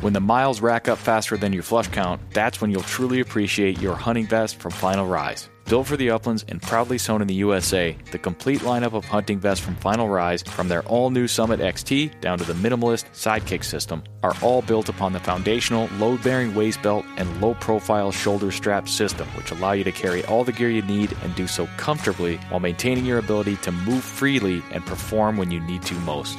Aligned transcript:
When 0.00 0.12
the 0.12 0.20
miles 0.20 0.60
rack 0.60 0.88
up 0.88 0.98
faster 0.98 1.36
than 1.36 1.52
your 1.52 1.62
flush 1.62 1.88
count, 1.88 2.20
that's 2.32 2.60
when 2.60 2.70
you'll 2.70 2.82
truly 2.82 3.20
appreciate 3.20 3.80
your 3.80 3.94
hunting 3.94 4.26
vest 4.26 4.56
from 4.56 4.70
Final 4.70 5.06
Rise. 5.06 5.48
Built 5.66 5.86
for 5.86 5.96
the 5.96 6.10
uplands 6.10 6.44
and 6.48 6.60
proudly 6.60 6.98
sewn 6.98 7.22
in 7.22 7.26
the 7.26 7.34
USA, 7.36 7.96
the 8.10 8.18
complete 8.18 8.60
lineup 8.60 8.92
of 8.92 9.06
hunting 9.06 9.40
vests 9.40 9.64
from 9.64 9.76
Final 9.76 10.08
Rise, 10.08 10.42
from 10.42 10.68
their 10.68 10.82
all 10.82 11.08
new 11.08 11.26
Summit 11.26 11.58
XT 11.58 12.20
down 12.20 12.36
to 12.36 12.44
the 12.44 12.52
minimalist 12.52 13.06
Sidekick 13.14 13.64
system, 13.64 14.04
are 14.22 14.34
all 14.42 14.60
built 14.60 14.90
upon 14.90 15.14
the 15.14 15.20
foundational 15.20 15.88
load 15.98 16.22
bearing 16.22 16.54
waist 16.54 16.82
belt 16.82 17.06
and 17.16 17.40
low 17.40 17.54
profile 17.54 18.12
shoulder 18.12 18.50
strap 18.50 18.88
system, 18.88 19.26
which 19.28 19.52
allow 19.52 19.72
you 19.72 19.84
to 19.84 19.92
carry 19.92 20.22
all 20.26 20.44
the 20.44 20.52
gear 20.52 20.70
you 20.70 20.82
need 20.82 21.16
and 21.22 21.34
do 21.34 21.46
so 21.46 21.66
comfortably 21.78 22.36
while 22.50 22.60
maintaining 22.60 23.06
your 23.06 23.18
ability 23.18 23.56
to 23.56 23.72
move 23.72 24.04
freely 24.04 24.62
and 24.70 24.84
perform 24.84 25.38
when 25.38 25.50
you 25.50 25.60
need 25.60 25.82
to 25.82 25.94
most. 26.00 26.38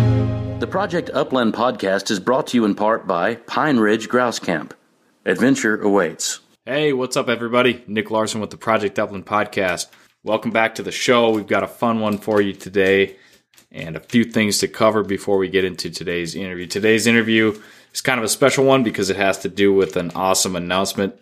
Project 0.71 1.09
Upland 1.13 1.53
podcast 1.53 2.09
is 2.11 2.21
brought 2.21 2.47
to 2.47 2.57
you 2.57 2.63
in 2.63 2.75
part 2.75 3.05
by 3.05 3.35
Pine 3.35 3.75
Ridge 3.75 4.07
Grouse 4.07 4.39
Camp. 4.39 4.73
Adventure 5.25 5.75
awaits. 5.81 6.39
Hey, 6.65 6.93
what's 6.93 7.17
up, 7.17 7.27
everybody? 7.27 7.83
Nick 7.87 8.09
Larson 8.09 8.39
with 8.39 8.51
the 8.51 8.57
Project 8.57 8.97
Upland 8.97 9.25
podcast. 9.25 9.87
Welcome 10.23 10.51
back 10.51 10.75
to 10.75 10.81
the 10.81 10.89
show. 10.89 11.31
We've 11.31 11.45
got 11.45 11.63
a 11.63 11.67
fun 11.67 11.99
one 11.99 12.17
for 12.17 12.39
you 12.39 12.53
today 12.53 13.17
and 13.69 13.97
a 13.97 13.99
few 13.99 14.23
things 14.23 14.59
to 14.59 14.69
cover 14.69 15.03
before 15.03 15.37
we 15.37 15.49
get 15.49 15.65
into 15.65 15.89
today's 15.89 16.35
interview. 16.35 16.67
Today's 16.67 17.05
interview 17.05 17.61
is 17.93 17.99
kind 17.99 18.17
of 18.17 18.23
a 18.23 18.29
special 18.29 18.63
one 18.63 18.81
because 18.81 19.09
it 19.09 19.17
has 19.17 19.39
to 19.39 19.49
do 19.49 19.73
with 19.73 19.97
an 19.97 20.11
awesome 20.15 20.55
announcement 20.55 21.19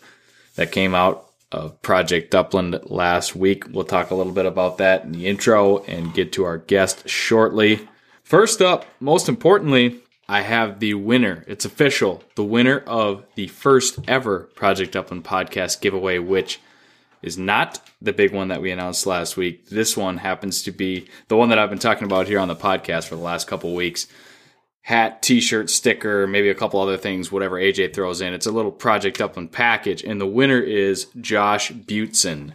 that 0.54 0.70
came 0.70 0.94
out 0.94 1.26
of 1.50 1.82
Project 1.82 2.36
Upland 2.36 2.78
last 2.84 3.34
week. 3.34 3.64
We'll 3.68 3.82
talk 3.82 4.12
a 4.12 4.14
little 4.14 4.32
bit 4.32 4.46
about 4.46 4.78
that 4.78 5.02
in 5.02 5.10
the 5.10 5.26
intro 5.26 5.78
and 5.86 6.14
get 6.14 6.34
to 6.34 6.44
our 6.44 6.58
guest 6.58 7.08
shortly. 7.08 7.88
First 8.30 8.62
up, 8.62 8.86
most 9.00 9.28
importantly, 9.28 10.04
I 10.28 10.42
have 10.42 10.78
the 10.78 10.94
winner. 10.94 11.42
It's 11.48 11.64
official. 11.64 12.22
The 12.36 12.44
winner 12.44 12.78
of 12.86 13.24
the 13.34 13.48
first 13.48 13.98
ever 14.06 14.48
Project 14.54 14.94
Upland 14.94 15.24
podcast 15.24 15.80
giveaway, 15.80 16.20
which 16.20 16.60
is 17.22 17.36
not 17.36 17.80
the 18.00 18.12
big 18.12 18.32
one 18.32 18.46
that 18.46 18.62
we 18.62 18.70
announced 18.70 19.04
last 19.04 19.36
week. 19.36 19.68
This 19.68 19.96
one 19.96 20.18
happens 20.18 20.62
to 20.62 20.70
be 20.70 21.08
the 21.26 21.36
one 21.36 21.48
that 21.48 21.58
I've 21.58 21.70
been 21.70 21.80
talking 21.80 22.04
about 22.04 22.28
here 22.28 22.38
on 22.38 22.46
the 22.46 22.54
podcast 22.54 23.08
for 23.08 23.16
the 23.16 23.20
last 23.20 23.48
couple 23.48 23.74
weeks. 23.74 24.06
Hat, 24.82 25.22
t-shirt, 25.22 25.68
sticker, 25.68 26.28
maybe 26.28 26.50
a 26.50 26.54
couple 26.54 26.80
other 26.80 26.96
things, 26.96 27.32
whatever 27.32 27.56
AJ 27.56 27.94
throws 27.94 28.20
in. 28.20 28.32
It's 28.32 28.46
a 28.46 28.52
little 28.52 28.70
Project 28.70 29.20
Upland 29.20 29.50
package, 29.50 30.04
and 30.04 30.20
the 30.20 30.24
winner 30.24 30.60
is 30.60 31.06
Josh 31.20 31.72
Butson. 31.72 32.54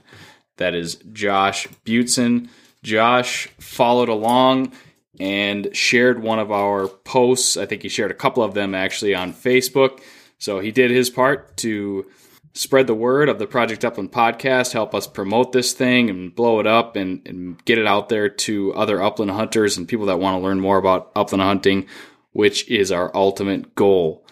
That 0.55 0.73
is 0.73 0.95
Josh 1.11 1.67
Butson. 1.83 2.49
Josh 2.81 3.49
followed 3.59 4.07
along 4.07 4.71
and 5.19 5.75
shared 5.75 6.21
one 6.21 6.39
of 6.39 6.51
our 6.51 6.87
posts. 6.87 7.57
I 7.57 7.65
think 7.65 7.81
he 7.81 7.89
shared 7.89 8.11
a 8.11 8.15
couple 8.15 8.43
of 8.43 8.53
them 8.53 8.75
actually 8.75 9.15
on 9.15 9.33
Facebook. 9.33 10.01
So 10.37 10.59
he 10.59 10.71
did 10.71 10.91
his 10.91 11.09
part 11.09 11.55
to 11.57 12.05
spread 12.53 12.87
the 12.87 12.95
word 12.95 13.27
of 13.27 13.37
the 13.37 13.45
Project 13.47 13.83
Upland 13.83 14.11
podcast, 14.11 14.71
help 14.71 14.95
us 14.95 15.07
promote 15.07 15.51
this 15.51 15.73
thing 15.73 16.09
and 16.09 16.33
blow 16.33 16.59
it 16.59 16.67
up 16.67 16.95
and, 16.95 17.21
and 17.27 17.63
get 17.65 17.77
it 17.77 17.85
out 17.85 18.09
there 18.09 18.29
to 18.29 18.73
other 18.73 19.01
upland 19.01 19.31
hunters 19.31 19.77
and 19.77 19.87
people 19.87 20.05
that 20.05 20.19
want 20.19 20.39
to 20.39 20.43
learn 20.43 20.59
more 20.61 20.77
about 20.77 21.11
upland 21.15 21.41
hunting, 21.41 21.85
which 22.31 22.69
is 22.69 22.91
our 22.91 23.11
ultimate 23.13 23.75
goal 23.75 24.25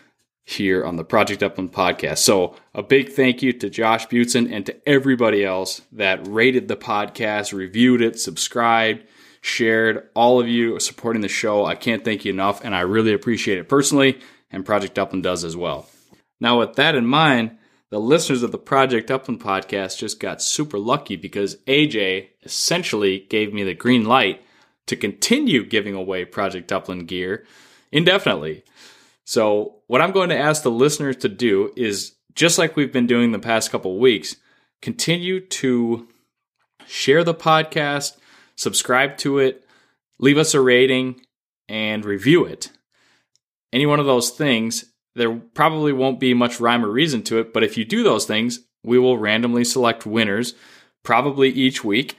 here 0.45 0.85
on 0.85 0.95
the 0.95 1.03
Project 1.03 1.41
Upland 1.41 1.71
podcast. 1.71 2.19
So, 2.19 2.55
a 2.73 2.83
big 2.83 3.09
thank 3.09 3.41
you 3.41 3.53
to 3.53 3.69
Josh 3.69 4.07
Butson 4.07 4.51
and 4.51 4.65
to 4.65 4.75
everybody 4.87 5.43
else 5.45 5.81
that 5.91 6.27
rated 6.27 6.67
the 6.67 6.75
podcast, 6.75 7.53
reviewed 7.53 8.01
it, 8.01 8.19
subscribed, 8.19 9.05
shared, 9.43 10.07
all 10.15 10.39
of 10.39 10.47
you 10.47 10.79
supporting 10.79 11.21
the 11.21 11.27
show. 11.27 11.65
I 11.65 11.75
can't 11.75 12.05
thank 12.05 12.23
you 12.23 12.31
enough, 12.31 12.63
and 12.63 12.73
I 12.73 12.79
really 12.79 13.13
appreciate 13.13 13.57
it 13.57 13.67
personally, 13.67 14.19
and 14.49 14.65
Project 14.65 14.97
Upland 14.97 15.23
does 15.23 15.43
as 15.43 15.57
well. 15.57 15.89
Now, 16.39 16.59
with 16.59 16.75
that 16.75 16.95
in 16.95 17.05
mind, 17.05 17.57
the 17.89 17.99
listeners 17.99 18.41
of 18.41 18.53
the 18.53 18.57
Project 18.57 19.11
Upland 19.11 19.41
podcast 19.41 19.97
just 19.97 20.21
got 20.21 20.41
super 20.41 20.79
lucky 20.79 21.17
because 21.17 21.57
AJ 21.67 22.29
essentially 22.43 23.19
gave 23.29 23.53
me 23.53 23.63
the 23.63 23.73
green 23.73 24.05
light 24.05 24.41
to 24.87 24.95
continue 24.95 25.65
giving 25.65 25.93
away 25.93 26.23
Project 26.23 26.71
Upland 26.71 27.09
gear 27.09 27.45
indefinitely. 27.91 28.63
So, 29.25 29.81
what 29.87 30.01
I'm 30.01 30.11
going 30.11 30.29
to 30.29 30.37
ask 30.37 30.63
the 30.63 30.71
listeners 30.71 31.17
to 31.17 31.29
do 31.29 31.73
is 31.75 32.13
just 32.33 32.57
like 32.57 32.77
we've 32.77 32.93
been 32.93 33.07
doing 33.07 33.33
the 33.33 33.39
past 33.39 33.71
couple 33.71 33.99
weeks, 33.99 34.37
continue 34.81 35.41
to 35.47 36.07
share 36.87 37.25
the 37.25 37.35
podcast, 37.35 38.17
subscribe 38.55 39.17
to 39.17 39.39
it, 39.39 39.65
leave 40.19 40.37
us 40.37 40.53
a 40.53 40.61
rating, 40.61 41.21
and 41.67 42.05
review 42.05 42.45
it. 42.45 42.71
Any 43.71 43.85
one 43.85 43.99
of 43.99 44.05
those 44.05 44.29
things, 44.29 44.85
there 45.15 45.33
probably 45.33 45.93
won't 45.93 46.19
be 46.19 46.33
much 46.33 46.59
rhyme 46.59 46.85
or 46.85 46.89
reason 46.89 47.23
to 47.23 47.39
it, 47.39 47.53
but 47.53 47.63
if 47.63 47.77
you 47.77 47.85
do 47.85 48.03
those 48.03 48.25
things, 48.25 48.59
we 48.83 48.99
will 48.99 49.17
randomly 49.17 49.63
select 49.63 50.05
winners, 50.05 50.53
probably 51.03 51.49
each 51.49 51.83
week, 51.83 52.17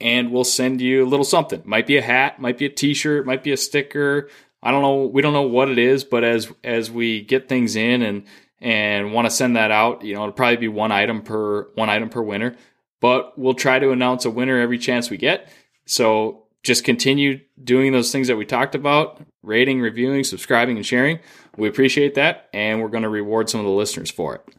and 0.00 0.30
we'll 0.30 0.44
send 0.44 0.80
you 0.80 1.04
a 1.04 1.08
little 1.08 1.24
something. 1.24 1.62
Might 1.64 1.86
be 1.86 1.96
a 1.96 2.02
hat, 2.02 2.40
might 2.40 2.58
be 2.58 2.66
a 2.66 2.70
t-shirt, 2.70 3.26
might 3.26 3.42
be 3.42 3.52
a 3.52 3.56
sticker. 3.56 4.28
I 4.62 4.70
don't 4.70 4.82
know. 4.82 5.06
We 5.06 5.22
don't 5.22 5.32
know 5.32 5.42
what 5.42 5.70
it 5.70 5.78
is, 5.78 6.04
but 6.04 6.24
as 6.24 6.52
as 6.62 6.90
we 6.90 7.22
get 7.22 7.48
things 7.48 7.76
in 7.76 8.02
and 8.02 8.24
and 8.60 9.12
want 9.12 9.26
to 9.26 9.30
send 9.30 9.56
that 9.56 9.70
out, 9.70 10.04
you 10.04 10.14
know, 10.14 10.22
it'll 10.22 10.32
probably 10.32 10.56
be 10.56 10.68
one 10.68 10.92
item 10.92 11.22
per 11.22 11.68
one 11.74 11.90
item 11.90 12.08
per 12.08 12.22
winner. 12.22 12.56
But 13.00 13.36
we'll 13.36 13.54
try 13.54 13.80
to 13.80 13.90
announce 13.90 14.24
a 14.24 14.30
winner 14.30 14.60
every 14.60 14.78
chance 14.78 15.10
we 15.10 15.16
get. 15.16 15.50
So 15.92 16.44
just 16.62 16.84
continue 16.84 17.40
doing 17.62 17.92
those 17.92 18.10
things 18.10 18.28
that 18.28 18.36
we 18.36 18.46
talked 18.46 18.74
about 18.74 19.20
rating, 19.42 19.78
reviewing, 19.78 20.24
subscribing, 20.24 20.78
and 20.78 20.86
sharing. 20.86 21.18
We 21.58 21.68
appreciate 21.68 22.14
that. 22.14 22.48
And 22.54 22.80
we're 22.80 22.88
going 22.88 23.02
to 23.02 23.10
reward 23.10 23.50
some 23.50 23.60
of 23.60 23.66
the 23.66 23.72
listeners 23.72 24.10
for 24.10 24.36
it. 24.36 24.54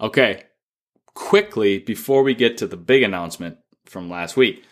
Okay. 0.00 0.42
Quickly, 1.14 1.78
before 1.78 2.24
we 2.24 2.34
get 2.34 2.58
to 2.58 2.66
the 2.66 2.76
big 2.76 3.04
announcement 3.04 3.58
from 3.84 4.10
last 4.10 4.36
week, 4.36 4.64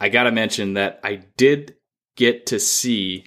I 0.00 0.08
got 0.08 0.22
to 0.22 0.32
mention 0.32 0.72
that 0.72 1.00
I 1.04 1.24
did 1.36 1.74
get 2.16 2.46
to 2.46 2.58
see 2.58 3.26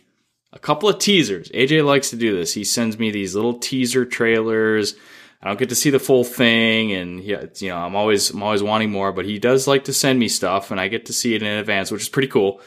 a 0.51 0.57
couple 0.57 0.89
of 0.89 0.97
teasers. 0.97 1.49
AJ 1.49 1.85
likes 1.85 2.09
to 2.09 2.15
do 2.15 2.35
this. 2.35 2.53
He 2.53 2.63
sends 2.63 2.97
me 2.97 3.11
these 3.11 3.35
little 3.35 3.59
teaser 3.59 4.03
trailers. 4.03 4.95
I 5.41 5.47
don't 5.47 5.59
get 5.59 5.69
to 5.69 5.75
see 5.75 5.91
the 5.91 5.99
full 5.99 6.23
thing, 6.23 6.91
and 6.93 7.23
yeah, 7.23 7.45
you 7.57 7.69
know, 7.69 7.77
I'm 7.77 7.95
always 7.95 8.31
I'm 8.31 8.41
always 8.41 8.63
wanting 8.63 8.91
more. 8.91 9.11
But 9.11 9.25
he 9.25 9.37
does 9.37 9.67
like 9.67 9.83
to 9.85 9.93
send 9.93 10.19
me 10.19 10.27
stuff, 10.27 10.71
and 10.71 10.79
I 10.79 10.87
get 10.87 11.05
to 11.07 11.13
see 11.13 11.35
it 11.35 11.43
in 11.43 11.47
advance, 11.47 11.91
which 11.91 12.01
is 12.01 12.09
pretty 12.09 12.27
cool. 12.27 12.59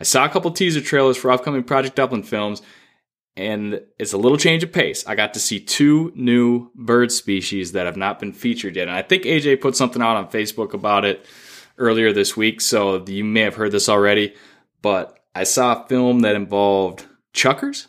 I 0.00 0.04
saw 0.04 0.24
a 0.24 0.28
couple 0.28 0.50
teaser 0.50 0.80
trailers 0.80 1.16
for 1.16 1.30
upcoming 1.30 1.62
Project 1.62 2.00
Upland 2.00 2.28
films, 2.28 2.62
and 3.36 3.80
it's 3.98 4.12
a 4.12 4.18
little 4.18 4.38
change 4.38 4.64
of 4.64 4.72
pace. 4.72 5.06
I 5.06 5.14
got 5.14 5.34
to 5.34 5.40
see 5.40 5.60
two 5.60 6.12
new 6.14 6.70
bird 6.74 7.12
species 7.12 7.72
that 7.72 7.86
have 7.86 7.96
not 7.96 8.18
been 8.18 8.32
featured 8.32 8.76
yet. 8.76 8.88
And 8.88 8.96
I 8.96 9.02
think 9.02 9.22
AJ 9.22 9.60
put 9.60 9.76
something 9.76 10.02
out 10.02 10.16
on 10.16 10.28
Facebook 10.28 10.74
about 10.74 11.04
it 11.04 11.24
earlier 11.78 12.12
this 12.12 12.36
week, 12.36 12.60
so 12.60 13.04
you 13.06 13.24
may 13.24 13.42
have 13.42 13.54
heard 13.54 13.72
this 13.72 13.88
already. 13.88 14.34
But 14.82 15.18
I 15.34 15.44
saw 15.44 15.80
a 15.80 15.88
film 15.88 16.20
that 16.20 16.34
involved 16.34 17.04
chukars, 17.34 17.86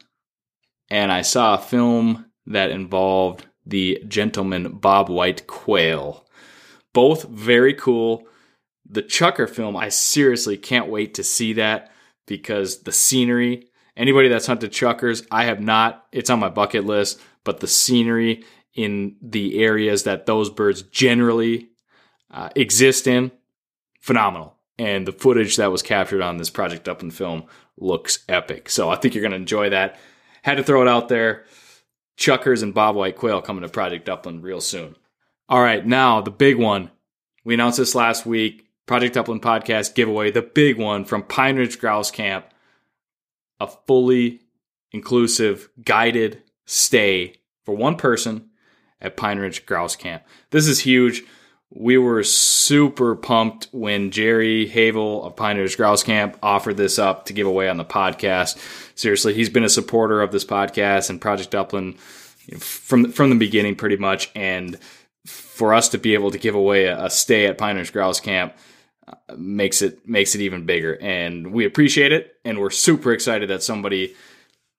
and 0.90 1.12
I 1.12 1.24
saw 1.24 1.56
a 1.56 1.62
film 1.62 2.26
that 2.46 2.70
involved 2.70 3.47
the 3.68 4.04
gentleman 4.08 4.80
bobwhite 4.80 5.46
quail. 5.48 6.26
Both 6.94 7.24
very 7.24 7.74
cool. 7.74 8.28
The 8.90 9.04
Chukar 9.04 9.50
film, 9.50 9.76
I 9.76 9.90
seriously 9.90 10.58
can't 10.58 10.90
wait 10.90 11.14
to 11.16 11.24
see 11.24 11.54
that 11.54 11.92
because 12.26 12.84
the 12.84 12.92
scenery, 12.92 13.68
anybody 13.96 14.30
that's 14.30 14.48
hunted 14.48 14.72
Chukars, 14.72 15.28
I 15.30 15.44
have 15.46 15.60
not, 15.60 16.06
it's 16.12 16.30
on 16.30 16.40
my 16.40 16.50
bucket 16.50 16.86
list, 16.86 17.20
but 17.44 17.60
the 17.60 17.68
scenery 17.68 18.44
in 18.74 19.16
the 19.22 19.60
areas 19.60 20.04
that 20.04 20.26
those 20.26 20.50
birds 20.50 20.84
generally 20.84 21.70
uh, 22.32 22.50
exist 22.56 23.08
in, 23.08 23.32
phenomenal. 24.00 24.56
And 24.80 25.08
the 25.08 25.12
footage 25.12 25.58
that 25.58 25.72
was 25.72 25.82
captured 25.82 26.22
on 26.22 26.38
this 26.38 26.52
Project 26.52 26.88
Upland 26.88 27.14
film 27.14 27.46
looks 27.78 28.24
epic. 28.30 28.70
So 28.70 28.90
I 28.90 28.96
think 28.96 29.16
you're 29.16 29.24
going 29.24 29.32
to 29.32 29.38
enjoy 29.38 29.72
that. 29.72 30.00
Had 30.44 30.58
to 30.58 30.64
throw 30.64 30.82
it 30.84 30.88
out 30.88 31.10
there. 31.10 31.46
Chukars 32.18 32.64
and 32.64 32.74
bobwhite 32.74 33.16
quail 33.16 33.42
coming 33.42 33.62
to 33.62 33.70
Project 33.70 34.10
Upland 34.10 34.44
real 34.44 34.62
soon. 34.62 34.96
All 35.48 35.62
right, 35.62 35.86
now 35.86 36.22
the 36.22 36.32
big 36.32 36.58
one. 36.58 36.92
We 37.44 37.54
announced 37.54 37.78
this 37.78 37.96
last 37.96 38.26
week. 38.26 38.66
Project 38.86 39.18
Upland 39.18 39.42
podcast 39.42 39.96
giveaway, 39.96 40.32
the 40.32 40.42
big 40.42 40.78
one 40.78 41.04
from 41.06 41.24
Pine 41.24 41.58
Ridge 41.58 41.78
Grouse 41.78 42.10
Camp, 42.10 42.46
a 43.60 43.68
fully 43.68 44.42
inclusive 44.92 45.70
guided 45.84 46.42
stay 46.66 47.36
for 47.66 47.76
one 47.76 47.98
person 47.98 48.50
at 49.02 49.18
Pine 49.18 49.40
Ridge 49.40 49.66
Grouse 49.66 49.98
Camp. 49.98 50.24
This 50.52 50.68
is 50.68 50.80
huge. 50.80 51.24
We 51.70 51.98
were 51.98 52.24
super 52.24 53.16
pumped 53.16 53.68
when 53.72 54.12
Jerry 54.12 54.68
Havel 54.68 55.26
of 55.26 55.38
Ridge 55.40 55.78
Grouse 55.78 56.04
Camp 56.04 56.38
offered 56.42 56.78
this 56.78 56.98
up 56.98 57.26
to 57.26 57.34
give 57.34 57.46
away 57.46 57.68
on 57.68 57.78
the 57.78 57.86
podcast. 57.86 58.58
Seriously, 58.96 59.34
he's 59.34 59.50
been 59.50 59.66
a 59.66 59.70
supporter 59.70 60.22
of 60.22 60.32
this 60.32 60.46
podcast 60.46 61.10
and 61.10 61.20
Project 61.20 61.54
Upland 61.54 62.00
from 62.60 63.12
from 63.12 63.30
the 63.30 63.36
beginning, 63.36 63.76
pretty 63.76 63.98
much. 63.98 64.32
And 64.34 64.80
for 65.28 65.74
us 65.74 65.90
to 65.90 65.98
be 65.98 66.14
able 66.14 66.32
to 66.32 66.38
give 66.38 66.56
away 66.56 66.86
a, 66.86 67.06
a 67.06 67.10
stay 67.10 67.48
at 67.48 67.60
Ridge 67.60 67.92
Grouse 67.92 68.20
Camp 68.20 68.54
uh, 69.08 69.16
makes 69.36 69.82
it 69.82 70.08
makes 70.08 70.36
it 70.36 70.42
even 70.42 70.66
bigger 70.66 70.98
and 71.02 71.52
we 71.52 71.66
appreciate 71.66 72.12
it 72.12 72.36
and 72.46 72.60
we're 72.60 72.70
super 72.70 73.12
excited 73.12 73.50
that 73.50 73.64
somebody 73.64 74.16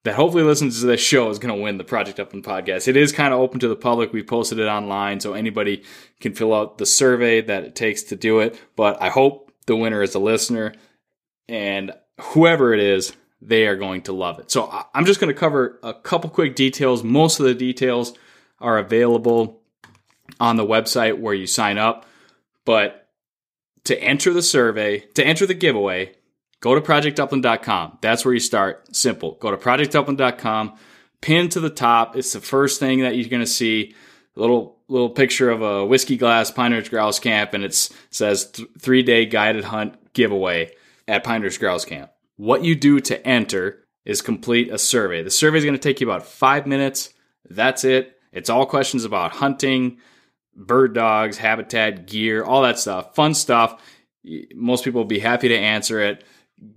that 0.03 0.15
hopefully 0.15 0.43
listens 0.43 0.79
to 0.79 0.85
this 0.85 1.01
show 1.01 1.29
is 1.29 1.39
going 1.39 1.53
to 1.53 1.61
win 1.61 1.77
the 1.77 1.83
project 1.83 2.19
upland 2.19 2.45
podcast. 2.45 2.87
It 2.87 2.95
is 2.95 3.11
kind 3.11 3.33
of 3.33 3.39
open 3.39 3.59
to 3.59 3.67
the 3.67 3.75
public. 3.75 4.13
We 4.13 4.23
posted 4.23 4.59
it 4.59 4.67
online 4.67 5.19
so 5.19 5.33
anybody 5.33 5.83
can 6.19 6.33
fill 6.33 6.53
out 6.53 6.77
the 6.77 6.85
survey 6.85 7.41
that 7.41 7.63
it 7.63 7.75
takes 7.75 8.03
to 8.03 8.15
do 8.15 8.39
it. 8.39 8.59
But 8.75 9.01
i 9.01 9.09
hope 9.09 9.51
the 9.65 9.75
winner 9.75 10.01
is 10.01 10.15
a 10.15 10.19
listener 10.19 10.73
and 11.47 11.91
whoever 12.19 12.73
it 12.73 12.79
is 12.79 13.13
they 13.41 13.67
are 13.67 13.75
going 13.75 14.01
to 14.03 14.13
love 14.13 14.39
it. 14.39 14.51
So 14.51 14.69
i'm 14.93 15.05
just 15.05 15.19
going 15.19 15.33
to 15.33 15.39
cover 15.39 15.79
a 15.83 15.93
couple 15.93 16.29
quick 16.29 16.55
details. 16.55 17.03
Most 17.03 17.39
of 17.39 17.45
the 17.45 17.53
details 17.55 18.13
are 18.59 18.77
available 18.77 19.61
on 20.39 20.55
the 20.55 20.65
website 20.65 21.19
where 21.19 21.33
you 21.33 21.47
sign 21.47 21.77
up. 21.77 22.05
But 22.65 23.07
to 23.85 24.01
enter 24.01 24.33
the 24.33 24.41
survey, 24.41 24.99
to 25.15 25.25
enter 25.25 25.45
the 25.45 25.53
giveaway, 25.53 26.13
go 26.59 26.75
to 26.75 26.81
projectupland.com. 26.81 27.99
That's 28.01 28.25
where 28.25 28.33
you 28.33 28.39
start. 28.39 28.95
Simple. 28.95 29.37
Go 29.39 29.51
to 29.51 29.57
projectupland.com, 29.57 30.77
pin 31.21 31.49
to 31.49 31.59
the 31.59 31.69
top. 31.69 32.15
It's 32.15 32.33
the 32.33 32.41
first 32.41 32.79
thing 32.79 33.01
that 33.01 33.15
you're 33.15 33.29
going 33.29 33.41
to 33.41 33.47
see. 33.47 33.95
Little 34.35 34.77
little 34.87 35.09
picture 35.09 35.49
of 35.49 35.61
a 35.61 35.85
whiskey 35.85 36.17
glass 36.17 36.49
Pine 36.51 36.71
Ridge 36.71 36.89
Grouse 36.89 37.19
Camp, 37.19 37.53
and 37.53 37.63
it 37.63 37.73
says 38.09 38.49
th- 38.51 38.69
three 38.79 39.03
day 39.03 39.25
guided 39.25 39.65
hunt 39.65 40.13
giveaway 40.13 40.71
at 41.07 41.23
Pine 41.23 41.41
Ridge 41.41 41.59
Grouse 41.59 41.85
Camp. 41.85 42.11
What 42.37 42.63
you 42.63 42.75
do 42.75 42.99
to 43.01 43.27
enter 43.27 43.83
is 44.05 44.21
complete 44.21 44.71
a 44.71 44.77
survey. 44.77 45.23
The 45.23 45.29
survey 45.29 45.57
is 45.57 45.65
going 45.65 45.75
to 45.75 45.79
take 45.79 45.99
you 45.99 46.09
about 46.09 46.25
five 46.25 46.65
minutes. 46.65 47.13
That's 47.49 47.83
it. 47.83 48.17
It's 48.31 48.49
all 48.49 48.65
questions 48.65 49.05
about 49.05 49.31
hunting, 49.31 49.97
bird 50.55 50.93
dogs, 50.93 51.37
habitat, 51.37 52.07
gear, 52.07 52.43
all 52.43 52.61
that 52.63 52.79
stuff. 52.79 53.15
Fun 53.15 53.33
stuff. 53.33 53.81
Most 54.53 54.83
people 54.83 55.01
will 55.01 55.07
be 55.07 55.19
happy 55.19 55.47
to 55.49 55.57
answer 55.57 55.99
it. 55.99 56.23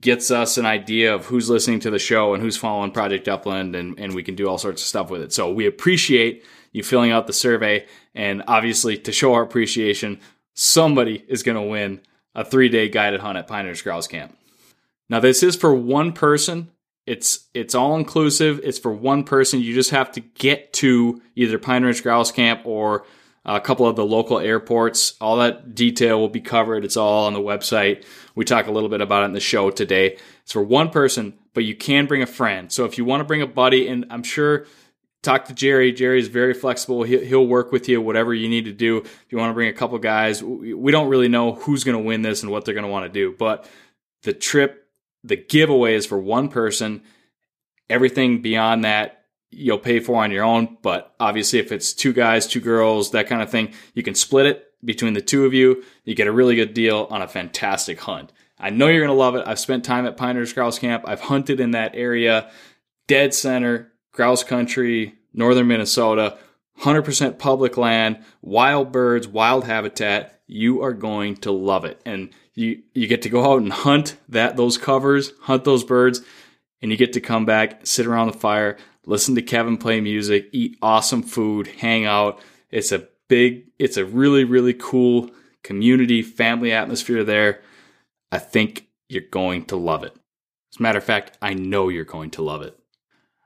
Gets 0.00 0.30
us 0.30 0.58
an 0.58 0.66
idea 0.66 1.14
of 1.14 1.26
who's 1.26 1.50
listening 1.50 1.80
to 1.80 1.90
the 1.90 1.98
show 1.98 2.34
and 2.34 2.42
who's 2.42 2.56
following 2.56 2.92
Project 2.92 3.28
Upland, 3.28 3.74
and, 3.74 3.98
and 3.98 4.14
we 4.14 4.22
can 4.22 4.34
do 4.34 4.48
all 4.48 4.58
sorts 4.58 4.82
of 4.82 4.88
stuff 4.88 5.10
with 5.10 5.22
it. 5.22 5.32
So 5.32 5.52
we 5.52 5.66
appreciate 5.66 6.44
you 6.72 6.82
filling 6.82 7.10
out 7.10 7.26
the 7.26 7.32
survey. 7.32 7.86
And 8.14 8.42
obviously, 8.46 8.96
to 8.98 9.12
show 9.12 9.34
our 9.34 9.42
appreciation, 9.42 10.20
somebody 10.54 11.24
is 11.28 11.42
going 11.42 11.56
to 11.56 11.62
win 11.62 12.00
a 12.34 12.44
three 12.44 12.68
day 12.68 12.88
guided 12.88 13.20
hunt 13.20 13.38
at 13.38 13.46
Pine 13.46 13.66
Ridge 13.66 13.82
Grouse 13.82 14.06
Camp. 14.06 14.36
Now, 15.08 15.20
this 15.20 15.42
is 15.42 15.56
for 15.56 15.74
one 15.74 16.12
person. 16.12 16.70
It's 17.06 17.48
it's 17.52 17.74
all 17.74 17.96
inclusive. 17.96 18.60
It's 18.62 18.78
for 18.78 18.92
one 18.92 19.24
person. 19.24 19.60
You 19.60 19.74
just 19.74 19.90
have 19.90 20.12
to 20.12 20.20
get 20.20 20.72
to 20.74 21.20
either 21.34 21.58
Pine 21.58 21.84
Ridge 21.84 22.02
Grouse 22.02 22.30
Camp 22.30 22.62
or 22.64 23.04
a 23.44 23.60
couple 23.60 23.86
of 23.86 23.96
the 23.96 24.04
local 24.04 24.38
airports. 24.38 25.14
All 25.20 25.36
that 25.38 25.74
detail 25.74 26.20
will 26.20 26.28
be 26.28 26.40
covered. 26.40 26.84
It's 26.84 26.96
all 26.96 27.26
on 27.26 27.32
the 27.32 27.40
website. 27.40 28.04
We 28.34 28.44
talk 28.44 28.66
a 28.66 28.70
little 28.70 28.88
bit 28.88 29.00
about 29.00 29.22
it 29.22 29.26
in 29.26 29.32
the 29.32 29.40
show 29.40 29.70
today. 29.70 30.16
It's 30.42 30.52
for 30.52 30.62
one 30.62 30.90
person, 30.90 31.34
but 31.54 31.64
you 31.64 31.74
can 31.74 32.06
bring 32.06 32.22
a 32.22 32.26
friend. 32.26 32.72
So 32.72 32.84
if 32.84 32.98
you 32.98 33.04
want 33.04 33.20
to 33.20 33.24
bring 33.24 33.42
a 33.42 33.46
buddy, 33.46 33.88
and 33.88 34.06
I'm 34.10 34.22
sure 34.22 34.66
talk 35.22 35.44
to 35.46 35.54
Jerry. 35.54 35.92
Jerry 35.92 36.18
is 36.18 36.28
very 36.28 36.54
flexible. 36.54 37.04
He'll 37.04 37.46
work 37.46 37.72
with 37.72 37.88
you, 37.88 38.00
whatever 38.00 38.34
you 38.34 38.48
need 38.48 38.64
to 38.64 38.72
do. 38.72 38.98
If 38.98 39.26
you 39.30 39.38
want 39.38 39.50
to 39.50 39.54
bring 39.54 39.68
a 39.68 39.72
couple 39.72 39.98
guys, 39.98 40.42
we 40.42 40.90
don't 40.90 41.08
really 41.08 41.28
know 41.28 41.54
who's 41.54 41.84
going 41.84 41.96
to 41.96 42.02
win 42.02 42.22
this 42.22 42.42
and 42.42 42.50
what 42.50 42.64
they're 42.64 42.74
going 42.74 42.86
to 42.86 42.90
want 42.90 43.06
to 43.06 43.12
do. 43.12 43.34
But 43.38 43.68
the 44.22 44.32
trip, 44.32 44.88
the 45.22 45.36
giveaway 45.36 45.94
is 45.94 46.06
for 46.06 46.18
one 46.18 46.48
person. 46.48 47.02
Everything 47.88 48.42
beyond 48.42 48.84
that 48.84 49.24
you'll 49.52 49.78
pay 49.78 50.00
for 50.00 50.22
on 50.22 50.30
your 50.30 50.44
own. 50.44 50.78
But 50.82 51.14
obviously, 51.20 51.58
if 51.58 51.70
it's 51.70 51.92
two 51.92 52.12
guys, 52.12 52.46
two 52.46 52.60
girls, 52.60 53.10
that 53.12 53.28
kind 53.28 53.42
of 53.42 53.50
thing, 53.50 53.74
you 53.94 54.02
can 54.02 54.14
split 54.14 54.46
it 54.46 54.71
between 54.84 55.14
the 55.14 55.20
two 55.20 55.44
of 55.44 55.54
you. 55.54 55.82
You 56.04 56.14
get 56.14 56.26
a 56.26 56.32
really 56.32 56.56
good 56.56 56.74
deal 56.74 57.06
on 57.10 57.22
a 57.22 57.28
fantastic 57.28 58.00
hunt. 58.00 58.32
I 58.58 58.70
know 58.70 58.86
you're 58.86 59.04
going 59.04 59.08
to 59.08 59.20
love 59.20 59.34
it. 59.34 59.44
I've 59.46 59.58
spent 59.58 59.84
time 59.84 60.06
at 60.06 60.16
Pine 60.16 60.42
Grouse 60.54 60.78
Camp. 60.78 61.04
I've 61.06 61.20
hunted 61.20 61.58
in 61.58 61.72
that 61.72 61.94
area, 61.94 62.50
dead 63.08 63.34
center, 63.34 63.92
grouse 64.12 64.44
country, 64.44 65.14
northern 65.34 65.66
Minnesota, 65.66 66.38
100% 66.80 67.38
public 67.38 67.76
land, 67.76 68.22
wild 68.40 68.92
birds, 68.92 69.26
wild 69.26 69.64
habitat. 69.64 70.40
You 70.46 70.82
are 70.82 70.92
going 70.92 71.36
to 71.38 71.50
love 71.50 71.84
it. 71.84 72.00
And 72.06 72.30
you, 72.54 72.82
you 72.94 73.06
get 73.06 73.22
to 73.22 73.28
go 73.28 73.52
out 73.52 73.62
and 73.62 73.72
hunt 73.72 74.16
that, 74.28 74.56
those 74.56 74.78
covers, 74.78 75.32
hunt 75.42 75.64
those 75.64 75.84
birds, 75.84 76.20
and 76.80 76.90
you 76.90 76.96
get 76.96 77.14
to 77.14 77.20
come 77.20 77.44
back, 77.44 77.86
sit 77.86 78.06
around 78.06 78.28
the 78.28 78.38
fire, 78.38 78.76
listen 79.06 79.34
to 79.34 79.42
Kevin 79.42 79.76
play 79.76 80.00
music, 80.00 80.48
eat 80.52 80.76
awesome 80.82 81.22
food, 81.22 81.66
hang 81.66 82.04
out. 82.04 82.40
It's 82.70 82.92
a 82.92 83.08
big, 83.28 83.66
it's 83.78 83.96
a 83.96 84.04
really, 84.04 84.44
really 84.44 84.74
cool 84.74 85.30
community, 85.62 86.22
family 86.22 86.72
atmosphere 86.72 87.24
there. 87.24 87.60
I 88.30 88.38
think 88.38 88.88
you're 89.08 89.22
going 89.30 89.66
to 89.66 89.76
love 89.76 90.04
it. 90.04 90.14
As 90.72 90.80
a 90.80 90.82
matter 90.82 90.98
of 90.98 91.04
fact, 91.04 91.36
I 91.42 91.54
know 91.54 91.88
you're 91.88 92.04
going 92.04 92.30
to 92.32 92.42
love 92.42 92.62
it. 92.62 92.78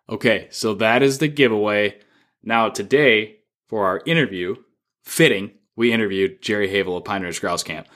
Okay, 0.08 0.46
so 0.50 0.74
that 0.74 1.02
is 1.02 1.18
the 1.18 1.28
giveaway. 1.28 1.98
Now, 2.42 2.68
today, 2.68 3.38
for 3.68 3.86
our 3.86 4.02
interview, 4.06 4.56
fitting, 5.04 5.50
we 5.74 5.92
interviewed 5.92 6.40
Jerry 6.40 6.70
Havel 6.70 6.96
of 6.96 7.04
Pine 7.04 7.22
Ridge 7.22 7.40
Grouse 7.40 7.64
Camp. 7.64 7.88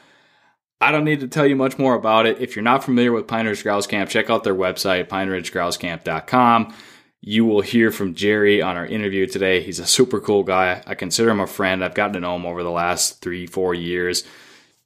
I 0.81 0.91
don't 0.91 1.05
need 1.05 1.21
to 1.21 1.29
tell 1.29 1.47
you 1.47 1.57
much 1.57 1.79
more 1.79 1.95
about 1.95 2.27
it. 2.27 2.41
If 2.41 2.57
you're 2.57 2.63
not 2.63 2.83
familiar 2.83 3.13
with 3.13 3.29
Pine 3.29 3.47
Ridge 3.47 3.63
Grouse 3.63 3.87
Camp, 3.87 4.11
check 4.11 4.31
out 4.31 4.45
their 4.45 4.55
website, 4.55 5.09
pine 5.09 5.29
ridge 5.29 5.53
pineridgegrousecamp.com. 5.53 6.75
You 7.23 7.45
will 7.45 7.61
hear 7.61 7.91
from 7.91 8.15
Jerry 8.15 8.63
on 8.63 8.77
our 8.77 8.87
interview 8.87 9.27
today. 9.27 9.63
He's 9.63 9.79
a 9.79 9.87
super 9.87 10.21
cool 10.21 10.43
guy. 10.43 10.83
I 10.87 10.95
consider 10.95 11.31
him 11.31 11.41
a 11.41 11.47
friend. 11.47 11.85
I've 11.85 11.95
gotten 11.95 12.15
to 12.15 12.21
know 12.21 12.37
him 12.37 12.47
over 12.47 12.63
the 12.63 12.71
last 12.71 13.21
three, 13.21 13.47
four 13.47 13.75
years. 13.75 14.25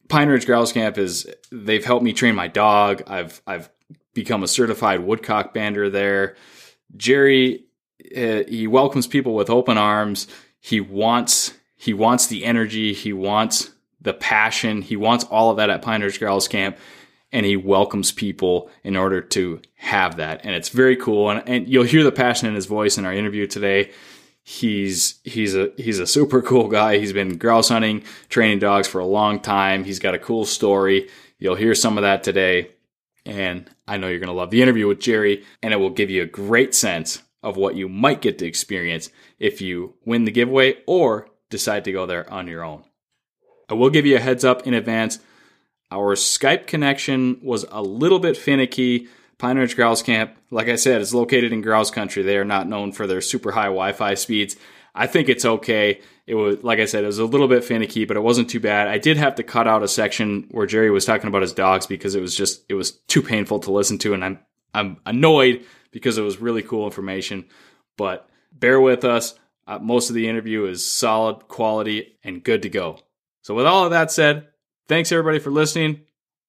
Pine 0.09 0.29
Ridge 0.29 0.47
Grouse 0.47 0.73
Camp 0.73 0.99
is 0.99 1.27
they've 1.53 1.85
helped 1.85 2.05
me 2.05 2.13
train 2.13 2.35
my 2.35 2.49
dog. 2.49 3.03
I've 3.07 3.41
I've 3.47 3.71
become 4.15 4.43
a 4.43 4.49
certified 4.49 5.01
woodcock 5.01 5.55
bander 5.55 5.91
there. 5.91 6.37
Jerry 6.97 7.65
uh, 8.17 8.43
he 8.49 8.67
welcomes 8.67 9.07
people 9.07 9.35
with 9.35 9.49
open 9.49 9.79
arms. 9.79 10.27
He 10.61 10.81
wants 10.81 11.55
he 11.77 11.95
wants 11.95 12.27
the 12.27 12.45
energy. 12.45 12.93
He 12.93 13.13
wants 13.13 13.71
the 14.01 14.15
passion. 14.15 14.83
He 14.83 14.97
wants 14.97 15.25
all 15.25 15.51
of 15.51 15.57
that 15.59 15.71
at 15.71 15.83
Pine 15.83 16.03
Ridge 16.03 16.19
Grouse 16.19 16.49
Camp 16.49 16.77
and 17.35 17.45
he 17.45 17.57
welcomes 17.57 18.13
people 18.13 18.71
in 18.85 18.97
order 18.97 19.21
to 19.21 19.61
have 19.75 20.17
that. 20.17 20.41
And 20.45 20.55
it's 20.55 20.69
very 20.69 20.97
cool. 20.97 21.31
And, 21.31 21.47
and 21.49 21.69
you'll 21.69 21.83
hear 21.83 22.05
the 22.05 22.13
passion 22.13 22.49
in 22.49 22.55
his 22.55 22.67
voice 22.67 22.97
in 22.97 23.05
our 23.05 23.13
interview 23.13 23.49
today. 23.49 23.91
He's 24.45 25.21
he's 25.25 25.57
a 25.57 25.73
he's 25.77 25.99
a 25.99 26.07
super 26.07 26.41
cool 26.41 26.69
guy. 26.69 26.99
He's 26.99 27.13
been 27.13 27.37
grouse 27.37 27.71
hunting, 27.71 28.05
training 28.29 28.61
dogs 28.61 28.87
for 28.87 29.01
a 29.01 29.07
long 29.07 29.41
time. 29.41 29.83
He's 29.83 29.99
got 29.99 30.15
a 30.15 30.19
cool 30.19 30.45
story. 30.45 31.09
You'll 31.39 31.57
hear 31.57 31.75
some 31.75 31.99
of 31.99 32.03
that 32.03 32.23
today. 32.23 32.71
And 33.27 33.69
I 33.89 33.97
know 33.97 34.07
you're 34.07 34.21
going 34.21 34.29
to 34.29 34.35
love 34.35 34.51
the 34.51 34.63
interview 34.63 34.87
with 34.87 35.01
Jerry, 35.01 35.45
and 35.63 35.73
it 35.73 35.79
will 35.79 35.91
give 35.91 36.11
you 36.11 36.23
a 36.23 36.27
great 36.27 36.75
sense 36.75 37.23
of 37.43 37.57
what 37.57 37.75
you 37.75 37.89
might 37.89 38.21
get 38.21 38.39
to 38.39 38.47
experience 38.47 39.11
if 39.39 39.61
you 39.61 39.95
win 40.05 40.25
the 40.25 40.31
giveaway 40.31 40.77
or 40.87 41.29
decide 41.49 41.85
to 41.85 41.93
go 41.93 42.07
there 42.07 42.31
on 42.31 42.47
your 42.47 42.63
own. 42.63 42.85
I 43.69 43.75
will 43.75 43.91
give 43.91 44.07
you 44.07 44.17
a 44.17 44.21
heads 44.21 44.45
up 44.45 44.67
in 44.67 44.75
advance. 44.75 45.19
Our 45.95 46.17
Skype 46.17 46.67
connection 46.67 47.39
was 47.41 47.65
a 47.71 47.81
little 47.81 48.19
bit 48.19 48.37
finicky. 48.37 49.07
Pine 49.39 49.59
Ridge 49.59 49.77
Grouse 49.77 50.03
Camp, 50.03 50.37
like 50.51 50.69
I 50.69 50.75
said, 50.75 51.01
is 51.01 51.15
located 51.15 51.53
in 51.53 51.61
grouse 51.61 51.93
country. 51.93 52.25
They 52.25 52.37
are 52.37 52.45
not 52.45 52.69
known 52.69 52.91
for 52.91 53.07
their 53.07 53.21
super 53.21 53.53
high 53.53 53.67
Wi 53.67 53.93
Fi 53.93 54.15
speeds. 54.15 54.57
I 54.93 55.07
think 55.07 55.29
it's 55.29 55.45
okay. 55.45 56.01
It 56.27 56.35
was, 56.35 56.65
like 56.65 56.81
I 56.81 56.87
said, 56.87 57.05
it 57.05 57.09
was 57.09 57.21
a 57.21 57.25
little 57.25 57.47
bit 57.47 57.63
finicky, 57.63 58.07
but 58.07 58.17
it 58.17 58.25
wasn't 58.25 58.51
too 58.51 58.59
bad. 58.59 58.89
I 58.89 58.99
did 58.99 59.19
have 59.19 59.37
to 59.37 59.45
cut 59.45 59.69
out 59.69 59.85
a 59.85 59.89
section 59.89 60.49
where 60.51 60.67
Jerry 60.67 60.91
was 60.91 61.05
talking 61.05 61.29
about 61.29 61.43
his 61.43 61.53
dogs 61.53 61.87
because 61.87 62.17
it 62.17 62.21
was 62.21 62.35
just, 62.35 62.65
it 62.69 62.75
was 62.75 62.91
too 62.91 63.23
painful 63.23 63.61
to 63.61 63.73
listen 63.73 63.99
to. 63.99 64.15
And 64.15 64.25
I'm, 64.25 64.41
I'm 64.73 64.97
annoyed 65.07 65.65
because 65.93 66.19
it 66.19 66.23
was 66.23 66.39
really 66.39 66.63
cool 66.63 66.87
information, 66.87 67.45
but 67.97 68.29
bear 68.53 68.81
with 68.81 69.05
us. 69.05 69.37
Uh, 69.67 69.79
most 69.79 70.11
of 70.11 70.15
the 70.15 70.29
interview 70.29 70.65
is 70.65 70.85
solid 70.85 71.47
quality 71.47 72.19
and 72.25 72.43
good 72.43 72.63
to 72.63 72.69
go. 72.69 72.99
So, 73.43 73.55
with 73.55 73.67
all 73.67 73.85
of 73.85 73.93
that 73.93 74.11
said, 74.11 74.49
thanks 74.89 75.13
everybody 75.13 75.39
for 75.39 75.51
listening. 75.51 76.03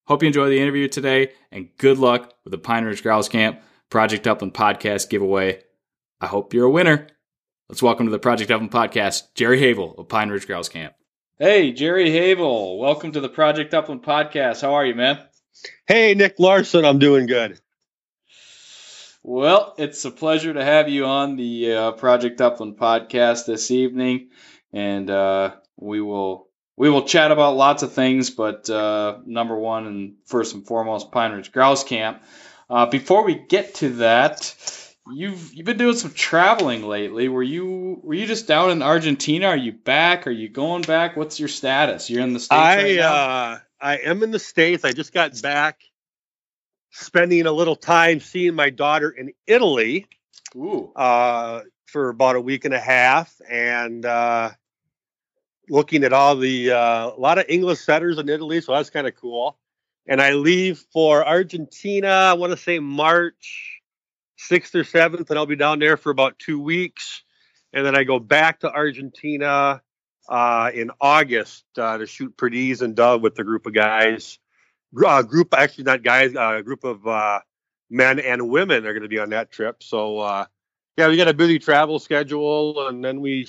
Hope 0.08 0.22
you 0.22 0.28
enjoy 0.28 0.50
the 0.50 0.60
interview 0.60 0.88
today, 0.88 1.32
and 1.52 1.70
good 1.78 1.98
luck 1.98 2.34
with 2.44 2.52
the 2.52 2.58
Pine 2.58 2.86
Ridge 2.86 3.02
Grouse 3.02 3.28
Camp 3.28 3.62
Project 3.90 4.28
Upland 4.28 4.54
podcast 4.54 5.10
giveaway. 5.10 5.62
I 6.22 6.28
hope 6.28 6.54
you're 6.54 6.66
a 6.66 6.72
winner. 6.72 7.08
Let's 7.70 7.82
welcome 7.82 8.06
to 8.06 8.12
the 8.12 8.20
Project 8.20 8.52
Upland 8.52 8.72
podcast, 8.72 9.34
Jerry 9.34 9.60
Havel 9.60 9.96
of 9.98 10.08
Pine 10.08 10.30
Ridge 10.30 10.46
Grouse 10.46 10.70
Camp. 10.70 10.94
Hey, 11.40 11.72
Jerry 11.72 12.12
Havel, 12.12 12.78
welcome 12.78 13.12
to 13.14 13.20
the 13.20 13.30
Project 13.30 13.74
Upland 13.74 14.04
podcast. 14.04 14.62
How 14.62 14.76
are 14.76 14.86
you, 14.86 14.96
man? 14.96 15.20
Hey, 15.88 16.14
Nick 16.14 16.36
Larson, 16.40 16.86
I'm 16.86 17.00
doing 17.00 17.26
good. 17.26 17.60
Well, 19.24 19.74
it's 19.80 20.06
a 20.06 20.12
pleasure 20.12 20.54
to 20.54 20.64
have 20.64 20.88
you 20.88 21.06
on 21.06 21.36
the 21.36 21.74
uh, 21.74 21.92
Project 21.94 22.40
Upland 22.42 22.78
podcast 22.78 23.48
this 23.48 23.72
evening, 23.72 24.30
and 24.72 25.10
uh, 25.10 25.56
we 25.78 26.00
will 26.00 26.45
we 26.78 26.90
will 26.90 27.04
chat 27.04 27.32
about 27.32 27.56
lots 27.56 27.84
of 27.84 27.94
things. 27.94 28.30
But 28.30 28.70
uh, 28.70 29.20
number 29.26 29.58
one 29.58 29.88
and 29.88 30.16
first 30.26 30.54
and 30.54 30.66
foremost, 30.66 31.12
Pine 31.12 31.32
Ridge 31.32 31.52
Grouse 31.52 31.84
Camp. 31.84 32.22
Uh, 32.70 32.86
before 32.88 33.24
we 33.24 33.36
get 33.36 33.76
to 33.76 33.90
that, 33.98 34.56
you've 35.12 35.54
you've 35.54 35.66
been 35.66 35.78
doing 35.78 35.96
some 35.96 36.12
traveling 36.12 36.88
lately. 36.88 37.30
Were 37.30 37.44
you 37.44 38.00
were 38.04 38.14
you 38.14 38.26
just 38.26 38.48
down 38.48 38.72
in 38.72 38.82
Argentina? 38.82 39.48
Are 39.48 39.58
you 39.58 39.72
back? 39.72 40.28
Are 40.28 40.32
you 40.32 40.50
going 40.50 40.82
back? 40.82 41.16
What's 41.16 41.40
your 41.40 41.50
status? 41.50 42.10
You're 42.10 42.24
in 42.24 42.34
the 42.34 42.40
states. 42.40 42.60
I 42.60 42.78
right 42.78 42.96
now? 42.98 43.14
uh, 43.14 43.60
I 43.80 43.98
am 43.98 44.24
in 44.24 44.32
the 44.32 44.40
states. 44.40 44.84
I 44.84 44.94
just 44.94 45.14
got 45.14 45.40
back, 45.42 45.82
spending 46.92 47.46
a 47.46 47.52
little 47.52 47.76
time 47.76 48.20
seeing 48.20 48.56
my 48.56 48.72
daughter 48.72 49.10
in 49.12 49.34
Italy 49.46 50.08
Ooh. 50.56 50.92
uh, 50.96 51.62
for 51.86 52.10
about 52.10 52.36
a 52.36 52.42
week 52.42 52.66
and 52.66 52.74
a 52.74 52.80
half, 52.80 53.34
and 53.48 54.06
uh, 54.06 54.50
looking 55.70 56.04
at 56.04 56.14
all 56.14 56.36
the 56.36 56.72
uh, 56.72 57.10
a 57.10 57.20
lot 57.20 57.38
of 57.38 57.46
English 57.50 57.80
setters 57.80 58.18
in 58.18 58.30
Italy. 58.30 58.62
So 58.62 58.74
that's 58.74 58.90
kind 58.90 59.08
of 59.08 59.16
cool. 59.16 59.58
And 60.08 60.22
I 60.22 60.34
leave 60.34 60.86
for 60.94 61.28
Argentina. 61.28 62.08
I 62.08 62.34
want 62.34 62.52
to 62.52 62.58
say 62.58 62.80
March 62.80 63.82
sixth 64.38 64.76
or 64.76 64.84
seventh, 64.84 65.30
and 65.30 65.40
I'll 65.40 65.46
be 65.46 65.56
down 65.56 65.80
there 65.80 65.98
for 65.98 66.12
about 66.12 66.38
two 66.40 66.60
weeks, 66.60 67.24
and 67.74 67.86
then 67.86 67.96
I 67.96 68.04
go 68.04 68.20
back 68.20 68.60
to 68.60 68.72
Argentina 68.72 69.82
uh, 70.30 70.72
in 70.74 70.92
August 71.02 71.66
uh, 71.78 71.98
to 71.98 72.06
shoot 72.06 72.38
Perdiz 72.38 72.82
and 72.82 72.96
Dove 72.96 73.22
with 73.22 73.40
a 73.40 73.44
group 73.44 73.66
of 73.66 73.74
guys. 73.74 74.40
Uh, 75.06 75.24
group 75.24 75.54
actually 75.54 75.86
not 75.86 76.04
guys, 76.04 76.36
uh, 76.36 76.56
a 76.58 76.64
group 76.64 76.84
of 76.84 77.06
uh, 77.08 77.40
men 77.90 78.20
and 78.20 78.50
women 78.50 78.86
are 78.86 78.94
going 78.94 79.04
to 79.04 79.10
be 79.10 79.20
on 79.20 79.32
that 79.32 79.52
trip. 79.52 79.82
So 79.82 80.20
uh, 80.20 80.46
yeah, 80.98 81.10
we 81.10 81.18
got 81.18 81.28
a 81.28 81.34
busy 81.34 81.60
travel 81.60 82.00
schedule, 82.00 82.88
and 82.88 83.04
then 83.04 83.22
we 83.22 83.48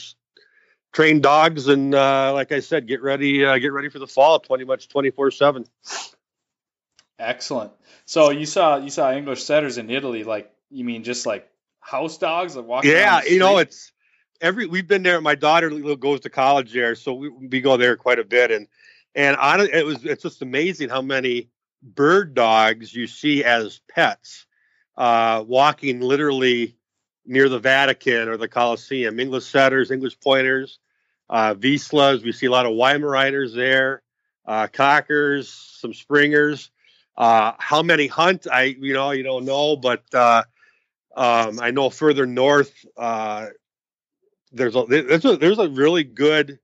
train 0.96 1.20
dogs, 1.20 1.68
and 1.68 1.94
uh, 1.94 2.32
like 2.32 2.52
I 2.52 2.60
said, 2.60 2.86
get 2.86 3.02
ready, 3.02 3.44
uh, 3.44 3.58
get 3.58 3.74
ready 3.74 3.90
for 3.90 3.98
the 3.98 4.06
fall, 4.06 4.40
pretty 4.40 4.64
much 4.64 4.88
twenty 4.88 5.10
four 5.10 5.30
seven. 5.30 5.66
Excellent. 7.18 7.72
So 8.06 8.30
you 8.30 8.46
saw 8.46 8.78
you 8.78 8.88
saw 8.88 9.12
English 9.12 9.44
setters 9.44 9.76
in 9.76 9.90
Italy, 9.90 10.24
like 10.24 10.50
you 10.70 10.84
mean 10.84 11.04
just 11.04 11.26
like 11.26 11.50
house 11.80 12.16
dogs, 12.16 12.56
like 12.56 12.66
walking? 12.66 12.92
Yeah, 12.92 13.20
you 13.24 13.38
know, 13.38 13.58
it's 13.58 13.92
every 14.40 14.66
we've 14.66 14.88
been 14.88 15.02
there. 15.02 15.20
My 15.20 15.34
daughter 15.34 15.68
goes 15.96 16.20
to 16.20 16.30
college 16.30 16.72
there, 16.72 16.94
so 16.94 17.12
we, 17.12 17.28
we 17.28 17.60
go 17.60 17.76
there 17.76 17.96
quite 17.96 18.18
a 18.18 18.24
bit. 18.24 18.50
And 18.50 18.66
and 19.14 19.36
on 19.36 19.60
it 19.60 19.84
was 19.84 20.02
it's 20.02 20.22
just 20.22 20.40
amazing 20.40 20.88
how 20.88 21.02
many 21.02 21.50
bird 21.82 22.32
dogs 22.32 22.94
you 22.94 23.06
see 23.06 23.44
as 23.44 23.82
pets, 23.86 24.46
uh, 24.96 25.44
walking 25.46 26.00
literally 26.00 26.78
near 27.26 27.50
the 27.50 27.58
Vatican 27.58 28.30
or 28.30 28.38
the 28.38 28.48
Colosseum. 28.48 29.20
English 29.20 29.44
setters, 29.44 29.90
English 29.90 30.18
pointers, 30.20 30.78
uh, 31.28 31.54
Vizslas. 31.54 32.23
We 32.23 32.33
see 32.33 32.47
a 32.47 32.50
lot 32.50 32.66
of 32.66 32.73
Weimaraners 32.73 33.54
there, 33.54 34.02
uh, 34.47 34.66
cockers, 34.68 35.49
some 35.49 35.95
springers. 35.95 36.71
Uh, 37.16 37.52
how 37.59 37.83
many 37.83 38.06
hunt? 38.06 38.47
I 38.50 38.76
you 38.78 38.92
know 38.92 39.11
you 39.12 39.23
don't 39.23 39.45
know, 39.45 39.76
but 39.76 40.02
uh, 40.14 40.45
um, 41.16 41.61
I 41.61 41.71
know 41.71 41.90
further 41.90 42.26
north 42.26 42.73
uh, 42.97 43.47
there's 44.52 44.76
a 44.76 44.85
there's 44.88 45.25
a 45.25 45.37
there's 45.37 45.59
a 45.59 45.68
really 45.68 46.04
good 46.04 46.59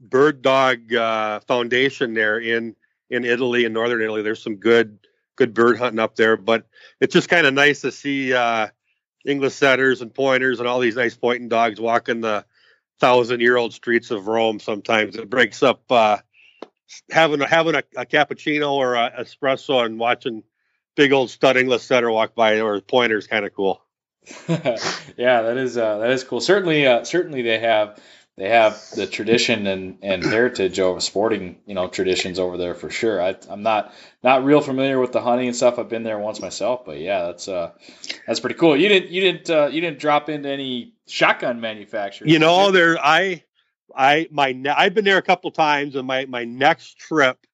bird 0.00 0.42
dog 0.42 0.92
uh, 0.92 1.40
foundation 1.40 2.14
there 2.14 2.38
in 2.38 2.74
in 3.10 3.24
Italy 3.24 3.64
in 3.64 3.72
northern 3.72 4.02
Italy. 4.02 4.22
There's 4.22 4.42
some 4.42 4.56
good 4.56 4.98
good 5.36 5.54
bird 5.54 5.78
hunting 5.78 5.98
up 5.98 6.16
there, 6.16 6.36
but 6.36 6.66
it's 7.00 7.12
just 7.12 7.28
kind 7.28 7.46
of 7.46 7.54
nice 7.54 7.80
to 7.82 7.92
see 7.92 8.32
uh, 8.32 8.68
English 9.24 9.54
setters 9.54 10.02
and 10.02 10.14
pointers 10.14 10.58
and 10.58 10.68
all 10.68 10.80
these 10.80 10.96
nice 10.96 11.16
pointing 11.16 11.48
dogs 11.48 11.80
walking 11.80 12.20
the 12.20 12.44
thousand 13.02 13.40
year 13.40 13.56
old 13.56 13.74
streets 13.74 14.12
of 14.12 14.28
Rome. 14.28 14.60
Sometimes 14.60 15.16
it 15.16 15.28
breaks 15.28 15.60
up 15.64 15.82
uh, 15.90 16.18
having 17.10 17.40
a, 17.40 17.48
having 17.48 17.74
a, 17.74 17.82
a 17.96 18.06
cappuccino 18.06 18.74
or 18.74 18.94
a 18.94 19.10
espresso 19.20 19.84
and 19.84 19.98
watching 19.98 20.44
big 20.94 21.12
old 21.12 21.28
stud 21.28 21.56
English 21.56 21.82
setter 21.82 22.12
walk 22.12 22.36
by 22.36 22.60
or 22.60 22.80
pointers 22.80 23.26
kind 23.26 23.44
of 23.44 23.52
cool. 23.54 23.82
yeah, 24.48 25.42
that 25.42 25.56
is 25.56 25.76
uh, 25.76 25.98
that 25.98 26.10
is 26.10 26.22
cool. 26.22 26.40
Certainly, 26.40 26.86
uh, 26.86 27.02
certainly 27.02 27.42
they 27.42 27.58
have 27.58 28.00
they 28.36 28.48
have 28.48 28.82
the 28.94 29.06
tradition 29.06 29.66
and, 29.66 29.98
and 30.02 30.24
heritage 30.24 30.80
over 30.80 31.00
sporting 31.00 31.58
you 31.66 31.74
know 31.74 31.88
traditions 31.88 32.38
over 32.38 32.56
there 32.56 32.74
for 32.74 32.90
sure. 32.90 33.20
I, 33.22 33.36
I'm 33.48 33.62
not 33.62 33.92
not 34.22 34.44
real 34.44 34.60
familiar 34.60 34.98
with 34.98 35.12
the 35.12 35.20
hunting 35.20 35.48
and 35.48 35.56
stuff. 35.56 35.78
I've 35.78 35.88
been 35.88 36.02
there 36.02 36.18
once 36.18 36.40
myself, 36.40 36.84
but 36.84 36.98
yeah, 36.98 37.26
that's 37.26 37.48
uh 37.48 37.72
that's 38.26 38.40
pretty 38.40 38.56
cool. 38.56 38.76
You 38.76 38.88
didn't 38.88 39.10
you 39.10 39.20
didn't 39.20 39.50
uh, 39.50 39.66
you 39.66 39.80
didn't 39.80 39.98
drop 39.98 40.28
into 40.28 40.48
any 40.48 40.94
shotgun 41.06 41.60
manufacturers. 41.60 42.30
You 42.30 42.38
know, 42.38 42.70
there 42.70 42.98
I 42.98 43.44
I 43.94 44.28
my 44.30 44.52
ne- 44.52 44.70
I've 44.70 44.94
been 44.94 45.04
there 45.04 45.18
a 45.18 45.22
couple 45.22 45.50
times, 45.50 45.94
and 45.94 46.06
my 46.06 46.24
my 46.24 46.44
next 46.44 46.98
trip, 46.98 47.46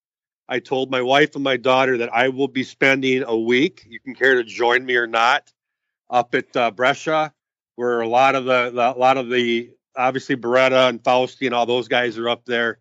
I 0.49 0.61
told 0.61 0.91
my 0.91 1.03
wife 1.03 1.35
and 1.35 1.43
my 1.43 1.57
daughter 1.57 1.99
that 1.99 2.15
I 2.15 2.29
will 2.29 2.49
be 2.49 2.63
spending 2.63 3.25
a 3.25 3.37
week. 3.37 3.85
You 3.89 3.99
can 3.99 4.15
care 4.15 4.35
to 4.35 4.45
join 4.45 4.87
me 4.87 4.95
or 4.95 5.09
not, 5.09 5.53
up 6.09 6.37
at 6.37 6.57
uh, 6.57 6.71
Brescia, 6.71 7.33
where 7.75 8.01
a 8.01 8.09
lot 8.09 8.37
of 8.37 8.45
the, 8.45 8.71
the 8.71 8.97
a 8.97 8.99
lot 8.99 9.17
of 9.17 9.29
the 9.29 9.71
obviously 9.99 10.37
Beretta 10.37 10.89
and 10.89 11.03
Fausti 11.03 11.47
and 11.47 11.55
all 11.55 11.67
those 11.67 11.89
guys 11.89 12.17
are 12.17 12.29
up 12.29 12.45
there, 12.45 12.79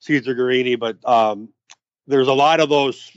Caesar 0.00 0.34
Guerini, 0.34 0.78
but 0.78 0.96
um, 1.08 1.48
there's 2.06 2.28
a 2.28 2.34
lot 2.34 2.60
of 2.60 2.68
those, 2.68 3.16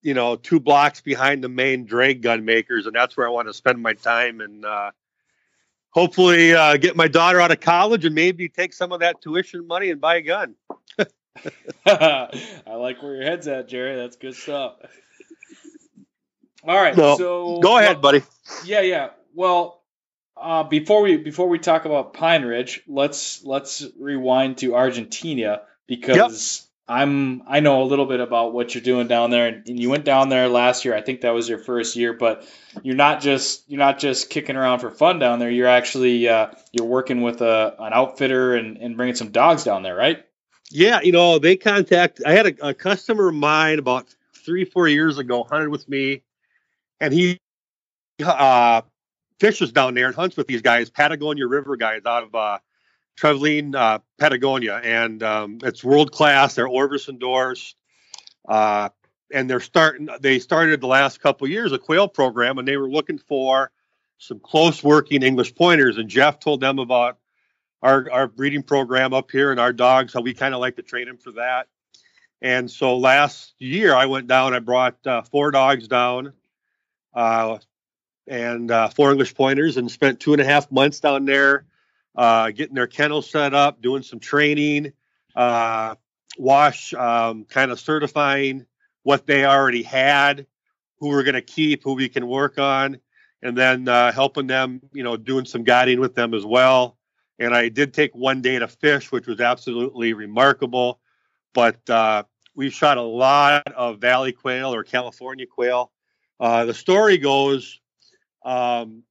you 0.00 0.14
know, 0.14 0.36
two 0.36 0.58
blocks 0.58 1.00
behind 1.00 1.44
the 1.44 1.48
main 1.48 1.84
drag 1.84 2.22
gun 2.22 2.44
makers, 2.44 2.86
and 2.86 2.96
that's 2.96 3.16
where 3.16 3.26
I 3.26 3.30
want 3.30 3.48
to 3.48 3.54
spend 3.54 3.80
my 3.80 3.92
time 3.94 4.40
and. 4.40 4.64
Uh, 4.64 4.90
hopefully 5.92 6.54
uh, 6.54 6.76
get 6.76 6.96
my 6.96 7.06
daughter 7.06 7.40
out 7.40 7.50
of 7.50 7.60
college 7.60 8.04
and 8.04 8.14
maybe 8.14 8.48
take 8.48 8.72
some 8.72 8.92
of 8.92 9.00
that 9.00 9.20
tuition 9.20 9.66
money 9.66 9.90
and 9.90 10.00
buy 10.00 10.16
a 10.16 10.22
gun. 10.22 10.54
I 11.86 12.28
like 12.74 13.02
where 13.02 13.14
your 13.16 13.24
head's 13.24 13.46
at, 13.46 13.68
Jerry. 13.68 13.96
That's 13.96 14.16
good 14.16 14.34
stuff. 14.34 14.76
All 16.64 16.76
right, 16.76 16.96
No, 16.96 17.16
so 17.16 17.60
Go 17.60 17.78
ahead, 17.78 18.00
buddy. 18.00 18.22
Yeah, 18.64 18.82
yeah. 18.82 19.10
Well, 19.34 19.81
uh, 20.42 20.62
before 20.64 21.02
we 21.02 21.16
before 21.16 21.48
we 21.48 21.58
talk 21.58 21.84
about 21.84 22.14
Pine 22.14 22.44
Ridge, 22.44 22.82
let's 22.86 23.44
let's 23.44 23.86
rewind 23.98 24.58
to 24.58 24.74
Argentina 24.74 25.62
because 25.86 26.66
I'm 26.88 27.42
I 27.46 27.60
know 27.60 27.82
a 27.82 27.84
little 27.84 28.06
bit 28.06 28.20
about 28.20 28.52
what 28.52 28.74
you're 28.74 28.82
doing 28.82 29.06
down 29.06 29.30
there, 29.30 29.46
and, 29.46 29.68
and 29.68 29.80
you 29.80 29.88
went 29.88 30.04
down 30.04 30.28
there 30.28 30.48
last 30.48 30.84
year. 30.84 30.94
I 30.94 31.00
think 31.00 31.20
that 31.20 31.30
was 31.30 31.48
your 31.48 31.58
first 31.58 31.96
year, 31.96 32.12
but 32.12 32.46
you're 32.82 32.96
not 32.96 33.20
just 33.20 33.70
you're 33.70 33.78
not 33.78 33.98
just 33.98 34.30
kicking 34.30 34.56
around 34.56 34.80
for 34.80 34.90
fun 34.90 35.18
down 35.18 35.38
there. 35.38 35.50
You're 35.50 35.68
actually 35.68 36.28
uh, 36.28 36.48
you're 36.72 36.86
working 36.86 37.22
with 37.22 37.40
a 37.40 37.76
an 37.78 37.92
outfitter 37.92 38.56
and, 38.56 38.76
and 38.78 38.96
bringing 38.96 39.14
some 39.14 39.30
dogs 39.30 39.64
down 39.64 39.82
there, 39.82 39.94
right? 39.94 40.24
Yeah, 40.70 41.00
you 41.02 41.12
know, 41.12 41.38
they 41.38 41.56
contact. 41.56 42.20
I 42.26 42.32
had 42.32 42.46
a, 42.46 42.68
a 42.68 42.74
customer 42.74 43.28
of 43.28 43.34
mine 43.34 43.78
about 43.78 44.06
three, 44.44 44.64
four 44.64 44.88
years 44.88 45.18
ago 45.18 45.44
hunted 45.44 45.68
with 45.68 45.88
me, 45.88 46.22
and 47.00 47.14
he 47.14 47.38
uh, 48.24 48.82
fishes 49.38 49.72
down 49.72 49.94
there 49.94 50.06
and 50.06 50.14
hunts 50.14 50.36
with 50.36 50.46
these 50.46 50.62
guys, 50.62 50.90
Patagonia 50.90 51.46
River 51.46 51.76
guys 51.76 52.02
out 52.06 52.24
of 52.24 52.34
uh, 52.34 52.58
uh, 53.22 53.98
Patagonia, 54.18 54.80
and 54.82 55.22
um, 55.22 55.58
it's 55.62 55.84
world 55.84 56.12
class. 56.12 56.54
They're 56.54 56.68
Orvis 56.68 57.08
endorsed, 57.08 57.76
uh, 58.48 58.88
and 59.32 59.48
they're 59.48 59.60
starting. 59.60 60.08
They 60.20 60.38
started 60.38 60.80
the 60.80 60.86
last 60.86 61.20
couple 61.20 61.48
years 61.48 61.72
a 61.72 61.78
quail 61.78 62.08
program, 62.08 62.58
and 62.58 62.66
they 62.66 62.76
were 62.76 62.90
looking 62.90 63.18
for 63.18 63.70
some 64.18 64.40
close 64.40 64.82
working 64.82 65.22
English 65.22 65.54
pointers, 65.54 65.98
and 65.98 66.08
Jeff 66.08 66.38
told 66.38 66.60
them 66.60 66.78
about 66.78 67.18
our 67.82 68.10
our 68.10 68.28
breeding 68.28 68.62
program 68.62 69.12
up 69.12 69.30
here 69.30 69.50
and 69.50 69.60
our 69.60 69.72
dogs, 69.72 70.12
how 70.14 70.20
we 70.20 70.34
kind 70.34 70.54
of 70.54 70.60
like 70.60 70.76
to 70.76 70.82
train 70.82 71.06
them 71.06 71.18
for 71.18 71.32
that. 71.32 71.68
And 72.40 72.68
so 72.68 72.96
last 72.96 73.54
year 73.58 73.94
I 73.94 74.06
went 74.06 74.26
down, 74.26 74.52
I 74.52 74.58
brought 74.58 75.06
uh, 75.06 75.22
four 75.22 75.52
dogs 75.52 75.86
down, 75.86 76.32
uh, 77.14 77.58
and 78.26 78.70
uh, 78.70 78.88
four 78.88 79.10
English 79.10 79.34
pointers, 79.34 79.76
and 79.76 79.90
spent 79.90 80.20
two 80.20 80.32
and 80.32 80.40
a 80.40 80.44
half 80.44 80.70
months 80.70 81.00
down 81.00 81.24
there, 81.24 81.64
uh, 82.14 82.50
getting 82.50 82.74
their 82.74 82.86
kennel 82.86 83.22
set 83.22 83.54
up, 83.54 83.82
doing 83.82 84.02
some 84.02 84.20
training, 84.20 84.92
uh, 85.34 85.94
wash, 86.38 86.94
um, 86.94 87.44
kind 87.44 87.70
of 87.70 87.80
certifying 87.80 88.66
what 89.02 89.26
they 89.26 89.44
already 89.44 89.82
had, 89.82 90.46
who 90.98 91.08
we're 91.08 91.24
going 91.24 91.34
to 91.34 91.42
keep, 91.42 91.82
who 91.82 91.94
we 91.94 92.08
can 92.08 92.26
work 92.26 92.58
on, 92.58 92.98
and 93.42 93.56
then 93.56 93.88
uh, 93.88 94.12
helping 94.12 94.46
them, 94.46 94.80
you 94.92 95.02
know, 95.02 95.16
doing 95.16 95.44
some 95.44 95.64
guiding 95.64 95.98
with 95.98 96.14
them 96.14 96.32
as 96.34 96.44
well. 96.44 96.96
And 97.38 97.54
I 97.54 97.68
did 97.70 97.92
take 97.92 98.14
one 98.14 98.40
day 98.40 98.58
to 98.58 98.68
fish, 98.68 99.10
which 99.10 99.26
was 99.26 99.40
absolutely 99.40 100.12
remarkable. 100.12 101.00
But 101.54 101.90
uh, 101.90 102.22
we 102.54 102.70
shot 102.70 102.98
a 102.98 103.02
lot 103.02 103.66
of 103.74 103.98
valley 103.98 104.32
quail 104.32 104.72
or 104.72 104.84
California 104.84 105.46
quail. 105.46 105.90
Uh, 106.38 106.64
the 106.64 106.74
story 106.74 107.18
goes, 107.18 107.80
um, 108.44 109.04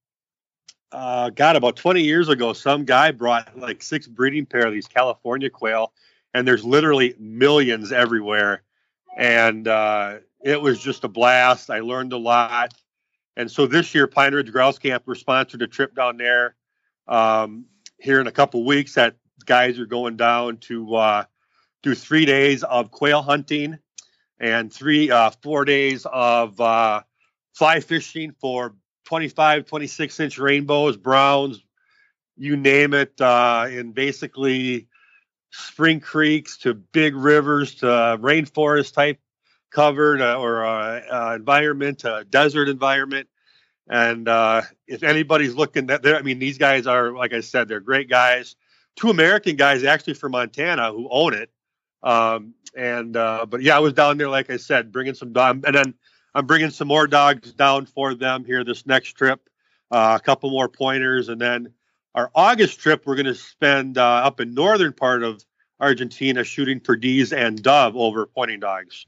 uh, 0.92 1.30
God, 1.30 1.56
about 1.56 1.76
20 1.76 2.02
years 2.02 2.28
ago, 2.28 2.52
some 2.52 2.84
guy 2.84 3.10
brought 3.12 3.58
like 3.58 3.82
six 3.82 4.06
breeding 4.06 4.46
pair 4.46 4.66
of 4.66 4.72
these 4.72 4.86
California 4.86 5.48
quail, 5.48 5.92
and 6.34 6.46
there's 6.46 6.64
literally 6.64 7.14
millions 7.18 7.92
everywhere. 7.92 8.62
And 9.16 9.66
uh, 9.66 10.18
it 10.42 10.60
was 10.60 10.78
just 10.80 11.04
a 11.04 11.08
blast. 11.08 11.70
I 11.70 11.80
learned 11.80 12.12
a 12.12 12.18
lot. 12.18 12.74
And 13.36 13.50
so 13.50 13.66
this 13.66 13.94
year, 13.94 14.06
Pine 14.06 14.34
Ridge 14.34 14.52
Grouse 14.52 14.78
Camp, 14.78 15.04
we're 15.06 15.14
sponsored 15.14 15.62
a 15.62 15.66
trip 15.66 15.94
down 15.94 16.18
there 16.18 16.54
um, 17.08 17.64
here 17.98 18.20
in 18.20 18.26
a 18.26 18.32
couple 18.32 18.64
weeks. 18.64 18.94
That 18.94 19.16
guys 19.46 19.78
are 19.78 19.86
going 19.86 20.16
down 20.16 20.58
to 20.58 20.94
uh, 20.94 21.24
do 21.82 21.94
three 21.94 22.26
days 22.26 22.62
of 22.64 22.90
quail 22.90 23.22
hunting 23.22 23.78
and 24.38 24.72
three, 24.72 25.10
uh, 25.10 25.30
four 25.42 25.64
days 25.64 26.06
of 26.10 26.60
uh, 26.60 27.02
fly 27.54 27.80
fishing 27.80 28.34
for 28.40 28.74
25, 29.04 29.66
26 29.66 30.20
inch 30.20 30.38
rainbows, 30.38 30.96
browns, 30.96 31.62
you 32.36 32.56
name 32.56 32.94
it, 32.94 33.20
uh, 33.20 33.66
in 33.70 33.92
basically 33.92 34.88
spring 35.50 36.00
creeks 36.00 36.58
to 36.58 36.74
big 36.74 37.14
rivers 37.14 37.76
to 37.76 37.86
rainforest 37.86 38.94
type 38.94 39.18
covered 39.70 40.20
uh, 40.20 40.38
or 40.38 40.64
uh, 40.64 41.00
uh, 41.10 41.34
environment, 41.34 42.04
uh, 42.04 42.24
desert 42.28 42.68
environment. 42.68 43.28
And 43.88 44.28
uh, 44.28 44.62
if 44.86 45.02
anybody's 45.02 45.54
looking 45.54 45.90
at 45.90 46.02
there, 46.02 46.16
I 46.16 46.22
mean, 46.22 46.38
these 46.38 46.58
guys 46.58 46.86
are, 46.86 47.12
like 47.12 47.32
I 47.32 47.40
said, 47.40 47.68
they're 47.68 47.80
great 47.80 48.08
guys. 48.08 48.56
Two 48.96 49.10
American 49.10 49.56
guys 49.56 49.84
actually 49.84 50.14
from 50.14 50.32
Montana 50.32 50.92
who 50.92 51.08
own 51.10 51.34
it. 51.34 51.50
Um, 52.02 52.54
and 52.76 53.16
uh, 53.16 53.46
but 53.48 53.62
yeah, 53.62 53.76
I 53.76 53.80
was 53.80 53.92
down 53.92 54.18
there, 54.18 54.28
like 54.28 54.50
I 54.50 54.56
said, 54.56 54.92
bringing 54.92 55.14
some 55.14 55.32
dogs, 55.32 55.64
and 55.66 55.74
then 55.74 55.94
I'm 56.34 56.46
bringing 56.46 56.70
some 56.70 56.88
more 56.88 57.06
dogs 57.06 57.52
down 57.52 57.86
for 57.86 58.14
them 58.14 58.44
here 58.44 58.64
this 58.64 58.86
next 58.86 59.12
trip. 59.12 59.40
a 59.90 60.20
couple 60.22 60.50
more 60.50 60.68
pointers, 60.68 61.28
and 61.28 61.40
then 61.40 61.72
our 62.14 62.30
August 62.34 62.80
trip, 62.80 63.04
we're 63.06 63.16
going 63.16 63.26
to 63.26 63.34
spend 63.34 63.98
up 63.98 64.40
in 64.40 64.54
northern 64.54 64.92
part 64.92 65.22
of 65.22 65.44
Argentina 65.80 66.44
shooting 66.44 66.80
perdiz 66.80 67.36
and 67.36 67.62
dove 67.62 67.96
over 67.96 68.26
pointing 68.26 68.60
dogs. 68.60 69.06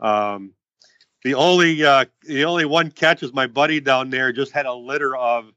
Um, 0.00 0.54
the 1.22 1.34
only 1.34 1.84
uh, 1.84 2.06
the 2.22 2.44
only 2.44 2.64
one 2.64 2.90
catch 2.90 3.22
is 3.22 3.32
my 3.32 3.46
buddy 3.46 3.80
down 3.80 4.10
there 4.10 4.32
just 4.32 4.52
had 4.52 4.66
a 4.66 4.74
litter 4.74 5.16
of, 5.16 5.52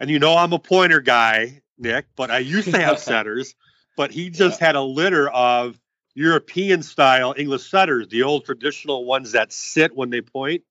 and 0.00 0.10
you 0.10 0.18
know 0.18 0.36
I'm 0.36 0.52
a 0.52 0.58
pointer 0.58 1.00
guy, 1.00 1.62
Nick, 1.78 2.06
but 2.16 2.30
I 2.30 2.38
used 2.38 2.70
to 2.72 2.80
have 2.80 2.98
setters, 3.00 3.54
but 3.96 4.10
he 4.10 4.30
just 4.30 4.60
yeah. 4.60 4.68
had 4.68 4.76
a 4.76 4.82
litter 4.82 5.28
of 5.30 5.78
European 6.14 6.82
style 6.82 7.34
English 7.36 7.70
setters, 7.70 8.08
the 8.08 8.22
old 8.22 8.44
traditional 8.44 9.04
ones 9.04 9.32
that 9.32 9.52
sit 9.52 9.96
when 9.96 10.10
they 10.10 10.20
point. 10.20 10.62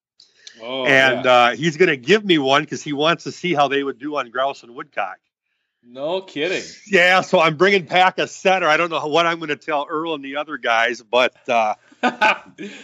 Oh, 0.62 0.86
and 0.86 1.26
yeah. 1.26 1.32
uh, 1.32 1.56
he's 1.56 1.78
going 1.78 1.90
to 1.90 1.98
give 1.98 2.24
me 2.24 2.38
one 2.38 2.64
because 2.64 2.84
he 2.84 2.94
wants 2.94 3.24
to 3.24 3.32
see 3.32 3.54
how 3.54 3.68
they 3.68 3.84
would 3.84 4.00
do 4.00 4.18
on 4.18 4.30
grouse 4.30 4.64
and 4.64 4.76
woodcock. 4.76 5.18
No 5.84 6.22
kidding. 6.22 6.64
Yeah, 6.86 7.22
so 7.22 7.40
I'm 7.40 7.58
bringing 7.58 7.86
back 7.86 8.20
a 8.20 8.28
setter. 8.28 8.68
I 8.68 8.78
don't 8.78 8.92
know 8.92 9.08
what 9.08 9.26
I'm 9.26 9.40
going 9.40 9.50
to 9.50 9.56
tell 9.56 9.88
Earl 9.90 10.14
and 10.14 10.24
the 10.24 10.36
other 10.36 10.58
guys, 10.58 11.02
but 11.02 11.34
uh, 11.50 11.74
I, 12.04 12.44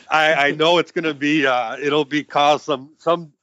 I, 0.09 0.51
know 0.51 0.79
it's 0.79 0.91
going 0.91 1.03
to 1.03 1.13
be 1.13 1.45
uh, 1.45 1.77
it'll 1.77 2.05
be 2.05 2.23
cause 2.23 2.63
some 2.63 2.95
some 2.97 3.33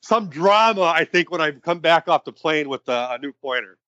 some 0.00 0.28
drama. 0.28 0.82
I 0.82 1.04
think 1.04 1.30
when 1.30 1.40
I 1.40 1.52
come 1.52 1.78
back 1.78 2.08
off 2.08 2.24
the 2.24 2.32
plane 2.32 2.68
with 2.68 2.88
uh, 2.88 3.10
a 3.12 3.18
new 3.18 3.32
pointer, 3.32 3.78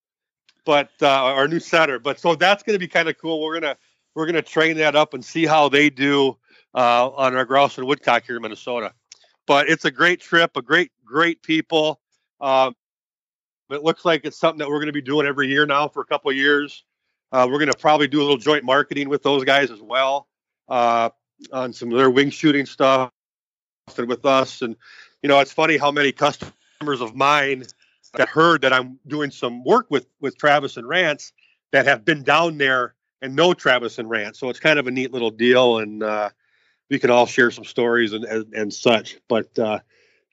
but 0.63 0.89
uh, 1.01 1.07
our 1.07 1.49
new 1.49 1.59
setter. 1.59 1.99
But 1.99 2.21
so 2.21 2.35
that's 2.35 2.63
going 2.63 2.75
to 2.75 2.79
be 2.79 2.87
kind 2.87 3.09
of 3.09 3.17
cool. 3.17 3.41
We're 3.41 3.59
gonna 3.59 3.77
we're 4.19 4.25
gonna 4.25 4.41
train 4.41 4.75
that 4.75 4.97
up 4.97 5.13
and 5.13 5.23
see 5.23 5.45
how 5.45 5.69
they 5.69 5.89
do 5.89 6.35
uh, 6.75 7.09
on 7.09 7.37
our 7.37 7.45
grouse 7.45 7.77
and 7.77 7.87
woodcock 7.87 8.25
here 8.25 8.35
in 8.35 8.41
Minnesota. 8.41 8.93
But 9.47 9.69
it's 9.69 9.85
a 9.85 9.91
great 9.91 10.19
trip, 10.19 10.57
a 10.57 10.61
great 10.61 10.91
great 11.05 11.41
people. 11.41 12.01
Um, 12.41 12.75
it 13.69 13.81
looks 13.81 14.03
like 14.03 14.25
it's 14.25 14.37
something 14.37 14.59
that 14.59 14.67
we're 14.67 14.79
going 14.79 14.87
to 14.87 14.93
be 14.93 15.01
doing 15.01 15.25
every 15.25 15.47
year 15.47 15.65
now 15.65 15.87
for 15.87 16.01
a 16.01 16.05
couple 16.05 16.29
of 16.31 16.35
years. 16.35 16.83
Uh, 17.31 17.47
we're 17.49 17.59
going 17.59 17.71
to 17.71 17.77
probably 17.77 18.07
do 18.07 18.19
a 18.19 18.23
little 18.23 18.37
joint 18.37 18.65
marketing 18.65 19.07
with 19.07 19.23
those 19.23 19.45
guys 19.45 19.71
as 19.71 19.81
well 19.81 20.27
uh, 20.67 21.09
on 21.53 21.71
some 21.71 21.89
of 21.89 21.97
their 21.97 22.09
wing 22.09 22.29
shooting 22.29 22.65
stuff 22.65 23.11
and 23.97 24.09
with 24.09 24.25
us. 24.25 24.61
And 24.61 24.75
you 25.23 25.29
know, 25.29 25.39
it's 25.39 25.53
funny 25.53 25.77
how 25.77 25.91
many 25.91 26.11
customers 26.11 26.99
of 26.99 27.15
mine 27.15 27.63
that 28.15 28.27
heard 28.27 28.63
that 28.63 28.73
I'm 28.73 28.99
doing 29.07 29.31
some 29.31 29.63
work 29.63 29.85
with 29.89 30.07
with 30.19 30.37
Travis 30.37 30.75
and 30.75 30.89
Rance 30.89 31.31
that 31.71 31.85
have 31.85 32.03
been 32.03 32.23
down 32.23 32.57
there 32.57 32.95
and 33.21 33.35
know 33.35 33.53
Travis 33.53 33.99
and 33.99 34.09
Rance. 34.09 34.39
So 34.39 34.49
it's 34.49 34.59
kind 34.59 34.79
of 34.79 34.87
a 34.87 34.91
neat 34.91 35.11
little 35.11 35.31
deal, 35.31 35.79
and 35.79 36.01
uh, 36.03 36.29
we 36.89 36.99
can 36.99 37.09
all 37.09 37.25
share 37.25 37.51
some 37.51 37.65
stories 37.65 38.13
and 38.13 38.25
and, 38.25 38.53
and 38.53 38.73
such. 38.73 39.17
But 39.27 39.57
uh, 39.59 39.79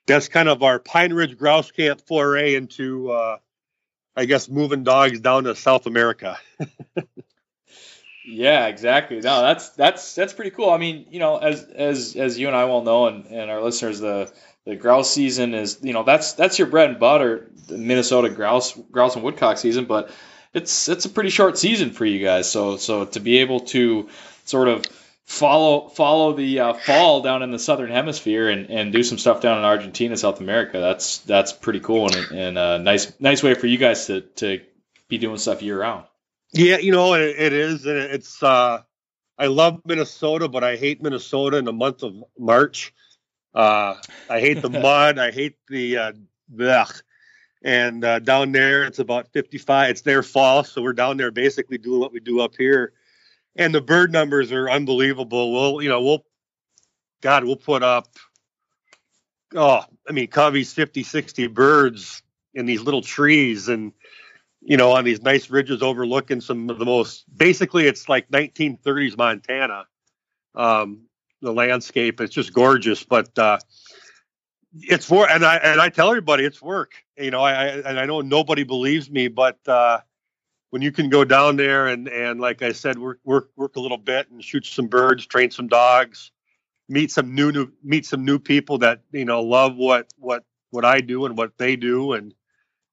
that's 0.05 0.27
kind 0.27 0.49
of 0.49 0.63
our 0.63 0.79
Pine 0.79 1.13
Ridge 1.13 1.37
Grouse 1.37 1.71
Camp 1.71 2.01
foray 2.01 2.55
into, 2.55 3.11
uh, 3.11 3.37
I 4.15 4.25
guess, 4.25 4.49
moving 4.49 4.83
dogs 4.83 5.19
down 5.19 5.43
to 5.43 5.55
South 5.55 5.85
America. 5.85 6.39
yeah, 8.25 8.67
exactly. 8.67 9.17
No, 9.17 9.41
that's 9.41 9.69
that's 9.71 10.15
that's 10.15 10.33
pretty 10.33 10.51
cool. 10.51 10.69
I 10.69 10.77
mean, 10.77 11.07
you 11.11 11.19
know, 11.19 11.37
as 11.37 11.63
as 11.63 12.15
as 12.15 12.39
you 12.39 12.47
and 12.47 12.55
I 12.55 12.65
well 12.65 12.83
know, 12.83 13.07
and, 13.07 13.25
and 13.25 13.51
our 13.51 13.61
listeners, 13.61 13.99
the 13.99 14.31
the 14.65 14.75
grouse 14.75 15.11
season 15.11 15.53
is, 15.53 15.79
you 15.81 15.93
know, 15.93 16.03
that's 16.03 16.33
that's 16.33 16.57
your 16.57 16.67
bread 16.67 16.89
and 16.89 16.99
butter, 16.99 17.49
Minnesota 17.69 18.29
grouse 18.29 18.77
grouse 18.91 19.15
and 19.15 19.23
woodcock 19.23 19.57
season, 19.57 19.85
but 19.85 20.09
it's 20.57 20.89
it's 20.89 21.05
a 21.05 21.09
pretty 21.09 21.29
short 21.29 21.57
season 21.57 21.91
for 21.91 22.05
you 22.05 22.23
guys. 22.23 22.49
So 22.49 22.77
so 22.77 23.05
to 23.05 23.19
be 23.19 23.37
able 23.37 23.61
to 23.61 24.09
sort 24.45 24.67
of 24.67 24.85
follow 25.25 25.89
follow 25.89 26.33
the 26.33 26.59
uh, 26.59 26.73
fall 26.73 27.21
down 27.21 27.43
in 27.43 27.51
the 27.51 27.59
southern 27.59 27.91
hemisphere 27.91 28.49
and, 28.49 28.69
and 28.69 28.91
do 28.91 29.03
some 29.03 29.17
stuff 29.17 29.41
down 29.41 29.59
in 29.59 29.63
Argentina, 29.63 30.17
South 30.17 30.39
America. 30.39 30.79
That's 30.79 31.19
that's 31.19 31.53
pretty 31.53 31.81
cool 31.81 32.07
and, 32.07 32.31
and 32.31 32.57
a 32.57 32.79
nice 32.79 33.13
nice 33.19 33.43
way 33.43 33.53
for 33.53 33.67
you 33.67 33.77
guys 33.77 34.07
to 34.07 34.21
to 34.21 34.61
be 35.07 35.17
doing 35.17 35.37
stuff 35.37 35.61
year 35.61 35.79
round. 35.79 36.05
Yeah, 36.53 36.77
you 36.77 36.91
know 36.91 37.13
it, 37.13 37.35
it 37.37 37.53
is, 37.53 37.85
and 37.85 37.97
it's. 37.97 38.41
Uh, 38.41 38.81
I 39.39 39.47
love 39.47 39.81
Minnesota, 39.85 40.47
but 40.47 40.63
I 40.63 40.77
hate 40.77 41.03
Minnesota 41.03 41.57
in 41.57 41.65
the 41.65 41.73
month 41.73 42.01
of 42.01 42.15
March. 42.39 42.91
Uh, 43.53 43.95
I 44.29 44.39
hate 44.39 44.61
the 44.61 44.69
mud. 44.81 45.19
I 45.19 45.31
hate 45.31 45.57
the 45.67 45.97
uh, 45.97 46.11
blech. 46.53 47.01
And 47.67 48.03
uh, 48.03 48.19
down 48.19 48.53
there, 48.53 48.85
it's 48.85 48.99
about 48.99 49.27
55. 49.33 49.89
It's 49.91 50.01
their 50.01 50.23
fall, 50.23 50.63
so 50.63 50.81
we're 50.81 50.93
down 50.93 51.17
there 51.17 51.31
basically 51.31 51.77
doing 51.77 51.99
what 51.99 52.13
we 52.13 52.19
do 52.19 52.39
up 52.39 52.55
here 52.57 52.93
and 53.57 53.73
the 53.73 53.81
bird 53.81 54.11
numbers 54.11 54.51
are 54.51 54.69
unbelievable. 54.69 55.51
We'll, 55.51 55.81
you 55.81 55.89
know, 55.89 56.01
we'll, 56.01 56.25
God, 57.21 57.43
we'll 57.43 57.55
put 57.55 57.83
up, 57.83 58.07
oh, 59.55 59.83
I 60.07 60.11
mean, 60.11 60.27
Covey's 60.27 60.71
50, 60.71 61.03
60 61.03 61.47
birds 61.47 62.21
in 62.53 62.65
these 62.65 62.81
little 62.81 63.01
trees 63.01 63.67
and, 63.67 63.93
you 64.61 64.77
know, 64.77 64.91
on 64.91 65.03
these 65.03 65.21
nice 65.21 65.49
ridges 65.49 65.81
overlooking 65.81 66.41
some 66.41 66.69
of 66.69 66.77
the 66.77 66.85
most, 66.85 67.25
basically, 67.35 67.87
it's 67.87 68.07
like 68.07 68.29
1930s 68.29 69.17
Montana. 69.17 69.85
Um, 70.55 71.01
the 71.41 71.53
landscape, 71.53 72.19
it's 72.21 72.33
just 72.33 72.53
gorgeous, 72.53 73.03
but, 73.03 73.37
uh, 73.37 73.59
it's 74.81 75.05
for, 75.05 75.29
and 75.29 75.45
I, 75.45 75.57
and 75.57 75.81
I 75.81 75.89
tell 75.89 76.09
everybody 76.09 76.43
it's 76.43 76.61
work, 76.61 76.93
you 77.17 77.31
know, 77.31 77.41
I, 77.41 77.51
I 77.51 77.65
and 77.67 77.99
I 77.99 78.05
know 78.05 78.21
nobody 78.21 78.63
believes 78.63 79.09
me, 79.09 79.27
but, 79.27 79.59
uh, 79.67 79.99
when 80.69 80.81
you 80.81 80.91
can 80.91 81.09
go 81.09 81.23
down 81.23 81.55
there 81.55 81.87
and 81.87 82.07
and 82.07 82.39
like 82.39 82.61
I 82.61 82.71
said, 82.71 82.99
work 82.99 83.19
work 83.23 83.49
work 83.55 83.75
a 83.75 83.79
little 83.79 83.97
bit 83.97 84.29
and 84.29 84.43
shoot 84.43 84.65
some 84.65 84.87
birds, 84.87 85.25
train 85.25 85.51
some 85.51 85.67
dogs, 85.67 86.31
meet 86.89 87.11
some 87.11 87.33
new 87.33 87.51
new 87.51 87.71
meet 87.83 88.05
some 88.05 88.25
new 88.25 88.39
people 88.39 88.79
that 88.79 89.01
you 89.11 89.25
know 89.25 89.41
love 89.41 89.75
what 89.75 90.07
what 90.17 90.43
what 90.69 90.85
I 90.85 91.01
do 91.01 91.25
and 91.25 91.37
what 91.37 91.57
they 91.57 91.75
do, 91.75 92.13
and 92.13 92.33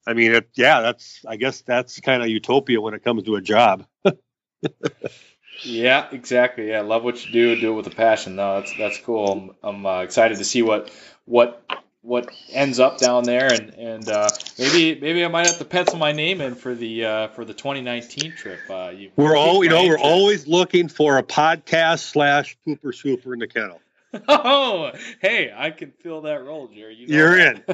I 0.06 0.14
mean, 0.14 0.32
it, 0.32 0.50
yeah, 0.54 0.80
that's 0.80 1.24
I 1.26 1.36
guess 1.36 1.62
that's 1.62 2.00
kind 2.00 2.22
of 2.22 2.28
utopia 2.28 2.80
when 2.80 2.94
it 2.94 3.02
comes 3.02 3.24
to 3.24 3.36
a 3.36 3.40
job. 3.40 3.86
yeah, 5.62 6.08
exactly. 6.12 6.68
Yeah, 6.68 6.82
love 6.82 7.04
what 7.04 7.24
you 7.26 7.32
do, 7.32 7.60
do 7.60 7.72
it 7.72 7.76
with 7.76 7.86
a 7.86 7.96
passion. 7.96 8.36
No, 8.36 8.60
that's 8.60 8.76
that's 8.76 8.98
cool. 8.98 9.32
I'm, 9.32 9.50
I'm 9.62 9.86
uh, 9.86 10.02
excited 10.02 10.38
to 10.38 10.44
see 10.44 10.62
what 10.62 10.90
what 11.26 11.62
what 12.02 12.28
ends 12.52 12.78
up 12.80 12.98
down 12.98 13.24
there, 13.24 13.50
and 13.52 13.70
and 13.74 14.08
uh, 14.08 14.28
maybe 14.58 15.00
maybe 15.00 15.24
I 15.24 15.28
might 15.28 15.46
have 15.46 15.58
to 15.58 15.64
pencil 15.64 15.98
my 15.98 16.12
name 16.12 16.40
in 16.40 16.54
for 16.54 16.74
the 16.74 17.04
uh, 17.04 17.28
for 17.28 17.44
the 17.44 17.54
2019 17.54 18.32
trip. 18.32 18.60
Uh, 18.68 18.92
you, 18.94 19.10
We're 19.16 19.36
all 19.36 19.64
you 19.64 19.70
know 19.70 19.82
we're 19.82 19.94
interest. 19.94 20.04
always 20.04 20.46
looking 20.46 20.88
for 20.88 21.16
a 21.18 21.22
podcast 21.22 22.00
slash 22.00 22.56
pooper 22.66 22.86
scooper 22.92 23.32
in 23.32 23.38
the 23.38 23.48
kennel. 23.48 23.80
Oh, 24.28 24.92
hey, 25.20 25.52
I 25.52 25.72
can 25.72 25.90
fill 25.90 26.20
that 26.20 26.44
role, 26.44 26.68
Jerry. 26.68 26.94
You 26.94 27.08
know 27.08 27.16
You're 27.16 27.38
in. 27.40 27.64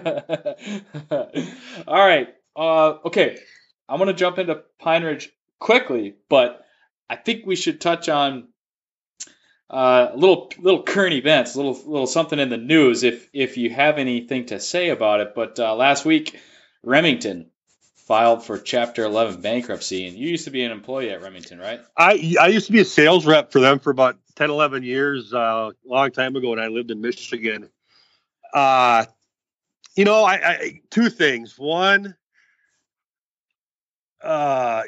All 1.86 1.98
right. 1.98 2.34
Uh, 2.56 2.94
okay, 3.04 3.38
I'm 3.86 3.98
gonna 3.98 4.14
jump 4.14 4.38
into 4.38 4.62
Pine 4.78 5.04
Ridge 5.04 5.30
quickly, 5.58 6.14
but 6.30 6.64
I 7.10 7.16
think 7.16 7.44
we 7.44 7.56
should 7.56 7.78
touch 7.78 8.08
on 8.08 8.48
uh, 9.70 10.10
little 10.16 10.50
little 10.58 10.82
current 10.82 11.14
events, 11.14 11.54
little 11.54 11.78
little 11.86 12.08
something 12.08 12.38
in 12.38 12.48
the 12.48 12.56
news, 12.56 13.04
if 13.04 13.28
if 13.32 13.56
you 13.56 13.70
have 13.70 13.98
anything 13.98 14.46
to 14.46 14.58
say 14.58 14.90
about 14.90 15.20
it. 15.20 15.32
But 15.34 15.60
uh, 15.60 15.76
last 15.76 16.04
week, 16.04 16.38
Remington 16.82 17.50
filed 17.96 18.44
for 18.44 18.58
Chapter 18.58 19.04
11 19.04 19.40
bankruptcy, 19.40 20.08
and 20.08 20.16
you 20.16 20.28
used 20.28 20.46
to 20.46 20.50
be 20.50 20.64
an 20.64 20.72
employee 20.72 21.10
at 21.10 21.22
Remington, 21.22 21.60
right? 21.60 21.80
I 21.96 22.34
I 22.40 22.48
used 22.48 22.66
to 22.66 22.72
be 22.72 22.80
a 22.80 22.84
sales 22.84 23.24
rep 23.24 23.52
for 23.52 23.60
them 23.60 23.78
for 23.78 23.90
about 23.90 24.18
10, 24.34 24.50
11 24.50 24.82
years, 24.82 25.32
uh, 25.32 25.70
a 25.70 25.72
long 25.84 26.10
time 26.10 26.34
ago 26.34 26.50
when 26.50 26.58
I 26.58 26.66
lived 26.66 26.90
in 26.90 27.00
Michigan. 27.00 27.68
Uh, 28.52 29.04
you 29.94 30.04
know, 30.04 30.24
I, 30.24 30.34
I 30.34 30.80
two 30.90 31.10
things. 31.10 31.56
One, 31.56 32.16
uh, 34.20 34.82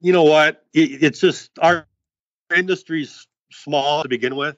you 0.00 0.12
know 0.12 0.24
what? 0.24 0.64
It, 0.72 1.04
it's 1.04 1.20
just 1.20 1.50
our 1.60 1.86
industry's 2.54 3.26
small 3.52 4.02
to 4.02 4.08
begin 4.08 4.36
with, 4.36 4.56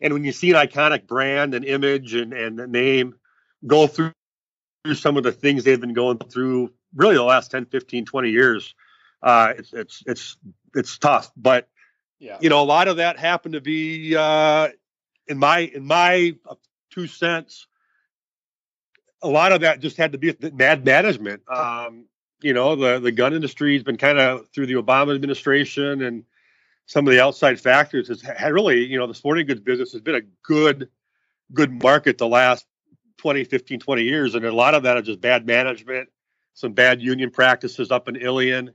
and 0.00 0.12
when 0.12 0.24
you 0.24 0.32
see 0.32 0.50
an 0.50 0.56
iconic 0.56 1.06
brand 1.06 1.54
and 1.54 1.64
image 1.64 2.14
and 2.14 2.32
and 2.32 2.58
the 2.58 2.66
name 2.66 3.14
go 3.66 3.86
through 3.86 4.12
some 4.94 5.16
of 5.16 5.22
the 5.22 5.32
things 5.32 5.64
they've 5.64 5.80
been 5.80 5.94
going 5.94 6.18
through 6.18 6.72
really 6.94 7.14
the 7.16 7.22
last 7.22 7.50
10 7.50 7.66
15 7.66 8.04
20 8.04 8.30
years 8.30 8.74
uh 9.22 9.52
it's 9.58 9.72
it's 9.72 10.02
it's 10.06 10.36
it's 10.74 10.98
tough. 10.98 11.32
But 11.36 11.68
Yeah. 12.18 12.38
you 12.40 12.48
know 12.48 12.62
a 12.62 12.64
lot 12.64 12.88
of 12.88 12.98
that 12.98 13.18
happened 13.18 13.54
to 13.54 13.60
be 13.60 14.14
uh 14.16 14.68
in 15.26 15.38
my 15.38 15.60
in 15.60 15.84
my 15.84 16.36
two 16.90 17.06
cents 17.06 17.66
a 19.22 19.28
lot 19.28 19.52
of 19.52 19.62
that 19.62 19.80
just 19.80 19.96
had 19.96 20.12
to 20.12 20.18
be 20.18 20.32
bad 20.32 20.84
management. 20.84 21.42
Um 21.50 22.04
you 22.42 22.52
know 22.52 22.76
the 22.76 23.00
the 23.00 23.12
gun 23.12 23.32
industry 23.34 23.74
has 23.74 23.82
been 23.82 23.96
kind 23.96 24.18
of 24.18 24.48
through 24.50 24.66
the 24.66 24.74
obama 24.74 25.14
administration 25.14 26.02
and 26.02 26.24
some 26.86 27.06
of 27.06 27.12
the 27.12 27.22
outside 27.22 27.60
factors 27.60 28.08
has 28.08 28.22
had 28.22 28.52
really 28.52 28.84
you 28.84 28.98
know 28.98 29.06
the 29.06 29.14
sporting 29.14 29.46
goods 29.46 29.60
business 29.60 29.92
has 29.92 30.00
been 30.00 30.14
a 30.14 30.22
good 30.42 30.88
good 31.52 31.82
market 31.82 32.18
the 32.18 32.26
last 32.26 32.66
20 33.18 33.44
15 33.44 33.80
20 33.80 34.02
years. 34.02 34.34
And 34.34 34.44
a 34.44 34.52
lot 34.52 34.74
of 34.74 34.84
that 34.84 34.96
is 34.98 35.06
just 35.06 35.20
bad 35.20 35.46
management 35.46 36.08
some 36.56 36.72
bad 36.72 37.02
union 37.02 37.30
practices 37.30 37.90
up 37.90 38.08
in 38.08 38.16
ilion. 38.16 38.70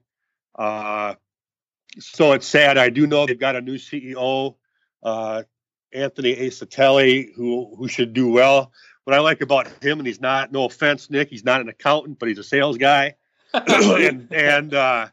Uh, 0.54 1.16
so 2.00 2.34
it's 2.34 2.46
sad. 2.46 2.78
I 2.78 2.90
do 2.90 3.08
know 3.08 3.26
they've 3.26 3.38
got 3.38 3.56
a 3.56 3.62
new 3.62 3.76
ceo 3.76 4.56
uh, 5.04 5.44
anthony 5.92 6.36
acitelli 6.36 7.34
who 7.36 7.76
who 7.76 7.88
should 7.88 8.14
do 8.14 8.30
well. 8.30 8.72
What 9.04 9.16
i 9.16 9.20
like 9.20 9.42
about 9.42 9.68
him 9.84 10.00
and 10.00 10.06
he's 10.06 10.22
not 10.22 10.52
no 10.52 10.66
offense 10.66 11.10
nick 11.10 11.30
he's 11.30 11.44
not 11.44 11.60
an 11.60 11.70
accountant 11.70 12.20
but 12.20 12.30
he's 12.30 12.38
a 12.38 12.44
sales 12.44 12.78
guy. 12.78 13.16
And 13.54 14.32
and 14.32 14.74
uh, 14.74 15.08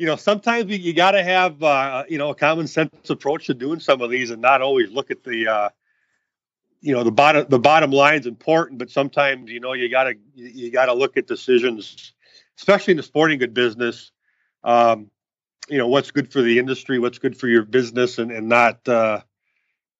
you 0.00 0.06
know 0.06 0.16
sometimes 0.16 0.70
you, 0.70 0.78
you 0.78 0.94
got 0.94 1.10
to 1.10 1.22
have 1.22 1.62
uh, 1.62 2.04
you 2.08 2.18
know 2.18 2.30
a 2.30 2.34
common 2.34 2.66
sense 2.66 3.10
approach 3.10 3.46
to 3.46 3.54
doing 3.54 3.80
some 3.80 4.00
of 4.00 4.10
these 4.10 4.30
and 4.30 4.40
not 4.40 4.62
always 4.62 4.90
look 4.90 5.10
at 5.10 5.22
the 5.24 5.46
uh, 5.46 5.68
you 6.80 6.94
know 6.94 7.04
the 7.04 7.12
bottom 7.12 7.46
the 7.48 7.58
bottom 7.58 7.90
line's 7.90 8.26
important 8.26 8.78
but 8.78 8.90
sometimes 8.90 9.50
you 9.50 9.60
know 9.60 9.74
you 9.74 9.90
got 9.90 10.04
to 10.04 10.14
you 10.34 10.70
got 10.70 10.86
to 10.86 10.94
look 10.94 11.18
at 11.18 11.26
decisions 11.26 12.14
especially 12.58 12.92
in 12.92 12.96
the 12.96 13.02
sporting 13.02 13.38
good 13.38 13.52
business 13.52 14.10
um, 14.64 15.10
you 15.68 15.76
know 15.76 15.86
what's 15.86 16.10
good 16.10 16.32
for 16.32 16.40
the 16.40 16.58
industry 16.58 16.98
what's 16.98 17.18
good 17.18 17.36
for 17.36 17.48
your 17.48 17.64
business 17.64 18.18
and 18.18 18.32
and 18.32 18.48
not 18.48 18.88
uh, 18.88 19.20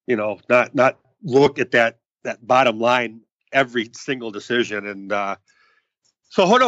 you 0.07 0.17
know 0.17 0.41
not 0.49 0.75
not 0.75 0.99
look 1.23 1.59
at 1.59 1.73
that 1.73 1.99
that 2.25 2.45
bottom 2.47 2.79
line 2.79 3.21
every 3.53 3.91
single 3.93 4.31
decision. 4.31 4.87
And 4.87 5.13
uh, 5.13 5.37
so 6.29 6.47
hold 6.47 6.63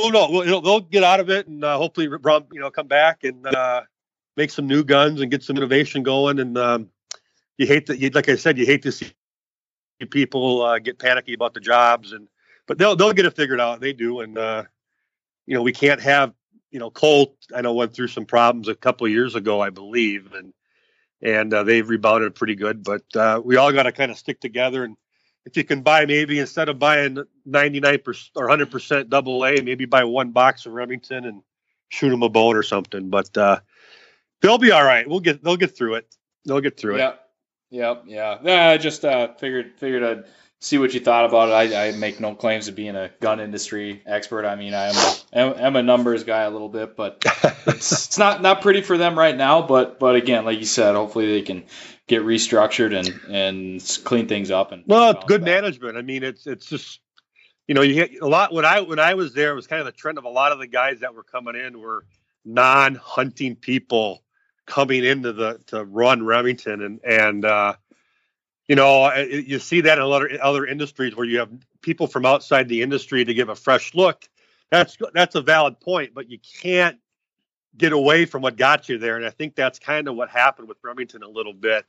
well, 0.00 0.10
no, 0.10 0.30
well, 0.30 0.60
they'll- 0.60 0.80
get 0.80 1.04
out 1.04 1.20
of 1.20 1.30
it 1.30 1.46
and 1.46 1.64
uh, 1.64 1.76
hopefully, 1.76 2.06
you 2.06 2.60
know, 2.60 2.70
come 2.70 2.86
back 2.86 3.24
and 3.24 3.46
uh, 3.46 3.82
make 4.36 4.50
some 4.50 4.66
new 4.66 4.82
guns 4.82 5.20
and 5.20 5.30
get 5.30 5.42
some 5.42 5.56
innovation 5.56 6.02
going. 6.02 6.38
And 6.38 6.56
um, 6.58 6.90
you 7.58 7.66
hate 7.66 7.86
that, 7.86 8.14
like 8.14 8.28
I 8.28 8.36
said, 8.36 8.58
you 8.58 8.66
hate 8.66 8.82
to 8.82 8.92
see 8.92 9.12
people 10.10 10.62
uh, 10.62 10.78
get 10.78 10.98
panicky 10.98 11.34
about 11.34 11.54
the 11.54 11.60
jobs, 11.60 12.12
and 12.12 12.28
but 12.66 12.78
they'll 12.78 12.96
they'll 12.96 13.12
get 13.12 13.26
it 13.26 13.36
figured 13.36 13.60
out. 13.60 13.80
They 13.80 13.92
do, 13.92 14.20
and 14.20 14.38
uh, 14.38 14.64
you 15.46 15.54
know, 15.54 15.62
we 15.62 15.72
can't 15.72 16.00
have 16.00 16.32
you 16.70 16.78
know, 16.78 16.90
Colt. 16.90 17.34
I 17.54 17.60
know 17.60 17.74
went 17.74 17.94
through 17.94 18.08
some 18.08 18.26
problems 18.26 18.68
a 18.68 18.74
couple 18.74 19.06
years 19.08 19.34
ago, 19.34 19.60
I 19.60 19.70
believe, 19.70 20.32
and 20.32 20.52
and 21.22 21.52
uh, 21.52 21.64
they've 21.64 21.88
rebounded 21.88 22.34
pretty 22.34 22.54
good. 22.54 22.82
But 22.82 23.04
uh, 23.14 23.42
we 23.44 23.56
all 23.56 23.72
got 23.72 23.84
to 23.84 23.92
kind 23.92 24.10
of 24.10 24.18
stick 24.18 24.40
together 24.40 24.84
and 24.84 24.96
if 25.46 25.56
you 25.56 25.64
can 25.64 25.82
buy 25.82 26.06
maybe 26.06 26.38
instead 26.38 26.68
of 26.68 26.78
buying 26.78 27.24
99% 27.48 28.30
or 28.36 28.48
100% 28.48 29.08
double 29.08 29.44
A, 29.44 29.60
maybe 29.62 29.84
buy 29.84 30.04
one 30.04 30.30
box 30.30 30.66
of 30.66 30.72
Remington 30.72 31.24
and 31.24 31.42
shoot 31.88 32.10
them 32.10 32.22
a 32.22 32.28
bone 32.28 32.56
or 32.56 32.62
something. 32.62 33.08
But 33.08 33.36
uh, 33.36 33.60
they'll 34.42 34.58
be 34.58 34.72
all 34.72 34.84
right. 34.84 35.08
We'll 35.08 35.20
get 35.20 35.42
they'll 35.42 35.56
get 35.56 35.76
through 35.76 35.94
it. 35.94 36.14
They'll 36.44 36.60
get 36.60 36.76
through 36.76 36.96
it. 36.96 36.98
Yep. 36.98 37.26
Yep. 37.70 38.02
Yeah. 38.06 38.38
Yeah. 38.42 38.68
I 38.70 38.76
just 38.76 39.04
uh, 39.04 39.34
figured 39.34 39.72
figured 39.78 40.02
I'd 40.02 40.24
see 40.60 40.78
what 40.78 40.92
you 40.94 41.00
thought 41.00 41.24
about 41.24 41.48
it. 41.48 41.74
I, 41.74 41.88
I 41.88 41.92
make 41.92 42.20
no 42.20 42.34
claims 42.34 42.66
to 42.66 42.72
being 42.72 42.94
a 42.96 43.10
gun 43.20 43.40
industry 43.40 44.02
expert. 44.06 44.44
I 44.46 44.56
mean, 44.56 44.74
I'm 44.74 44.94
a, 44.94 45.60
I'm- 45.60 45.76
a 45.76 45.82
numbers 45.82 46.24
guy 46.24 46.42
a 46.42 46.50
little 46.50 46.68
bit, 46.68 46.96
but 46.96 47.24
it's, 47.66 47.92
it's 47.92 48.18
not 48.18 48.42
not 48.42 48.60
pretty 48.62 48.82
for 48.82 48.98
them 48.98 49.18
right 49.18 49.36
now. 49.36 49.62
But 49.62 49.98
but 49.98 50.16
again, 50.16 50.44
like 50.44 50.58
you 50.58 50.66
said, 50.66 50.94
hopefully 50.94 51.26
they 51.32 51.42
can 51.42 51.64
get 52.06 52.22
restructured 52.22 52.94
and 52.96 53.34
and 53.34 54.00
clean 54.04 54.28
things 54.28 54.50
up. 54.50 54.72
And 54.72 54.84
Well, 54.86 55.14
good 55.26 55.40
back. 55.40 55.62
management. 55.62 55.96
I 55.96 56.02
mean, 56.02 56.22
it's 56.22 56.46
it's 56.46 56.66
just 56.66 57.00
you 57.66 57.74
know 57.74 57.82
you 57.82 57.94
get 57.94 58.20
a 58.20 58.26
lot 58.28 58.52
when 58.52 58.64
I 58.64 58.80
when 58.82 58.98
I 58.98 59.14
was 59.14 59.32
there 59.32 59.52
it 59.52 59.54
was 59.56 59.66
kind 59.66 59.80
of 59.80 59.86
the 59.86 59.92
trend 59.92 60.18
of 60.18 60.24
a 60.24 60.28
lot 60.30 60.52
of 60.52 60.58
the 60.58 60.66
guys 60.66 61.00
that 61.00 61.14
were 61.14 61.22
coming 61.22 61.54
in 61.56 61.80
were 61.80 62.04
non-hunting 62.44 63.56
people 63.56 64.22
coming 64.66 65.04
into 65.04 65.32
the 65.32 65.60
to 65.68 65.84
run 65.84 66.24
Remington 66.24 66.82
and 66.82 67.00
and 67.04 67.44
uh, 67.44 67.74
you 68.70 68.76
know 68.76 69.12
you 69.16 69.58
see 69.58 69.80
that 69.80 69.98
in 69.98 70.04
other 70.04 70.38
other 70.40 70.64
industries 70.64 71.16
where 71.16 71.26
you 71.26 71.40
have 71.40 71.50
people 71.80 72.06
from 72.06 72.24
outside 72.24 72.68
the 72.68 72.82
industry 72.82 73.24
to 73.24 73.34
give 73.34 73.48
a 73.48 73.56
fresh 73.56 73.96
look. 73.96 74.28
That's 74.70 74.96
that's 75.12 75.34
a 75.34 75.40
valid 75.40 75.80
point, 75.80 76.14
but 76.14 76.30
you 76.30 76.38
can't 76.38 76.96
get 77.76 77.92
away 77.92 78.26
from 78.26 78.42
what 78.42 78.56
got 78.56 78.88
you 78.88 78.98
there, 78.98 79.16
and 79.16 79.26
I 79.26 79.30
think 79.30 79.56
that's 79.56 79.80
kind 79.80 80.06
of 80.06 80.14
what 80.14 80.30
happened 80.30 80.68
with 80.68 80.78
Remington 80.84 81.24
a 81.24 81.28
little 81.28 81.52
bit 81.52 81.84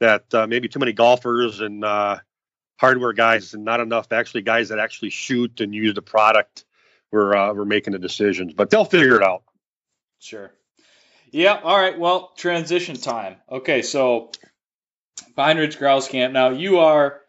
that 0.00 0.34
uh, 0.34 0.48
maybe 0.48 0.66
too 0.66 0.80
many 0.80 0.92
golfers 0.92 1.60
and 1.60 1.84
uh, 1.84 2.18
hardware 2.80 3.12
guys 3.12 3.54
and 3.54 3.64
not 3.64 3.78
enough 3.78 4.10
actually 4.10 4.42
guys 4.42 4.70
that 4.70 4.80
actually 4.80 5.10
shoot 5.10 5.60
and 5.60 5.72
use 5.72 5.94
the 5.94 6.02
product 6.02 6.64
were 7.12 7.36
uh, 7.36 7.52
were 7.52 7.64
making 7.64 7.92
the 7.92 8.00
decisions. 8.00 8.52
But 8.52 8.70
they'll 8.70 8.84
figure 8.84 9.14
it 9.14 9.22
out. 9.22 9.44
Sure. 10.18 10.50
Yeah. 11.30 11.60
All 11.62 11.78
right. 11.78 11.96
Well, 11.96 12.32
transition 12.36 12.96
time. 12.96 13.36
Okay. 13.48 13.82
So, 13.82 14.32
Pine 15.36 15.58
Ridge 15.58 15.78
Grouse 15.78 16.08
Camp. 16.08 16.32
Now 16.32 16.50
you 16.50 16.78
are, 16.78 17.20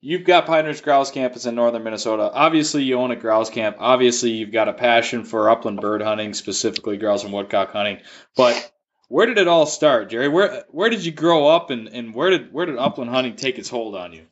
you've 0.00 0.24
got 0.24 0.46
Pine 0.46 0.66
Ridge 0.66 0.82
Grouse 0.82 1.10
Campus 1.10 1.46
in 1.46 1.54
northern 1.54 1.84
Minnesota. 1.84 2.30
Obviously, 2.32 2.84
you 2.84 2.98
own 2.98 3.10
a 3.10 3.16
grouse 3.16 3.50
camp. 3.50 3.76
Obviously, 3.78 4.30
you've 4.30 4.52
got 4.52 4.68
a 4.68 4.72
passion 4.72 5.24
for 5.24 5.50
upland 5.50 5.80
bird 5.80 6.02
hunting, 6.02 6.34
specifically 6.34 6.96
grouse 6.96 7.24
and 7.24 7.32
woodcock 7.32 7.72
hunting. 7.72 7.98
But 8.36 8.72
where 9.08 9.26
did 9.26 9.38
it 9.38 9.48
all 9.48 9.66
start, 9.66 10.10
Jerry? 10.10 10.28
Where 10.28 10.64
where 10.70 10.90
did 10.90 11.04
you 11.04 11.12
grow 11.12 11.46
up, 11.48 11.70
and, 11.70 11.88
and 11.88 12.14
where 12.14 12.30
did 12.30 12.52
where 12.52 12.66
did 12.66 12.78
upland 12.78 13.10
hunting 13.10 13.36
take 13.36 13.58
its 13.58 13.68
hold 13.68 13.94
on 13.94 14.12
you? 14.12 14.26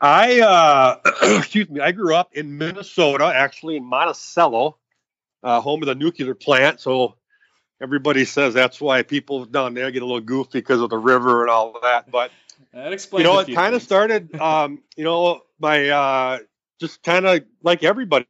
I 0.00 0.40
uh, 0.40 0.96
excuse 1.38 1.68
me. 1.68 1.80
I 1.80 1.92
grew 1.92 2.14
up 2.14 2.34
in 2.34 2.58
Minnesota, 2.58 3.32
actually 3.34 3.76
in 3.76 3.84
Monticello, 3.84 4.76
uh, 5.42 5.60
home 5.60 5.82
of 5.82 5.86
the 5.86 5.94
nuclear 5.94 6.34
plant. 6.34 6.80
So 6.80 7.16
everybody 7.84 8.24
says 8.24 8.54
that's 8.54 8.80
why 8.80 9.02
people 9.02 9.44
down 9.44 9.74
there 9.74 9.90
get 9.90 10.02
a 10.02 10.06
little 10.06 10.20
goofy 10.22 10.58
because 10.58 10.80
of 10.80 10.88
the 10.88 10.96
river 10.98 11.42
and 11.42 11.50
all 11.50 11.78
that. 11.82 12.10
But 12.10 12.30
That 12.72 12.94
explains. 12.94 13.26
you 13.26 13.30
know, 13.30 13.38
it 13.40 13.54
kind 13.54 13.74
of 13.74 13.82
started, 13.82 14.34
um, 14.40 14.82
you 14.96 15.04
know, 15.04 15.42
my 15.60 15.88
uh, 15.90 16.38
just 16.80 17.02
kind 17.02 17.26
of 17.26 17.44
like 17.62 17.84
everybody 17.84 18.26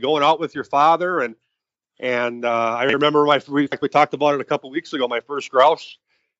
going 0.00 0.22
out 0.22 0.38
with 0.38 0.54
your 0.54 0.64
father 0.64 1.20
and 1.20 1.34
and 2.00 2.44
uh, 2.44 2.76
I 2.78 2.84
remember 2.84 3.24
my 3.24 3.40
we, 3.48 3.68
we 3.80 3.88
talked 3.88 4.14
about 4.14 4.34
it 4.34 4.40
a 4.40 4.44
couple 4.44 4.70
weeks 4.70 4.92
ago. 4.92 5.08
My 5.08 5.20
first 5.20 5.50
grouse 5.50 5.98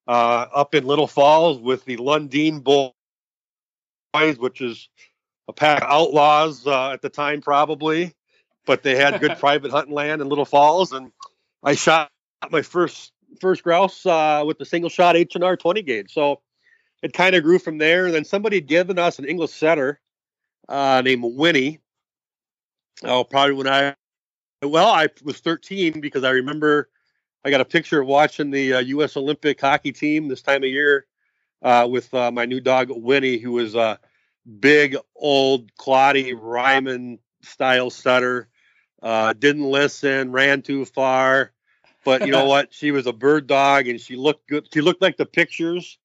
uh, 0.08 0.46
up 0.54 0.74
in 0.74 0.86
Little 0.86 1.06
Falls 1.06 1.60
with 1.60 1.84
the 1.84 1.96
Lundeen 1.98 2.64
Boys, 2.64 2.92
which 4.38 4.60
is 4.60 4.88
a 5.48 5.52
pack 5.52 5.82
of 5.82 5.88
outlaws 5.88 6.66
uh, 6.66 6.90
at 6.90 7.02
the 7.02 7.10
time 7.10 7.42
probably, 7.42 8.14
but 8.66 8.82
they 8.82 8.96
had 8.96 9.20
good 9.20 9.36
private 9.40 9.70
hunting 9.70 9.94
land 9.94 10.22
in 10.22 10.28
Little 10.28 10.44
Falls, 10.44 10.92
and 10.92 11.12
I 11.62 11.74
shot 11.74 12.11
my 12.50 12.62
first 12.62 13.12
first 13.40 13.62
grouse 13.62 14.04
uh, 14.04 14.42
with 14.46 14.58
the 14.58 14.64
single 14.64 14.90
shot 14.90 15.16
H 15.16 15.34
and 15.34 15.44
R 15.44 15.56
twenty 15.56 15.82
gauge. 15.82 16.12
So 16.12 16.40
it 17.02 17.12
kind 17.12 17.34
of 17.34 17.42
grew 17.42 17.58
from 17.58 17.78
there. 17.78 18.10
Then 18.10 18.24
somebody 18.24 18.56
had 18.56 18.66
given 18.66 18.98
us 18.98 19.18
an 19.18 19.24
English 19.24 19.50
setter 19.50 20.00
uh, 20.68 21.02
named 21.04 21.24
Winnie. 21.24 21.80
Oh, 23.04 23.24
probably 23.24 23.54
when 23.54 23.66
I, 23.66 23.96
well, 24.62 24.88
I 24.88 25.08
was 25.24 25.40
13 25.40 26.00
because 26.00 26.22
I 26.22 26.30
remember 26.30 26.88
I 27.44 27.50
got 27.50 27.60
a 27.60 27.64
picture 27.64 28.00
of 28.00 28.06
watching 28.06 28.50
the 28.50 28.74
uh, 28.74 28.78
U.S. 28.80 29.16
Olympic 29.16 29.60
hockey 29.60 29.90
team 29.90 30.28
this 30.28 30.42
time 30.42 30.62
of 30.62 30.68
year 30.68 31.06
uh, 31.62 31.88
with 31.90 32.12
uh, 32.14 32.30
my 32.30 32.44
new 32.44 32.60
dog 32.60 32.88
Winnie, 32.90 33.38
who 33.38 33.52
was 33.52 33.74
a 33.74 33.98
big 34.60 34.96
old 35.16 35.74
Claudie 35.76 36.34
Ryman 36.34 37.18
style 37.42 37.90
setter. 37.90 38.48
Uh, 39.02 39.32
didn't 39.32 39.64
listen, 39.64 40.30
ran 40.30 40.62
too 40.62 40.84
far, 40.84 41.52
but 42.04 42.26
you 42.26 42.32
know 42.32 42.46
what? 42.46 42.72
She 42.72 42.90
was 42.90 43.06
a 43.06 43.12
bird 43.12 43.46
dog, 43.46 43.88
and 43.88 44.00
she 44.00 44.16
looked 44.16 44.48
good. 44.48 44.68
She 44.72 44.80
looked 44.80 45.02
like 45.02 45.16
the 45.16 45.26
pictures. 45.26 45.98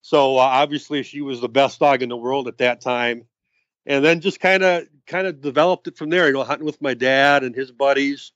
So 0.00 0.36
uh, 0.36 0.42
obviously, 0.42 1.02
she 1.02 1.20
was 1.20 1.40
the 1.40 1.48
best 1.48 1.80
dog 1.80 2.02
in 2.02 2.08
the 2.08 2.16
world 2.16 2.48
at 2.48 2.58
that 2.58 2.80
time. 2.80 3.24
And 3.86 4.04
then 4.04 4.20
just 4.20 4.40
kind 4.40 4.62
of 4.62 4.86
kind 5.06 5.26
of 5.26 5.40
developed 5.40 5.88
it 5.88 5.96
from 5.96 6.10
there. 6.10 6.26
You 6.26 6.34
know, 6.34 6.44
hunting 6.44 6.66
with 6.66 6.80
my 6.80 6.94
dad 6.94 7.42
and 7.42 7.54
his 7.54 7.72
buddies. 7.72 8.32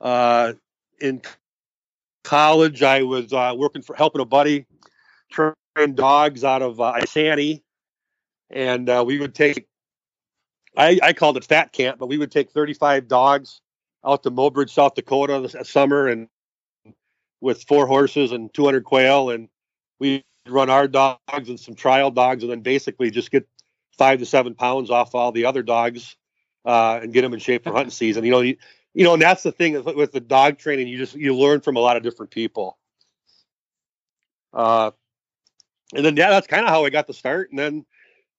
Uh, 0.00 0.52
in 1.00 1.22
college, 2.24 2.82
I 2.82 3.02
was 3.02 3.32
uh, 3.32 3.54
working 3.56 3.82
for 3.82 3.96
helping 3.96 4.20
a 4.20 4.26
buddy 4.26 4.66
train 5.30 5.54
dogs 5.94 6.44
out 6.44 6.60
of 6.60 6.80
uh, 6.80 6.94
Isanti, 6.98 7.62
and 8.50 8.88
uh, 8.88 9.04
we 9.06 9.18
would 9.18 9.34
take. 9.34 9.66
I, 10.76 11.00
I 11.02 11.12
called 11.14 11.38
it 11.38 11.44
fat 11.44 11.72
camp, 11.72 11.98
but 11.98 12.06
we 12.06 12.18
would 12.18 12.30
take 12.30 12.50
35 12.50 13.08
dogs 13.08 13.62
out 14.04 14.22
to 14.22 14.30
Mobridge, 14.30 14.70
South 14.70 14.94
Dakota 14.94 15.40
this 15.40 15.68
summer, 15.68 16.08
and 16.08 16.28
with 17.40 17.64
four 17.64 17.86
horses 17.86 18.32
and 18.32 18.52
200 18.52 18.84
quail, 18.84 19.30
and 19.30 19.48
we 19.98 20.24
run 20.48 20.70
our 20.70 20.88
dogs 20.88 21.18
and 21.48 21.58
some 21.58 21.74
trial 21.74 22.10
dogs, 22.10 22.42
and 22.42 22.50
then 22.50 22.60
basically 22.60 23.10
just 23.10 23.30
get 23.30 23.46
five 23.98 24.18
to 24.20 24.26
seven 24.26 24.54
pounds 24.54 24.90
off 24.90 25.14
all 25.14 25.32
the 25.32 25.46
other 25.46 25.62
dogs 25.62 26.16
uh, 26.64 27.00
and 27.02 27.12
get 27.12 27.22
them 27.22 27.34
in 27.34 27.40
shape 27.40 27.64
for 27.64 27.72
hunting 27.72 27.90
season. 27.90 28.24
You 28.24 28.30
know, 28.30 28.40
you, 28.40 28.56
you 28.94 29.04
know, 29.04 29.14
and 29.14 29.22
that's 29.22 29.42
the 29.42 29.52
thing 29.52 29.82
with 29.84 30.12
the 30.12 30.20
dog 30.20 30.58
training. 30.58 30.88
You 30.88 30.98
just 30.98 31.14
you 31.14 31.36
learn 31.36 31.60
from 31.60 31.76
a 31.76 31.80
lot 31.80 31.96
of 31.96 32.02
different 32.02 32.30
people. 32.30 32.78
Uh, 34.52 34.90
and 35.94 36.04
then 36.04 36.16
yeah, 36.16 36.30
that's 36.30 36.46
kind 36.46 36.64
of 36.64 36.70
how 36.70 36.84
I 36.84 36.90
got 36.90 37.06
the 37.06 37.14
start. 37.14 37.50
And 37.50 37.58
then, 37.58 37.84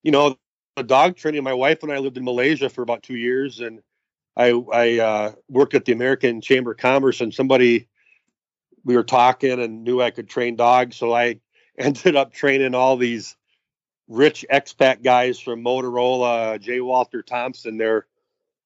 you 0.04 0.12
know, 0.12 0.36
the 0.76 0.84
dog 0.84 1.16
training. 1.16 1.44
My 1.44 1.54
wife 1.54 1.84
and 1.84 1.92
I 1.92 1.98
lived 2.00 2.18
in 2.18 2.24
Malaysia 2.24 2.70
for 2.70 2.82
about 2.82 3.04
two 3.04 3.16
years, 3.16 3.60
and 3.60 3.82
I 4.38 4.50
I 4.52 5.00
uh, 5.00 5.32
worked 5.50 5.74
at 5.74 5.86
the 5.86 5.94
American 5.94 6.42
Chamber 6.42 6.72
of 6.72 6.78
Commerce, 6.78 7.22
and 7.22 7.34
somebody 7.34 7.88
we 8.86 8.96
were 8.96 9.04
talking 9.04 9.60
and 9.60 9.84
knew 9.84 10.02
I 10.02 10.12
could 10.12 10.30
train 10.30 10.56
dogs, 10.56 10.96
so 10.96 11.14
I 11.14 11.40
ended 11.78 12.16
up 12.16 12.34
training 12.34 12.76
all 12.76 12.98
these 12.98 13.36
rich 14.08 14.46
expat 14.52 15.04
guys 15.04 15.40
from 15.40 15.64
Motorola, 15.64 16.60
J. 16.62 16.80
Walter 16.82 17.24
Thompson. 17.24 17.78
Their 17.78 18.06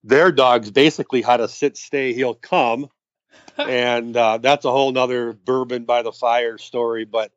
their 0.03 0.31
dogs 0.31 0.71
basically 0.71 1.21
how 1.21 1.37
to 1.37 1.47
sit, 1.47 1.77
stay, 1.77 2.13
he'll 2.13 2.35
come, 2.35 2.89
and 3.57 4.15
uh, 4.15 4.39
that's 4.39 4.65
a 4.65 4.71
whole 4.71 4.91
nother 4.91 5.33
bourbon 5.33 5.85
by 5.85 6.01
the 6.01 6.11
fire 6.11 6.57
story. 6.57 7.05
But 7.05 7.31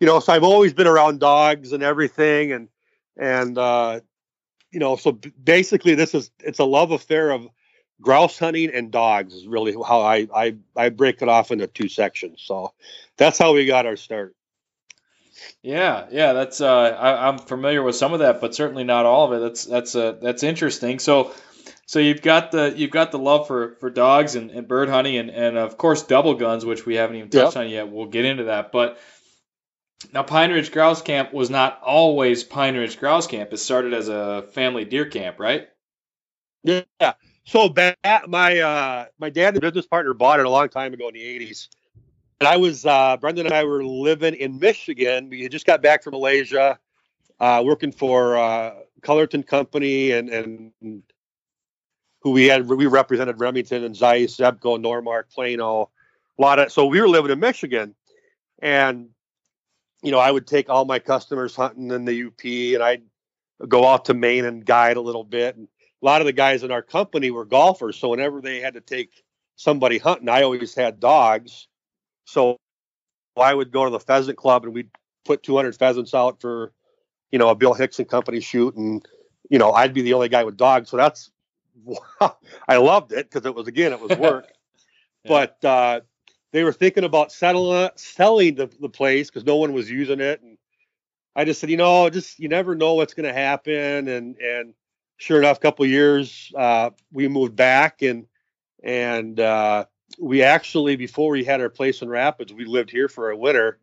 you 0.00 0.06
know, 0.06 0.20
so 0.20 0.32
I've 0.32 0.44
always 0.44 0.72
been 0.72 0.86
around 0.86 1.20
dogs 1.20 1.72
and 1.72 1.82
everything, 1.82 2.52
and 2.52 2.68
and 3.18 3.58
uh, 3.58 4.00
you 4.70 4.80
know, 4.80 4.96
so 4.96 5.12
basically 5.12 5.94
this 5.94 6.14
is 6.14 6.30
it's 6.40 6.58
a 6.58 6.64
love 6.64 6.90
affair 6.90 7.30
of 7.30 7.46
grouse 8.00 8.38
hunting 8.38 8.70
and 8.72 8.90
dogs 8.90 9.34
is 9.34 9.46
really 9.46 9.72
how 9.72 10.00
I 10.00 10.28
I 10.34 10.56
I 10.76 10.88
break 10.90 11.22
it 11.22 11.28
off 11.28 11.50
into 11.50 11.66
two 11.66 11.88
sections. 11.88 12.42
So 12.44 12.72
that's 13.16 13.38
how 13.38 13.54
we 13.54 13.66
got 13.66 13.86
our 13.86 13.96
start. 13.96 14.34
Yeah, 15.62 16.06
yeah, 16.10 16.32
that's 16.32 16.60
uh, 16.60 16.66
I, 16.66 17.28
am 17.28 17.38
familiar 17.38 17.82
with 17.82 17.96
some 17.96 18.12
of 18.12 18.20
that, 18.20 18.40
but 18.40 18.54
certainly 18.54 18.84
not 18.84 19.04
all 19.04 19.26
of 19.26 19.32
it. 19.32 19.44
That's 19.44 19.64
that's 19.64 19.94
uh, 19.94 20.12
that's 20.12 20.42
interesting. 20.42 20.98
So, 20.98 21.34
so 21.86 21.98
you've 21.98 22.22
got 22.22 22.52
the 22.52 22.72
you've 22.74 22.90
got 22.90 23.12
the 23.12 23.18
love 23.18 23.46
for, 23.46 23.76
for 23.80 23.90
dogs 23.90 24.34
and, 24.34 24.50
and 24.50 24.66
bird 24.66 24.88
hunting 24.88 25.16
and, 25.16 25.30
and 25.30 25.58
of 25.58 25.76
course 25.76 26.02
double 26.02 26.34
guns, 26.34 26.64
which 26.64 26.86
we 26.86 26.94
haven't 26.94 27.16
even 27.16 27.28
touched 27.28 27.56
yep. 27.56 27.64
on 27.64 27.70
yet. 27.70 27.90
We'll 27.90 28.06
get 28.06 28.24
into 28.24 28.44
that, 28.44 28.72
but 28.72 28.98
now 30.12 30.22
Pine 30.22 30.52
Ridge 30.52 30.72
Grouse 30.72 31.02
Camp 31.02 31.32
was 31.32 31.50
not 31.50 31.80
always 31.82 32.44
Pine 32.44 32.76
Ridge 32.76 32.98
Grouse 32.98 33.26
Camp. 33.26 33.52
It 33.52 33.58
started 33.58 33.92
as 33.92 34.08
a 34.08 34.44
family 34.52 34.84
deer 34.84 35.06
camp, 35.06 35.38
right? 35.38 35.68
Yeah. 36.62 36.82
So 37.46 37.68
back, 37.68 37.96
my 38.28 38.58
uh, 38.58 39.06
my 39.18 39.30
dad 39.30 39.54
and 39.54 39.60
business 39.60 39.86
partner 39.86 40.14
bought 40.14 40.40
it 40.40 40.46
a 40.46 40.50
long 40.50 40.68
time 40.68 40.92
ago 40.92 41.08
in 41.08 41.14
the 41.14 41.20
'80s 41.20 41.68
and 42.40 42.48
I 42.48 42.56
was 42.56 42.84
uh, 42.84 43.16
Brenda 43.16 43.44
and 43.44 43.52
I 43.52 43.64
were 43.64 43.84
living 43.84 44.34
in 44.34 44.58
Michigan. 44.58 45.28
We 45.28 45.42
had 45.42 45.52
just 45.52 45.66
got 45.66 45.82
back 45.82 46.02
from 46.02 46.12
Malaysia, 46.12 46.78
uh, 47.40 47.62
working 47.64 47.92
for 47.92 48.36
uh, 48.36 48.74
Cullerton 49.02 49.42
Company 49.42 50.12
and 50.12 50.28
and 50.28 51.02
who 52.20 52.32
we 52.32 52.46
had 52.46 52.68
we 52.68 52.86
represented 52.86 53.40
Remington 53.40 53.84
and 53.84 53.96
Zeiss, 53.96 54.36
Zebco, 54.36 54.78
Normark, 54.78 55.32
Plano, 55.32 55.90
a 56.38 56.42
lot 56.42 56.58
of. 56.58 56.72
So 56.72 56.86
we 56.86 57.00
were 57.00 57.08
living 57.08 57.30
in 57.30 57.40
Michigan, 57.40 57.94
and 58.60 59.08
you 60.02 60.10
know 60.10 60.18
I 60.18 60.30
would 60.30 60.46
take 60.46 60.68
all 60.68 60.84
my 60.84 60.98
customers 60.98 61.56
hunting 61.56 61.90
in 61.90 62.04
the 62.04 62.24
UP, 62.24 62.44
and 62.44 62.82
I'd 62.82 63.02
go 63.66 63.86
out 63.86 64.06
to 64.06 64.14
Maine 64.14 64.44
and 64.44 64.64
guide 64.64 64.98
a 64.98 65.00
little 65.00 65.24
bit. 65.24 65.56
And 65.56 65.68
a 66.02 66.04
lot 66.04 66.20
of 66.20 66.26
the 66.26 66.32
guys 66.32 66.62
in 66.62 66.70
our 66.70 66.82
company 66.82 67.30
were 67.30 67.44
golfers, 67.44 67.96
so 67.96 68.10
whenever 68.10 68.40
they 68.40 68.60
had 68.60 68.74
to 68.74 68.80
take 68.80 69.24
somebody 69.56 69.98
hunting, 69.98 70.28
I 70.28 70.42
always 70.42 70.74
had 70.74 71.00
dogs 71.00 71.68
so 72.26 72.58
I 73.36 73.54
would 73.54 73.70
go 73.70 73.84
to 73.84 73.90
the 73.90 74.00
pheasant 74.00 74.36
club 74.36 74.64
and 74.64 74.74
we'd 74.74 74.90
put 75.24 75.42
200 75.42 75.76
pheasants 75.76 76.12
out 76.12 76.40
for, 76.40 76.72
you 77.30 77.38
know, 77.38 77.48
a 77.48 77.54
Bill 77.54 77.72
Hicks 77.72 77.98
and 77.98 78.08
company 78.08 78.40
shoot. 78.40 78.74
And, 78.74 79.06
you 79.48 79.58
know, 79.58 79.72
I'd 79.72 79.94
be 79.94 80.02
the 80.02 80.14
only 80.14 80.28
guy 80.28 80.44
with 80.44 80.56
dogs. 80.56 80.90
So 80.90 80.96
that's, 80.96 81.30
I 82.68 82.76
loved 82.76 83.12
it 83.12 83.30
because 83.30 83.46
it 83.46 83.54
was, 83.54 83.68
again, 83.68 83.92
it 83.92 84.00
was 84.00 84.18
work. 84.18 84.48
yeah. 85.24 85.28
But 85.28 85.64
uh, 85.64 86.00
they 86.52 86.64
were 86.64 86.72
thinking 86.72 87.04
about 87.04 87.32
settling, 87.32 87.90
selling 87.96 88.56
the, 88.56 88.66
the 88.80 88.88
place 88.88 89.30
because 89.30 89.44
no 89.44 89.56
one 89.56 89.72
was 89.72 89.90
using 89.90 90.20
it. 90.20 90.42
And 90.42 90.58
I 91.36 91.44
just 91.44 91.60
said, 91.60 91.70
you 91.70 91.76
know, 91.76 92.10
just, 92.10 92.38
you 92.38 92.48
never 92.48 92.74
know 92.74 92.94
what's 92.94 93.14
going 93.14 93.26
to 93.26 93.32
happen. 93.32 94.08
And, 94.08 94.36
and 94.38 94.74
sure 95.16 95.38
enough, 95.38 95.58
a 95.58 95.60
couple 95.60 95.86
years, 95.86 96.52
uh, 96.56 96.90
we 97.12 97.28
moved 97.28 97.56
back 97.56 98.02
and, 98.02 98.26
and, 98.82 99.40
uh, 99.40 99.84
we 100.18 100.42
actually 100.42 100.96
before 100.96 101.30
we 101.30 101.44
had 101.44 101.60
our 101.60 101.68
place 101.68 102.02
in 102.02 102.08
Rapids, 102.08 102.52
we 102.52 102.64
lived 102.64 102.90
here 102.90 103.08
for 103.08 103.30
a 103.30 103.36
winter, 103.36 103.78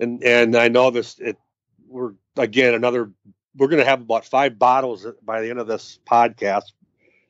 and 0.00 0.22
and 0.24 0.56
I 0.56 0.68
know 0.68 0.90
this. 0.90 1.18
It 1.18 1.38
we're 1.88 2.14
again 2.36 2.74
another. 2.74 3.10
We're 3.54 3.68
going 3.68 3.82
to 3.82 3.88
have 3.88 4.00
about 4.00 4.24
five 4.24 4.58
bottles 4.58 5.06
by 5.22 5.42
the 5.42 5.50
end 5.50 5.58
of 5.58 5.66
this 5.66 5.98
podcast 6.08 6.72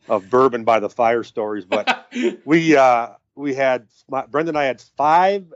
of 0.09 0.31
bourbon 0.31 0.65
by 0.65 0.79
the 0.81 0.89
fire 0.89 1.25
stories. 1.25 1.65
But 1.65 2.09
we 2.45 2.77
uh, 2.77 3.09
we 3.35 3.55
had 3.55 3.89
my, 4.09 4.27
Brenda 4.27 4.51
and 4.51 4.59
I 4.59 4.65
had 4.65 4.81
five 4.97 5.53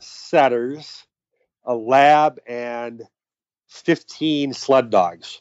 setters, 0.00 1.04
a 1.64 1.74
lab, 1.74 2.38
and 2.46 3.02
fifteen 3.68 4.52
sled 4.52 4.90
dogs. 4.90 5.40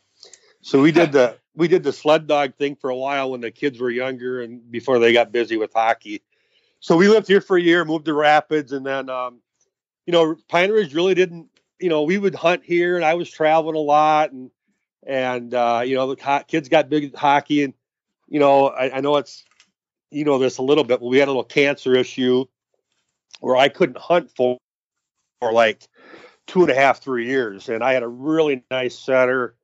So 0.61 0.81
we 0.81 0.93
did 0.93 1.11
the 1.11 1.37
we 1.55 1.67
did 1.67 1.83
the 1.83 1.93
sled 1.93 2.27
dog 2.27 2.55
thing 2.55 2.75
for 2.75 2.89
a 2.89 2.95
while 2.95 3.31
when 3.31 3.41
the 3.41 3.51
kids 3.51 3.79
were 3.79 3.89
younger 3.89 4.41
and 4.41 4.71
before 4.71 4.99
they 4.99 5.13
got 5.13 5.31
busy 5.31 5.57
with 5.57 5.71
hockey 5.73 6.21
so 6.83 6.97
we 6.97 7.07
lived 7.07 7.27
here 7.27 7.39
for 7.39 7.55
a 7.55 7.61
year, 7.61 7.85
moved 7.85 8.05
to 8.05 8.13
Rapids, 8.13 8.73
and 8.73 8.85
then 8.85 9.09
um, 9.09 9.39
you 10.05 10.11
know 10.11 10.35
Pine 10.49 10.69
Ridge 10.69 10.93
really 10.93 11.15
didn't. 11.15 11.47
You 11.79 11.87
know, 11.87 12.03
we 12.03 12.17
would 12.17 12.35
hunt 12.35 12.61
here, 12.65 12.97
and 12.97 13.05
I 13.05 13.13
was 13.13 13.31
traveling 13.31 13.77
a 13.77 13.79
lot, 13.79 14.33
and 14.33 14.51
and 15.07 15.53
uh, 15.53 15.83
you 15.85 15.95
know 15.95 16.13
the 16.13 16.43
kids 16.45 16.67
got 16.67 16.89
big 16.89 17.15
hockey, 17.15 17.63
and 17.63 17.73
you 18.27 18.41
know 18.41 18.67
I, 18.67 18.97
I 18.97 18.99
know 18.99 19.15
it's 19.15 19.45
you 20.11 20.25
know 20.25 20.39
this 20.39 20.57
a 20.57 20.61
little 20.61 20.83
bit, 20.83 20.99
but 20.99 21.07
we 21.07 21.19
had 21.19 21.29
a 21.29 21.31
little 21.31 21.45
cancer 21.45 21.95
issue 21.95 22.43
where 23.39 23.55
I 23.55 23.69
couldn't 23.69 23.97
hunt 23.97 24.29
for 24.35 24.57
for 25.39 25.53
like 25.53 25.87
two 26.47 26.63
and 26.63 26.69
a 26.69 26.75
half, 26.75 27.01
three 27.01 27.27
years, 27.27 27.69
and 27.69 27.81
I 27.81 27.93
had 27.93 28.03
a 28.03 28.09
really 28.09 28.61
nice 28.69 28.99
setter, 28.99 29.55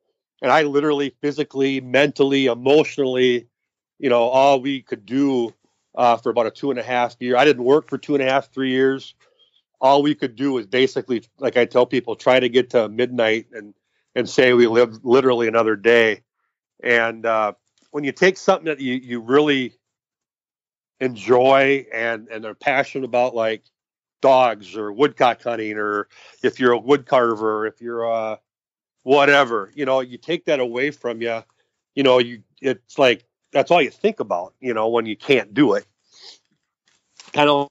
and 0.41 0.51
I 0.51 0.63
literally, 0.63 1.15
physically, 1.21 1.81
mentally, 1.81 2.45
emotionally, 2.45 3.47
you 3.97 4.09
know, 4.09 4.23
all 4.23 4.61
we 4.61 4.81
could 4.81 5.05
do 5.05 5.53
uh, 5.95 6.17
for 6.17 6.29
about 6.29 6.47
a 6.47 6.51
two 6.51 6.71
and 6.71 6.79
a 6.79 6.83
half 6.83 7.15
year. 7.19 7.35
I 7.35 7.45
didn't 7.45 7.63
work 7.63 7.89
for 7.89 7.97
two 7.97 8.15
and 8.15 8.23
a 8.23 8.29
half, 8.29 8.51
three 8.53 8.71
years. 8.71 9.15
All 9.81 10.01
we 10.01 10.15
could 10.15 10.35
do 10.35 10.53
was 10.53 10.65
basically, 10.65 11.23
like 11.39 11.57
I 11.57 11.65
tell 11.65 11.85
people, 11.85 12.15
try 12.15 12.39
to 12.39 12.49
get 12.49 12.71
to 12.71 12.89
midnight 12.89 13.47
and 13.53 13.73
and 14.15 14.29
say 14.29 14.53
we 14.53 14.67
lived 14.67 15.03
literally 15.03 15.47
another 15.47 15.75
day. 15.75 16.21
And 16.81 17.25
uh, 17.25 17.53
when 17.91 18.03
you 18.03 18.11
take 18.11 18.37
something 18.37 18.65
that 18.65 18.79
you 18.79 18.95
you 18.95 19.19
really 19.21 19.73
enjoy 20.99 21.85
and 21.93 22.27
and 22.29 22.45
are 22.45 22.55
passionate 22.55 23.05
about, 23.05 23.35
like 23.35 23.63
dogs 24.21 24.75
or 24.75 24.91
woodcock 24.91 25.41
hunting, 25.43 25.77
or 25.77 26.07
if 26.43 26.59
you're 26.59 26.73
a 26.73 26.77
wood 26.77 27.05
carver, 27.05 27.65
if 27.65 27.81
you're 27.81 28.03
a 28.03 28.39
whatever, 29.03 29.71
you 29.75 29.85
know, 29.85 30.01
you 30.01 30.17
take 30.17 30.45
that 30.45 30.59
away 30.59 30.91
from 30.91 31.21
you. 31.21 31.43
You 31.95 32.03
know, 32.03 32.19
you 32.19 32.43
it's 32.61 32.97
like 32.97 33.25
that's 33.51 33.71
all 33.71 33.81
you 33.81 33.89
think 33.89 34.19
about, 34.19 34.53
you 34.59 34.73
know, 34.73 34.89
when 34.89 35.05
you 35.05 35.15
can't 35.15 35.53
do 35.53 35.73
it. 35.73 35.85
Kind 37.33 37.49
of 37.49 37.67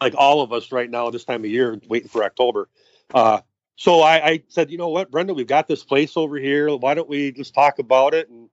like 0.00 0.14
all 0.16 0.40
of 0.40 0.52
us 0.52 0.72
right 0.72 0.90
now 0.90 1.10
this 1.10 1.24
time 1.24 1.44
of 1.44 1.50
year, 1.50 1.78
waiting 1.88 2.08
for 2.08 2.24
October. 2.24 2.68
Uh, 3.14 3.40
so 3.76 4.00
I, 4.00 4.26
I 4.26 4.42
said, 4.48 4.70
you 4.70 4.78
know 4.78 4.88
what, 4.88 5.10
Brenda, 5.10 5.34
we've 5.34 5.46
got 5.46 5.68
this 5.68 5.84
place 5.84 6.16
over 6.16 6.36
here. 6.36 6.74
Why 6.76 6.94
don't 6.94 7.08
we 7.08 7.32
just 7.32 7.54
talk 7.54 7.78
about 7.78 8.14
it? 8.14 8.28
And 8.28 8.48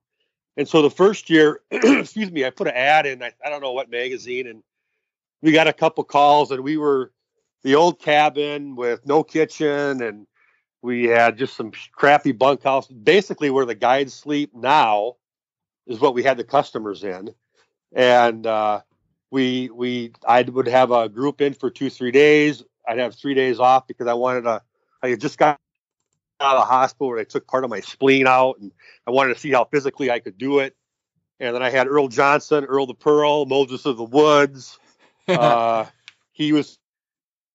and 0.56 0.68
so 0.68 0.82
the 0.82 0.90
first 0.90 1.30
year, 1.30 1.60
excuse 1.70 2.30
me, 2.30 2.44
I 2.44 2.50
put 2.50 2.66
an 2.66 2.74
ad 2.74 3.06
in. 3.06 3.22
I, 3.22 3.32
I 3.44 3.48
don't 3.48 3.62
know 3.62 3.72
what 3.72 3.90
magazine, 3.90 4.46
and 4.46 4.62
we 5.42 5.52
got 5.52 5.68
a 5.68 5.72
couple 5.72 6.04
calls, 6.04 6.50
and 6.50 6.62
we 6.62 6.76
were 6.76 7.12
the 7.62 7.76
old 7.76 8.00
cabin 8.00 8.76
with 8.76 9.06
no 9.06 9.22
kitchen, 9.22 10.02
and 10.02 10.26
we 10.82 11.04
had 11.04 11.38
just 11.38 11.56
some 11.56 11.72
crappy 11.92 12.32
bunkhouse. 12.32 12.86
Basically, 12.86 13.50
where 13.50 13.66
the 13.66 13.74
guides 13.74 14.14
sleep 14.14 14.54
now 14.54 15.16
is 15.86 16.00
what 16.00 16.14
we 16.14 16.22
had 16.22 16.36
the 16.36 16.44
customers 16.44 17.04
in, 17.04 17.34
and 17.92 18.46
uh, 18.46 18.80
we 19.30 19.70
we 19.70 20.12
I 20.26 20.42
would 20.42 20.68
have 20.68 20.90
a 20.90 21.08
group 21.08 21.40
in 21.40 21.54
for 21.54 21.70
two 21.70 21.90
three 21.90 22.12
days. 22.12 22.62
I'd 22.88 22.98
have 22.98 23.14
three 23.14 23.34
days 23.34 23.60
off 23.60 23.86
because 23.86 24.06
I 24.06 24.14
wanted 24.14 24.42
to. 24.42 24.62
I 25.02 25.08
had 25.08 25.20
just 25.20 25.38
got 25.38 25.58
out 26.40 26.56
of 26.56 26.62
the 26.62 26.66
hospital 26.66 27.08
where 27.08 27.18
they 27.18 27.24
took 27.24 27.46
part 27.46 27.64
of 27.64 27.70
my 27.70 27.80
spleen 27.80 28.26
out, 28.26 28.58
and 28.58 28.72
I 29.06 29.10
wanted 29.10 29.34
to 29.34 29.40
see 29.40 29.50
how 29.50 29.64
physically 29.64 30.10
I 30.10 30.18
could 30.18 30.38
do 30.38 30.60
it. 30.60 30.74
And 31.38 31.54
then 31.54 31.62
I 31.62 31.70
had 31.70 31.86
Earl 31.86 32.08
Johnson, 32.08 32.64
Earl 32.64 32.86
the 32.86 32.94
Pearl, 32.94 33.46
Moses 33.46 33.86
of 33.86 33.96
the 33.96 34.04
Woods. 34.04 34.78
Uh, 35.28 35.86
he 36.32 36.52
was 36.52 36.76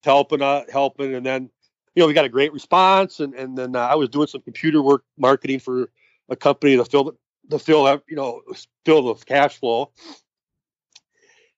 helping, 0.02 0.42
uh, 0.42 0.62
helping, 0.72 1.14
and 1.14 1.26
then 1.26 1.50
you 1.96 2.02
know 2.02 2.08
we 2.08 2.14
got 2.14 2.26
a 2.26 2.30
great 2.30 2.54
response. 2.54 3.20
And 3.20 3.34
and 3.34 3.58
then 3.58 3.76
uh, 3.76 3.80
I 3.80 3.96
was 3.96 4.10
doing 4.10 4.28
some 4.28 4.42
computer 4.42 4.82
work 4.82 5.04
marketing 5.18 5.60
for 5.60 5.90
a 6.30 6.36
company 6.36 6.76
to 6.78 6.86
fill 6.86 7.16
the 7.48 7.60
fill 7.60 8.02
you 8.08 8.16
know 8.16 8.42
fill 8.86 9.14
the 9.14 9.26
cash 9.26 9.58
flow. 9.58 9.92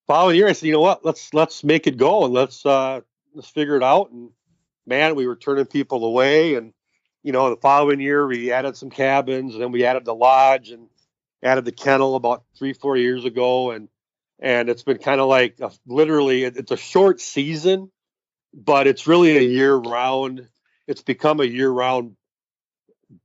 Following 0.08 0.38
year, 0.38 0.48
I 0.48 0.54
said, 0.54 0.68
you 0.68 0.74
know 0.74 0.82
what, 0.82 1.04
let's 1.04 1.34
let's 1.34 1.64
make 1.64 1.86
it 1.88 1.98
go 1.98 2.24
and 2.26 2.34
let's 2.34 2.66
uh, 2.66 3.02
let's 3.34 3.50
figure 3.50 3.76
it 3.76 3.84
out. 3.84 4.12
And 4.12 4.30
man, 4.86 5.16
we 5.16 5.28
were 5.28 5.36
turning 5.36 5.66
people 5.66 6.06
away 6.06 6.56
and 6.56 6.74
you 7.28 7.34
know, 7.34 7.50
the 7.50 7.58
following 7.58 8.00
year 8.00 8.26
we 8.26 8.54
added 8.54 8.78
some 8.78 8.90
cabins, 8.90 9.54
and 9.54 9.62
then 9.62 9.74
we 9.74 9.84
added 9.84 10.06
the 10.06 10.16
lodge 10.16 10.70
and 10.70 10.88
added 11.44 11.66
the 11.66 11.74
kennel 11.74 12.16
about 12.16 12.46
three, 12.58 12.72
four 12.72 12.96
years 12.96 13.26
ago, 13.26 13.72
and 13.72 13.90
and 14.40 14.70
it's 14.70 14.84
been 14.84 14.98
kind 14.98 15.20
of 15.20 15.28
like 15.28 15.60
a, 15.60 15.70
literally 15.86 16.46
it's 16.46 16.72
a 16.72 16.78
short 16.78 17.20
season, 17.20 17.92
but 18.54 18.88
it's 18.88 19.08
really 19.08 19.38
a 19.38 19.42
year 19.42 19.76
round. 19.76 20.48
It's 20.88 21.02
become 21.02 21.40
a 21.40 21.46
year 21.46 21.70
round 21.70 22.16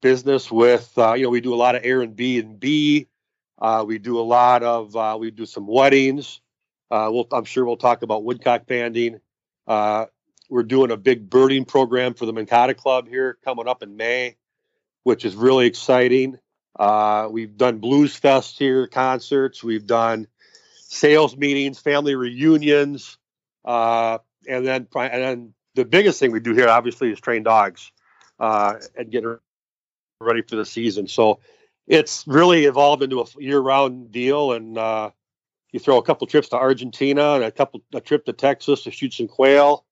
business 0.00 0.50
with 0.50 0.92
uh, 0.96 1.14
you 1.14 1.24
know 1.24 1.30
we 1.30 1.40
do 1.40 1.54
a 1.54 1.56
lot 1.56 1.74
of 1.74 1.84
Air 1.84 2.02
and 2.02 2.14
B. 2.14 3.06
Uh, 3.60 3.84
we 3.86 3.98
do 3.98 4.18
a 4.18 4.22
lot 4.22 4.62
of 4.62 4.96
uh, 4.96 5.16
we 5.18 5.30
do 5.30 5.46
some 5.46 5.66
weddings. 5.66 6.40
Uh, 6.90 7.08
we'll, 7.10 7.28
I'm 7.32 7.44
sure 7.44 7.64
we'll 7.64 7.76
talk 7.76 8.02
about 8.02 8.24
woodcock 8.24 8.66
banding. 8.66 9.20
Uh, 9.66 10.06
we're 10.50 10.62
doing 10.64 10.90
a 10.90 10.96
big 10.96 11.30
birding 11.30 11.64
program 11.64 12.14
for 12.14 12.26
the 12.26 12.32
Mankata 12.32 12.76
Club 12.76 13.08
here 13.08 13.38
coming 13.44 13.66
up 13.66 13.82
in 13.82 13.96
May, 13.96 14.36
which 15.02 15.24
is 15.24 15.34
really 15.34 15.66
exciting. 15.66 16.38
Uh, 16.78 17.28
we've 17.30 17.56
done 17.56 17.78
Blues 17.78 18.14
Fest 18.14 18.58
here, 18.58 18.86
concerts. 18.86 19.62
We've 19.62 19.86
done 19.86 20.26
sales 20.88 21.36
meetings, 21.36 21.78
family 21.78 22.14
reunions, 22.14 23.16
and 24.48 24.66
then 24.66 24.86
and 24.94 25.22
then 25.22 25.54
the 25.74 25.84
biggest 25.84 26.20
thing 26.20 26.32
we 26.32 26.40
do 26.40 26.54
here, 26.54 26.68
obviously, 26.68 27.10
is 27.10 27.20
train 27.20 27.42
dogs 27.42 27.92
uh, 28.38 28.74
and 28.96 29.10
get 29.10 29.24
ready 30.20 30.42
for 30.42 30.56
the 30.56 30.64
season. 30.64 31.08
So 31.08 31.40
it's 31.86 32.26
really 32.26 32.66
evolved 32.66 33.02
into 33.02 33.20
a 33.20 33.26
year-round 33.38 34.12
deal, 34.12 34.52
and 34.52 34.76
uh, 34.78 35.10
you 35.72 35.80
throw 35.80 35.98
a 35.98 36.02
couple 36.02 36.26
trips 36.26 36.48
to 36.50 36.56
Argentina 36.56 37.34
and 37.34 37.44
a 37.44 37.50
couple 37.50 37.82
a 37.94 38.00
trip 38.00 38.24
to 38.26 38.32
Texas 38.32 38.84
to 38.84 38.90
shoot 38.90 39.14
some 39.14 39.28
quail. 39.28 39.84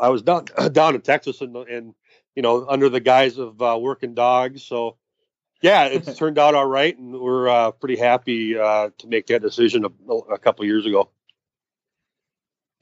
I 0.00 0.08
was 0.08 0.22
down 0.22 0.46
down 0.72 0.94
in 0.94 1.02
Texas 1.02 1.40
and, 1.40 1.56
and 1.56 1.94
you 2.34 2.42
know 2.42 2.66
under 2.68 2.88
the 2.88 3.00
guise 3.00 3.38
of 3.38 3.60
uh, 3.60 3.78
working 3.80 4.14
dogs. 4.14 4.62
So 4.62 4.96
yeah, 5.62 5.84
it's 5.86 6.16
turned 6.16 6.38
out 6.38 6.54
all 6.54 6.66
right, 6.66 6.96
and 6.96 7.12
we're 7.12 7.48
uh, 7.48 7.70
pretty 7.72 7.96
happy 7.96 8.58
uh, 8.58 8.90
to 8.98 9.06
make 9.06 9.26
that 9.28 9.42
decision 9.42 9.84
a, 9.84 10.12
a 10.14 10.38
couple 10.38 10.64
years 10.64 10.86
ago. 10.86 11.10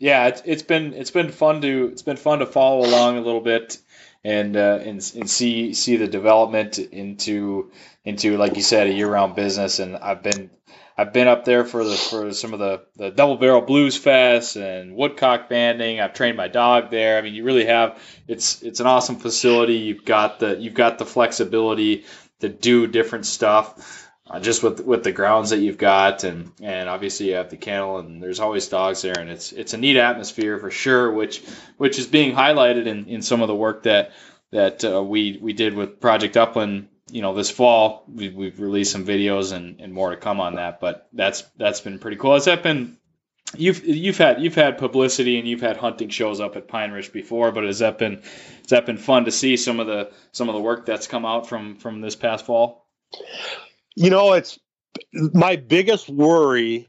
Yeah, 0.02 0.26
it's, 0.26 0.42
it's 0.44 0.62
been 0.64 0.94
it's 0.94 1.12
been 1.12 1.30
fun 1.30 1.60
to 1.60 1.86
it's 1.92 2.02
been 2.02 2.16
fun 2.16 2.40
to 2.40 2.46
follow 2.46 2.84
along 2.84 3.18
a 3.18 3.20
little 3.20 3.40
bit 3.40 3.78
and 4.24 4.56
uh, 4.56 4.80
and 4.82 5.12
and 5.14 5.30
see 5.30 5.74
see 5.74 5.94
the 5.94 6.08
development 6.08 6.80
into 6.80 7.70
into 8.04 8.36
like 8.36 8.56
you 8.56 8.62
said 8.62 8.88
a 8.88 8.92
year 8.92 9.08
round 9.08 9.36
business. 9.36 9.78
And 9.78 9.96
I've 9.96 10.24
been 10.24 10.50
I've 10.98 11.12
been 11.12 11.28
up 11.28 11.44
there 11.44 11.64
for 11.64 11.84
the 11.84 11.94
for 11.94 12.32
some 12.32 12.52
of 12.52 12.58
the, 12.58 12.82
the 12.96 13.10
double 13.12 13.36
barrel 13.36 13.60
blues 13.60 13.96
fest 13.96 14.56
and 14.56 14.96
woodcock 14.96 15.48
banding. 15.48 16.00
I've 16.00 16.14
trained 16.14 16.36
my 16.36 16.48
dog 16.48 16.90
there. 16.90 17.16
I 17.16 17.22
mean, 17.22 17.34
you 17.34 17.44
really 17.44 17.66
have 17.66 18.02
it's 18.26 18.60
it's 18.60 18.80
an 18.80 18.88
awesome 18.88 19.20
facility. 19.20 19.74
You've 19.74 20.04
got 20.04 20.40
the 20.40 20.56
you've 20.58 20.74
got 20.74 20.98
the 20.98 21.06
flexibility 21.06 22.06
to 22.40 22.48
do 22.48 22.88
different 22.88 23.24
stuff. 23.24 24.10
Uh, 24.32 24.40
just 24.40 24.62
with 24.62 24.80
with 24.80 25.04
the 25.04 25.12
grounds 25.12 25.50
that 25.50 25.58
you've 25.58 25.76
got, 25.76 26.24
and 26.24 26.50
and 26.62 26.88
obviously 26.88 27.28
you 27.28 27.34
have 27.34 27.50
the 27.50 27.56
kennel, 27.56 27.98
and 27.98 28.22
there's 28.22 28.40
always 28.40 28.66
dogs 28.68 29.02
there, 29.02 29.18
and 29.18 29.28
it's 29.28 29.52
it's 29.52 29.74
a 29.74 29.76
neat 29.76 29.96
atmosphere 29.96 30.58
for 30.58 30.70
sure, 30.70 31.12
which 31.12 31.42
which 31.76 31.98
is 31.98 32.06
being 32.06 32.34
highlighted 32.34 32.86
in, 32.86 33.06
in 33.06 33.20
some 33.20 33.42
of 33.42 33.48
the 33.48 33.54
work 33.54 33.82
that 33.82 34.12
that 34.50 34.84
uh, 34.84 35.02
we 35.02 35.38
we 35.40 35.52
did 35.52 35.74
with 35.74 36.00
Project 36.00 36.36
Upland 36.36 36.88
you 37.12 37.20
know, 37.20 37.34
this 37.34 37.50
fall 37.50 38.04
we, 38.08 38.30
we've 38.30 38.58
released 38.58 38.92
some 38.92 39.04
videos 39.04 39.52
and, 39.52 39.80
and 39.80 39.92
more 39.92 40.10
to 40.10 40.16
come 40.16 40.40
on 40.40 40.54
that. 40.54 40.80
But 40.80 41.08
that's 41.12 41.42
that's 41.56 41.80
been 41.80 41.98
pretty 41.98 42.16
cool. 42.16 42.34
Has 42.34 42.46
that 42.46 42.62
been 42.62 42.96
you've 43.56 43.84
you've 43.84 44.18
had 44.18 44.40
you've 44.40 44.54
had 44.54 44.78
publicity 44.78 45.38
and 45.38 45.46
you've 45.46 45.60
had 45.60 45.76
hunting 45.76 46.08
shows 46.08 46.40
up 46.40 46.56
at 46.56 46.68
Pine 46.68 46.90
Ridge 46.90 47.12
before, 47.12 47.52
but 47.52 47.64
has 47.64 47.80
that 47.80 47.98
been 47.98 48.22
has 48.22 48.70
that 48.70 48.86
been 48.86 48.96
fun 48.96 49.26
to 49.26 49.30
see 49.30 49.58
some 49.58 49.78
of 49.78 49.86
the 49.86 50.10
some 50.32 50.48
of 50.48 50.54
the 50.54 50.60
work 50.60 50.86
that's 50.86 51.06
come 51.06 51.26
out 51.26 51.48
from 51.48 51.76
from 51.76 52.00
this 52.00 52.16
past 52.16 52.46
fall? 52.46 52.86
You 53.94 54.10
know, 54.10 54.32
it's 54.32 54.58
my 55.12 55.56
biggest 55.56 56.08
worry. 56.08 56.88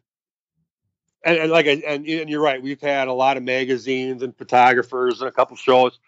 And, 1.25 1.37
and 1.37 1.51
like 1.51 1.65
and, 1.67 1.83
and 1.83 2.05
you're 2.29 2.41
right, 2.41 2.61
we've 2.61 2.81
had 2.81 3.07
a 3.07 3.13
lot 3.13 3.37
of 3.37 3.43
magazines 3.43 4.23
and 4.23 4.37
photographers 4.37 5.21
and 5.21 5.29
a 5.29 5.31
couple 5.31 5.55
shows. 5.55 5.99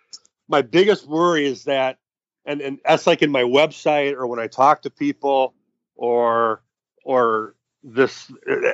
My 0.47 0.62
biggest 0.62 1.08
worry 1.08 1.45
is 1.45 1.63
that 1.65 1.97
and 2.45 2.62
and 2.62 2.79
that's 2.86 3.08
like 3.08 3.21
in 3.21 3.31
my 3.31 3.43
website 3.43 4.13
or 4.13 4.27
when 4.27 4.39
I 4.39 4.47
talk 4.47 4.84
to 4.84 4.89
people 4.89 5.53
or 5.95 6.62
or 7.03 7.55
this 7.84 8.31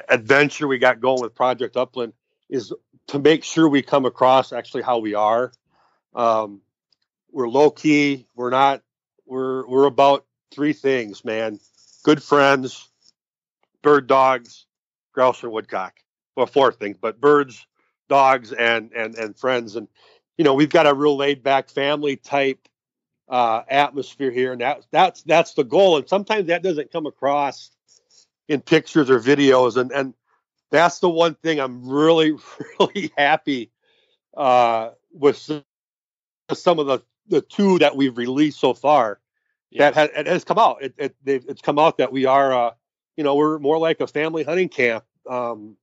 adventure 0.09 0.67
we 0.67 0.79
got 0.79 0.99
going 0.99 1.21
with 1.21 1.35
Project 1.35 1.77
Upland 1.77 2.13
is 2.49 2.73
to 3.07 3.19
make 3.19 3.43
sure 3.43 3.67
we 3.67 3.81
come 3.81 4.05
across 4.05 4.53
actually 4.53 4.83
how 4.83 4.99
we 4.99 5.15
are. 5.15 5.51
Um, 6.15 6.61
we're 7.31 7.49
low 7.49 7.71
key. 7.71 8.27
We're 8.35 8.49
not. 8.49 8.81
We're 9.25 9.67
we're 9.67 9.85
about 9.85 10.25
three 10.53 10.73
things, 10.73 11.23
man. 11.23 11.59
Good 12.03 12.23
friends, 12.23 12.89
bird 13.83 14.07
dogs, 14.07 14.65
grouse 15.13 15.43
and 15.43 15.51
woodcock. 15.51 15.99
Well, 16.35 16.47
four 16.47 16.71
things, 16.71 16.97
but 16.99 17.21
birds, 17.21 17.67
dogs, 18.09 18.51
and 18.53 18.91
and 18.93 19.15
and 19.15 19.37
friends. 19.37 19.75
And 19.75 19.87
you 20.37 20.43
know, 20.43 20.53
we've 20.53 20.69
got 20.69 20.87
a 20.87 20.93
real 20.93 21.17
laid 21.17 21.43
back 21.43 21.69
family 21.69 22.15
type 22.15 22.67
uh, 23.29 23.61
atmosphere 23.69 24.31
here, 24.31 24.51
and 24.51 24.61
that, 24.61 24.85
that's 24.91 25.21
that's 25.23 25.53
the 25.53 25.63
goal. 25.63 25.97
And 25.97 26.07
sometimes 26.07 26.47
that 26.47 26.63
doesn't 26.63 26.91
come 26.91 27.05
across 27.05 27.71
in 28.47 28.61
pictures 28.61 29.09
or 29.09 29.19
videos, 29.19 29.77
and 29.77 29.91
and 29.91 30.13
that's 30.71 30.99
the 30.99 31.09
one 31.09 31.35
thing 31.35 31.59
I'm 31.59 31.87
really 31.87 32.33
really 32.79 33.11
happy 33.17 33.71
uh, 34.35 34.89
with 35.13 35.37
some 35.37 36.79
of 36.79 36.87
the 36.87 36.99
the 37.27 37.41
two 37.41 37.79
that 37.79 37.95
we've 37.95 38.17
released 38.17 38.59
so 38.59 38.73
far. 38.73 39.19
That 39.79 39.93
has, 39.95 40.09
it 40.15 40.27
has 40.27 40.43
come 40.43 40.59
out. 40.59 40.81
It, 40.81 40.93
it 40.97 41.15
it's 41.25 41.61
come 41.61 41.79
out 41.79 41.97
that 41.97 42.11
we 42.11 42.25
are, 42.25 42.53
uh, 42.53 42.71
you 43.15 43.23
know, 43.23 43.35
we're 43.35 43.59
more 43.59 43.77
like 43.77 44.01
a 44.01 44.07
family 44.07 44.43
hunting 44.43 44.69
camp. 44.69 45.05
Um, 45.29 45.77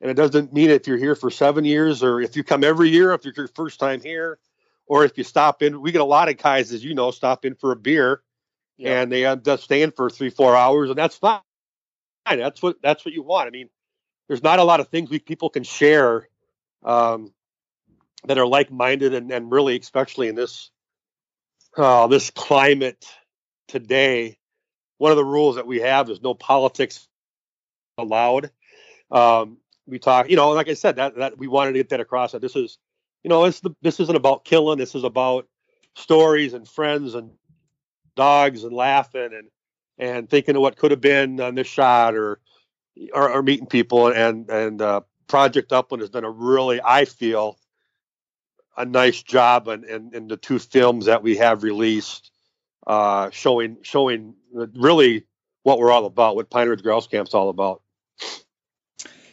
and 0.00 0.10
it 0.10 0.14
doesn't 0.14 0.52
mean 0.52 0.70
if 0.70 0.86
you're 0.86 0.98
here 0.98 1.14
for 1.14 1.30
seven 1.30 1.64
years 1.64 2.02
or 2.02 2.20
if 2.20 2.36
you 2.36 2.44
come 2.44 2.64
every 2.64 2.88
year, 2.88 3.12
if 3.12 3.24
you're 3.24 3.34
your 3.36 3.48
first 3.48 3.80
time 3.80 4.00
here, 4.00 4.38
or 4.86 5.04
if 5.04 5.18
you 5.18 5.24
stop 5.24 5.62
in, 5.62 5.80
we 5.80 5.92
get 5.92 6.00
a 6.00 6.04
lot 6.04 6.28
of 6.28 6.36
guys, 6.36 6.72
as 6.72 6.82
you 6.82 6.94
know, 6.94 7.10
stop 7.10 7.44
in 7.44 7.54
for 7.54 7.72
a 7.72 7.76
beer, 7.76 8.22
yeah. 8.76 9.00
and 9.00 9.12
they 9.12 9.26
end 9.26 9.46
up 9.46 9.60
staying 9.60 9.90
for 9.90 10.08
three, 10.08 10.30
four 10.30 10.56
hours, 10.56 10.88
and 10.88 10.98
that's 10.98 11.16
fine. 11.16 11.40
That's 12.26 12.62
what 12.62 12.80
that's 12.82 13.04
what 13.04 13.14
you 13.14 13.22
want. 13.22 13.48
I 13.48 13.50
mean, 13.50 13.68
there's 14.28 14.42
not 14.42 14.58
a 14.58 14.64
lot 14.64 14.80
of 14.80 14.88
things 14.88 15.10
we 15.10 15.18
people 15.18 15.50
can 15.50 15.64
share 15.64 16.28
um, 16.84 17.32
that 18.24 18.38
are 18.38 18.46
like-minded, 18.46 19.14
and, 19.14 19.30
and 19.30 19.50
really, 19.50 19.78
especially 19.78 20.28
in 20.28 20.34
this 20.34 20.70
uh, 21.76 22.06
this 22.06 22.30
climate 22.30 23.06
today, 23.68 24.38
one 24.98 25.12
of 25.12 25.16
the 25.16 25.24
rules 25.24 25.56
that 25.56 25.66
we 25.66 25.80
have 25.80 26.10
is 26.10 26.20
no 26.20 26.34
politics 26.34 27.06
allowed. 27.96 28.50
Um, 29.10 29.58
we 29.86 29.98
talk, 29.98 30.28
you 30.28 30.36
know, 30.36 30.50
like 30.50 30.68
I 30.68 30.74
said, 30.74 30.96
that 30.96 31.16
that 31.16 31.38
we 31.38 31.46
wanted 31.46 31.72
to 31.72 31.78
get 31.78 31.90
that 31.90 32.00
across. 32.00 32.32
That 32.32 32.42
this 32.42 32.56
is 32.56 32.78
you 33.22 33.28
know, 33.28 33.44
it's 33.44 33.60
the, 33.60 33.70
this 33.82 34.00
isn't 34.00 34.16
about 34.16 34.44
killing. 34.44 34.78
This 34.78 34.94
is 34.94 35.04
about 35.04 35.46
stories 35.96 36.54
and 36.54 36.68
friends 36.68 37.14
and 37.14 37.30
dogs 38.16 38.64
and 38.64 38.72
laughing 38.72 39.30
and 39.32 39.48
and 39.98 40.30
thinking 40.30 40.56
of 40.56 40.62
what 40.62 40.76
could 40.76 40.90
have 40.90 41.00
been 41.00 41.40
on 41.40 41.54
this 41.54 41.66
shot 41.66 42.14
or 42.14 42.40
or, 43.12 43.30
or 43.30 43.42
meeting 43.42 43.66
people 43.66 44.08
and 44.08 44.48
and 44.50 44.82
uh, 44.82 45.00
Project 45.26 45.72
Upland 45.72 46.02
has 46.02 46.10
done 46.10 46.24
a 46.24 46.30
really 46.30 46.80
I 46.84 47.04
feel 47.04 47.58
a 48.76 48.84
nice 48.84 49.22
job 49.22 49.66
in, 49.68 49.84
in, 49.84 50.10
in 50.14 50.28
the 50.28 50.36
two 50.36 50.58
films 50.58 51.06
that 51.06 51.22
we 51.22 51.36
have 51.36 51.64
released, 51.64 52.30
uh, 52.88 53.30
showing 53.30 53.76
showing 53.82 54.34
really 54.52 55.26
what 55.62 55.78
we're 55.78 55.92
all 55.92 56.06
about, 56.06 56.34
what 56.34 56.50
Pine 56.50 56.68
Ridge 56.68 56.82
Grouse 56.82 57.06
Camp's 57.06 57.34
all 57.34 57.50
about. 57.50 57.82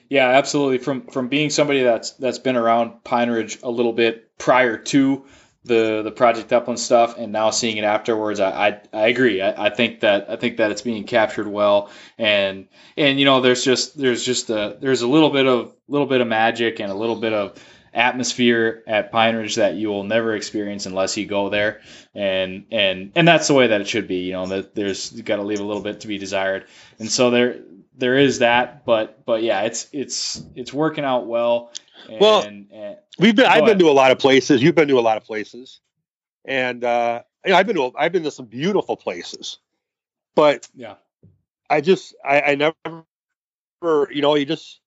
Yeah, 0.10 0.28
absolutely. 0.28 0.78
From 0.80 1.08
from 1.08 1.30
being 1.30 1.50
somebody 1.50 1.82
that's 1.82 2.12
that's 2.12 2.38
been 2.38 2.58
around 2.58 3.04
Pine 3.04 3.30
Ridge 3.30 3.60
a 3.64 3.72
little 3.72 3.94
bit 3.94 4.38
prior 4.38 4.78
to 4.78 5.26
the 5.64 6.04
the 6.04 6.12
Project 6.12 6.54
Upland 6.54 6.80
stuff, 6.80 7.18
and 7.18 7.32
now 7.32 7.50
seeing 7.50 7.78
it 7.78 7.86
afterwards, 7.86 8.40
I 8.40 8.68
I, 8.68 8.82
I 8.94 9.08
agree. 9.08 9.42
I, 9.42 9.68
I, 9.68 9.70
think 9.72 10.02
that 10.02 10.30
I 10.30 10.36
think 10.36 10.58
that 10.58 10.70
it's 10.70 10.84
being 10.84 11.06
captured 11.06 11.48
well, 11.48 11.90
and 12.20 12.68
and 12.98 13.18
you 13.18 13.26
know, 13.26 13.42
there's 13.42 13.64
just 13.64 13.98
there's 13.98 14.24
just 14.24 14.50
a 14.52 14.78
there's 14.80 15.02
a 15.02 15.08
little 15.08 15.32
bit 15.32 15.48
of 15.48 15.74
little 15.88 16.08
bit 16.08 16.22
of 16.22 16.28
magic 16.28 16.80
and 16.80 16.92
a 16.92 16.96
little 16.96 17.16
bit 17.16 17.34
of 17.34 17.60
atmosphere 17.96 18.84
at 18.86 19.12
Pine 19.12 19.36
Ridge 19.36 19.56
that 19.56 19.76
you 19.76 19.88
will 19.90 20.04
never 20.04 20.36
experience 20.36 20.86
unless 20.86 21.18
you 21.18 21.26
go 21.26 21.50
there, 21.50 21.82
and 22.14 22.66
and 22.72 23.12
and 23.16 23.28
that's 23.28 23.48
the 23.48 23.54
way 23.54 23.68
that 23.68 23.82
it 23.82 23.88
should 23.88 24.08
be. 24.08 24.18
You 24.18 24.34
know, 24.34 24.48
that 24.48 24.76
there's 24.76 25.10
got 25.10 25.38
to 25.38 25.44
leave 25.44 25.60
a 25.60 25.64
little 25.64 25.82
bit 25.82 26.02
to 26.02 26.08
be 26.08 26.18
desired, 26.18 26.66
and 27.00 27.10
so 27.10 27.32
there 27.32 27.62
there 27.98 28.18
is 28.18 28.40
that, 28.40 28.86
but 28.86 29.26
but 29.26 29.42
yeah, 29.42 29.62
it's 29.62 29.88
it's 29.92 30.44
it's 30.56 30.74
working 30.74 31.06
out 31.06 31.28
well. 31.28 31.72
And, 32.10 32.20
well, 32.20 32.44
and, 32.44 32.98
we've 33.18 33.36
been. 33.36 33.46
I've 33.46 33.64
ahead. 33.64 33.78
been 33.78 33.80
to 33.80 33.90
a 33.90 33.94
lot 33.94 34.12
of 34.12 34.20
places. 34.20 34.62
You've 34.62 34.76
been 34.76 34.90
to 34.90 35.00
a 35.00 35.02
lot 35.02 35.18
of 35.18 35.24
places, 35.24 35.80
and 36.46 36.84
uh, 36.84 37.24
I've 37.46 37.66
been 37.66 37.76
to 37.78 37.92
I've 37.98 38.12
been 38.12 38.24
to 38.24 38.32
some 38.32 38.46
beautiful 38.46 38.98
places, 38.98 39.60
but 40.36 40.68
yeah, 40.76 40.96
I 41.70 41.82
just 41.82 42.16
I, 42.24 42.42
I 42.42 42.56
never, 42.56 43.06
you 44.12 44.22
know, 44.22 44.36
you 44.36 44.46
just 44.46 44.82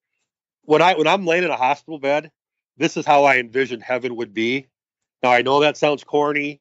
when 0.62 0.82
I 0.82 0.94
when 0.94 1.06
I'm 1.06 1.26
laying 1.26 1.44
in 1.44 1.50
a 1.50 1.56
hospital 1.56 1.98
bed, 1.98 2.30
this 2.78 2.96
is 2.96 3.04
how 3.04 3.24
I 3.24 3.36
envision 3.38 3.80
heaven 3.80 4.16
would 4.16 4.32
be. 4.32 4.68
Now 5.22 5.30
I 5.30 5.42
know 5.42 5.60
that 5.60 5.76
sounds 5.76 6.04
corny. 6.04 6.60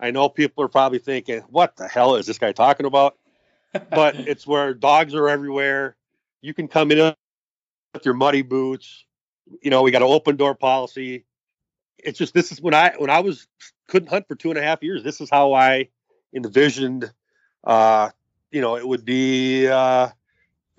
I 0.00 0.10
know 0.10 0.28
people 0.28 0.64
are 0.64 0.68
probably 0.68 0.98
thinking, 0.98 1.40
"What 1.48 1.76
the 1.76 1.86
hell 1.88 2.16
is 2.16 2.26
this 2.26 2.38
guy 2.38 2.52
talking 2.52 2.86
about?" 2.86 3.16
but 3.90 4.14
it's 4.28 4.46
where 4.46 4.74
dogs 4.74 5.14
are 5.14 5.28
everywhere. 5.28 5.96
You 6.40 6.54
can 6.54 6.68
come 6.68 6.90
in 6.90 7.14
with 7.94 8.04
your 8.04 8.14
muddy 8.14 8.42
boots. 8.42 9.04
You 9.62 9.70
know, 9.70 9.82
we 9.82 9.90
got 9.90 10.02
an 10.02 10.08
open 10.08 10.36
door 10.36 10.54
policy. 10.54 11.24
It's 11.98 12.18
just 12.18 12.34
this 12.34 12.52
is 12.52 12.60
when 12.60 12.74
I 12.74 12.94
when 12.98 13.10
I 13.10 13.20
was 13.20 13.46
couldn't 13.88 14.08
hunt 14.08 14.26
for 14.28 14.34
two 14.34 14.50
and 14.50 14.58
a 14.58 14.62
half 14.62 14.82
years. 14.82 15.02
This 15.02 15.20
is 15.20 15.30
how 15.30 15.52
I 15.52 15.88
envisioned. 16.34 17.12
Uh, 17.64 18.10
you 18.50 18.60
know, 18.60 18.76
it 18.76 18.86
would 18.86 19.04
be. 19.04 19.68
Uh, 19.68 20.08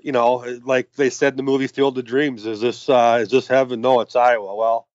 you 0.02 0.12
know, 0.12 0.60
like 0.64 0.94
they 0.94 1.10
said 1.10 1.34
in 1.34 1.38
the 1.38 1.44
movie 1.44 1.68
Field 1.68 1.98
of 1.98 2.06
Dreams. 2.06 2.46
Is 2.46 2.62
this 2.62 2.88
uh, 2.90 3.20
is 3.22 3.30
this 3.30 3.48
heaven? 3.48 3.82
No, 3.82 4.02
it's 4.02 4.16
Iowa. 4.16 4.56
Well, 4.56 4.88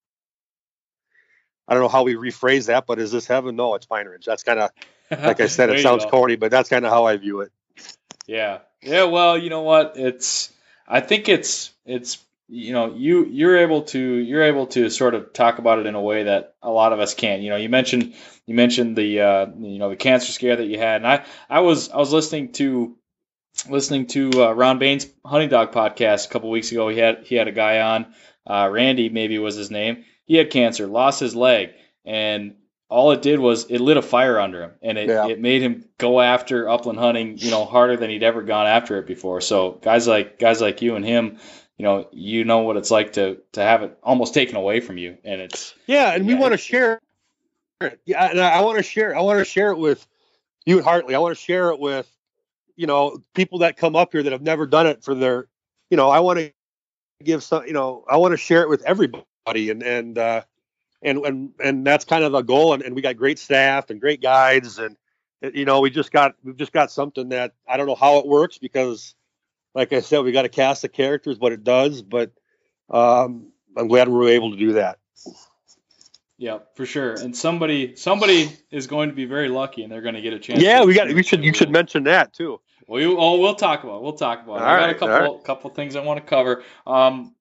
I 1.67 1.75
don't 1.75 1.83
know 1.83 1.89
how 1.89 2.05
we 2.05 2.15
rephrase 2.15 2.67
that, 2.67 2.87
but 2.87 2.99
is 2.99 3.11
this 3.13 3.27
heaven? 3.27 3.57
No, 3.57 3.75
it's 3.75 3.87
Pine 3.87 4.07
Ridge. 4.07 4.25
That's 4.25 4.43
kind 4.43 4.61
of 4.61 4.71
like 5.11 5.41
I 5.41 5.47
said. 5.47 5.71
it 5.71 5.83
sounds 5.83 6.05
corny, 6.05 6.37
but 6.37 6.51
that's 6.51 6.69
kind 6.69 6.85
of 6.85 6.93
how 6.93 7.05
I 7.05 7.17
view 7.17 7.41
it. 7.41 7.53
Yeah. 8.27 8.59
Yeah. 8.83 9.05
Well, 9.05 9.39
you 9.39 9.51
know 9.51 9.63
what? 9.63 9.95
It's. 9.97 10.53
I 10.87 11.01
think 11.01 11.29
it's 11.29 11.73
it's 11.87 12.19
you 12.49 12.73
know 12.73 12.95
you 12.95 13.25
you're 13.25 13.59
able 13.59 13.83
to 13.83 13.99
you're 13.99 14.43
able 14.43 14.67
to 14.69 14.91
sort 14.91 15.15
of 15.15 15.33
talk 15.33 15.59
about 15.59 15.79
it 15.79 15.87
in 15.87 15.95
a 15.95 16.01
way 16.01 16.25
that 16.25 16.55
a 16.63 16.71
lot 16.71 16.93
of 16.93 17.01
us 17.01 17.15
can't. 17.15 17.43
You 17.43 17.51
know, 17.51 17.57
you 17.57 17.69
mentioned 17.69 18.15
you 18.47 18.55
mentioned 18.55 18.97
the 18.97 19.21
uh, 19.21 19.47
you 19.59 19.79
know 19.79 19.91
the 19.91 19.97
cancer 19.97 20.33
scare 20.33 20.57
that 20.57 20.67
you 20.67 20.79
had, 20.79 20.97
and 20.97 21.07
I 21.07 21.25
I 21.49 21.61
was 21.61 21.89
I 21.91 21.97
was 21.97 22.13
listening 22.13 22.53
to 22.53 22.97
listening 23.69 24.07
to 24.09 24.31
uh, 24.45 24.53
Ron 24.53 24.79
Bain's 24.79 25.07
Hunting 25.25 25.49
Dog 25.49 25.73
podcast 25.73 26.27
a 26.27 26.29
couple 26.31 26.51
weeks 26.51 26.73
ago. 26.73 26.89
He 26.89 26.99
had 26.99 27.25
he 27.25 27.35
had 27.35 27.49
a 27.49 27.53
guy 27.53 27.81
on, 27.81 28.15
uh, 28.47 28.69
Randy 28.71 29.09
maybe 29.09 29.39
was 29.39 29.55
his 29.55 29.71
name. 29.71 30.05
He 30.25 30.37
had 30.37 30.51
cancer, 30.51 30.87
lost 30.87 31.21
his 31.21 31.35
leg, 31.35 31.71
and 32.05 32.55
all 32.93 33.13
it 33.13 33.23
did 33.23 33.41
was 33.41 33.65
it 33.71 33.81
lit 33.81 33.97
a 33.97 34.03
fire 34.03 34.39
under 34.39 34.63
him 34.63 34.73
and 34.83 34.99
it, 34.99 35.09
yeah. 35.09 35.27
it 35.27 35.41
made 35.41 35.63
him 35.63 35.89
go 35.97 36.21
after 36.21 36.69
upland 36.69 36.99
hunting 36.99 37.39
you 37.39 37.51
know 37.51 37.65
harder 37.65 37.97
than 37.97 38.11
he'd 38.11 38.23
ever 38.23 38.43
gone 38.43 38.67
after 38.67 38.99
it 38.99 39.07
before 39.07 39.41
so 39.41 39.79
guys 39.83 40.07
like 40.07 40.39
guys 40.39 40.61
like 40.61 40.83
you 40.83 40.95
and 40.95 41.05
him 41.05 41.39
you 41.79 41.85
know 41.85 42.07
you 42.13 42.45
know 42.45 42.59
what 42.59 42.77
it's 42.77 42.91
like 42.91 43.15
to 43.15 43.39
to 43.53 43.63
have 43.63 43.83
it 43.83 43.99
almost 44.03 44.35
taken 44.35 44.57
away 44.57 44.81
from 44.81 44.99
you 44.99 45.17
and 45.25 45.41
it's 45.41 45.75
yeah 45.87 46.13
and 46.13 46.27
yeah, 46.27 46.35
we 46.35 46.39
want 46.39 46.53
to 46.53 46.59
share 46.59 47.01
it 47.81 47.99
yeah 48.05 48.31
and 48.31 48.39
i 48.39 48.61
want 48.61 48.77
to 48.77 48.83
share 48.83 49.17
i 49.17 49.23
want 49.23 49.39
to 49.39 49.45
share 49.45 49.71
it 49.71 49.79
with 49.79 50.07
you 50.67 50.77
and 50.77 50.85
hartley 50.85 51.15
i 51.15 51.19
want 51.19 51.35
to 51.35 51.43
share 51.43 51.71
it 51.71 51.79
with 51.79 52.12
you 52.83 52.87
know 52.87 53.23
people 53.35 53.61
that 53.61 53.79
come 53.79 53.97
up 53.97 54.13
here 54.13 54.23
that 54.23 54.33
have 54.33 54.43
never 54.43 54.67
done 54.67 54.87
it 54.87 55.03
for 55.03 55.15
their 55.15 55.47
you 55.89 55.97
know 55.97 56.11
i 56.11 56.21
want 56.21 56.39
to 56.39 56.53
give 57.25 57.43
some 57.43 57.65
you 57.67 57.73
know 57.73 58.05
i 58.11 58.17
want 58.17 58.33
to 58.33 58.37
share 58.37 58.63
it 58.63 58.69
with 58.69 58.83
everybody 58.83 59.71
and 59.71 59.83
and 59.83 60.19
uh 60.19 60.43
and 61.03 61.19
and 61.25 61.51
and 61.63 61.87
that's 61.87 62.05
kind 62.05 62.25
of 62.25 62.33
the 62.33 62.43
goal. 62.43 62.75
And, 62.75 62.83
and 62.83 62.95
we 62.95 63.03
got 63.03 63.17
great 63.17 63.39
staff 63.39 63.91
and 63.91 64.01
great 64.01 64.23
guides, 64.23 64.79
and 64.79 64.97
you 65.43 65.65
know 65.65 65.81
we 65.81 65.91
just 65.91 66.13
got 66.13 66.35
we've 66.45 66.57
just 66.57 66.73
got 66.73 66.91
something 66.91 67.31
that 67.31 67.53
I 67.69 67.77
don't 67.77 67.87
know 67.87 67.95
how 67.95 68.19
it 68.19 68.27
works 68.27 68.59
because, 68.59 69.15
like 69.75 69.93
I 69.93 70.01
said, 70.01 70.21
we 70.21 70.33
got 70.33 70.45
a 70.45 70.49
cast 70.49 70.85
of 70.85 70.93
characters, 70.93 71.39
but 71.39 71.53
it 71.53 71.65
does. 71.65 72.03
But 72.03 72.33
um, 72.89 73.53
I'm 73.77 73.89
glad 73.89 74.09
we 74.09 74.15
were 74.15 74.29
able 74.29 74.53
to 74.53 74.57
do 74.57 74.73
that. 74.75 74.99
Yeah, 76.39 76.59
for 76.75 76.87
sure. 76.87 77.13
And 77.13 77.37
somebody 77.37 77.97
somebody 77.97 78.57
is 78.71 78.87
going 78.87 79.11
to 79.11 79.15
be 79.15 79.27
very 79.27 79.49
lucky, 79.49 79.83
and 79.83 79.93
they're 79.93 80.03
going 80.03 80.15
to 80.15 80.23
get 80.23 80.33
a 80.33 80.39
chance. 80.39 80.63
Yeah, 80.63 80.85
we 80.85 80.95
got. 80.95 81.09
We 81.09 81.23
should. 81.23 81.45
You 81.45 81.55
should 81.55 81.71
mention 81.71 82.05
that 82.05 82.33
too. 82.33 82.61
We 82.89 83.07
oh, 83.07 83.39
we'll 83.39 83.55
talk 83.55 83.85
about. 83.85 83.97
It. 83.97 84.03
We'll 84.03 84.13
talk 84.13 84.43
about. 84.45 84.57
It. 84.57 84.63
I 84.63 84.81
got 84.81 84.91
a 84.91 84.95
couple 84.95 85.35
right. 85.35 85.45
couple 85.45 85.71
things 85.71 85.97
I 85.97 86.01
want 86.01 86.21
to 86.21 86.27
cover. 86.27 86.63
Um, 86.87 87.35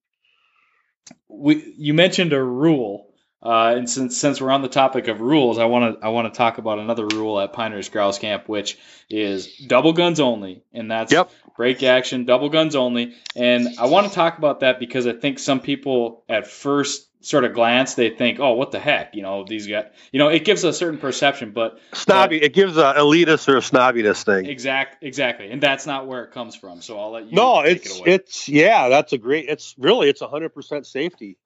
we 1.28 1.74
you 1.76 1.94
mentioned 1.94 2.32
a 2.32 2.42
rule 2.42 3.12
uh, 3.42 3.74
and 3.76 3.90
since 3.90 4.16
since 4.16 4.40
we're 4.40 4.52
on 4.52 4.62
the 4.62 4.68
topic 4.68 5.08
of 5.08 5.20
rules, 5.20 5.58
I 5.58 5.64
want 5.64 5.98
to 5.98 6.06
I 6.06 6.10
want 6.10 6.32
to 6.32 6.36
talk 6.36 6.58
about 6.58 6.78
another 6.78 7.06
rule 7.06 7.40
at 7.40 7.52
Pine 7.52 7.72
Ridge 7.72 7.90
Grouse 7.90 8.18
Camp, 8.18 8.48
which 8.48 8.78
is 9.10 9.56
double 9.66 9.92
guns 9.92 10.20
only, 10.20 10.62
and 10.72 10.88
that's 10.88 11.12
yep. 11.12 11.28
break 11.56 11.82
action, 11.82 12.24
double 12.24 12.50
guns 12.50 12.76
only. 12.76 13.14
And 13.34 13.66
I 13.80 13.86
want 13.86 14.06
to 14.06 14.14
talk 14.14 14.38
about 14.38 14.60
that 14.60 14.78
because 14.78 15.08
I 15.08 15.12
think 15.12 15.40
some 15.40 15.58
people 15.58 16.24
at 16.28 16.46
first 16.46 17.08
sort 17.22 17.44
of 17.44 17.54
glance 17.54 17.94
they 17.94 18.10
think, 18.10 18.40
oh, 18.40 18.54
what 18.54 18.70
the 18.72 18.78
heck, 18.78 19.14
you 19.14 19.22
know, 19.22 19.44
these 19.44 19.66
guys, 19.66 19.86
you 20.12 20.18
know, 20.18 20.28
it 20.28 20.44
gives 20.44 20.64
a 20.64 20.72
certain 20.72 20.98
perception, 20.98 21.52
but 21.52 21.78
snobby, 21.92 22.38
but, 22.38 22.46
it 22.46 22.52
gives 22.52 22.76
a 22.76 22.94
elitist 22.94 23.48
or 23.48 23.56
a 23.56 23.60
snobbiness 23.60 24.24
thing. 24.24 24.46
Exact, 24.46 25.02
exactly, 25.02 25.50
and 25.50 25.62
that's 25.62 25.86
not 25.86 26.06
where 26.06 26.24
it 26.24 26.32
comes 26.32 26.54
from. 26.54 26.82
So 26.82 26.98
I'll 26.98 27.12
let 27.12 27.26
you. 27.26 27.32
No, 27.32 27.60
it's 27.60 28.00
it 28.00 28.06
it's 28.06 28.48
yeah, 28.48 28.88
that's 28.88 29.12
a 29.12 29.18
great. 29.18 29.48
It's 29.48 29.74
really 29.78 30.08
it's 30.08 30.20
hundred 30.20 30.50
percent 30.50 30.86
safety. 30.86 31.38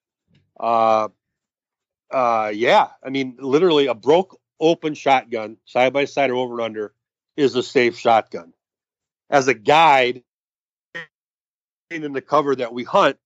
Uh, 0.58 1.08
uh, 2.10 2.50
yeah, 2.54 2.88
I 3.04 3.10
mean, 3.10 3.36
literally 3.38 3.86
a 3.86 3.94
broke 3.94 4.40
open 4.58 4.94
shotgun, 4.94 5.58
side 5.66 5.92
by 5.92 6.06
side 6.06 6.30
or 6.30 6.36
over 6.36 6.54
and 6.54 6.62
under, 6.62 6.94
is 7.36 7.54
a 7.54 7.62
safe 7.62 7.98
shotgun. 7.98 8.52
As 9.28 9.48
a 9.48 9.54
guide 9.54 10.22
in 11.90 12.12
the 12.12 12.22
cover 12.22 12.56
that 12.56 12.72
we 12.72 12.84
hunt, 12.84 13.18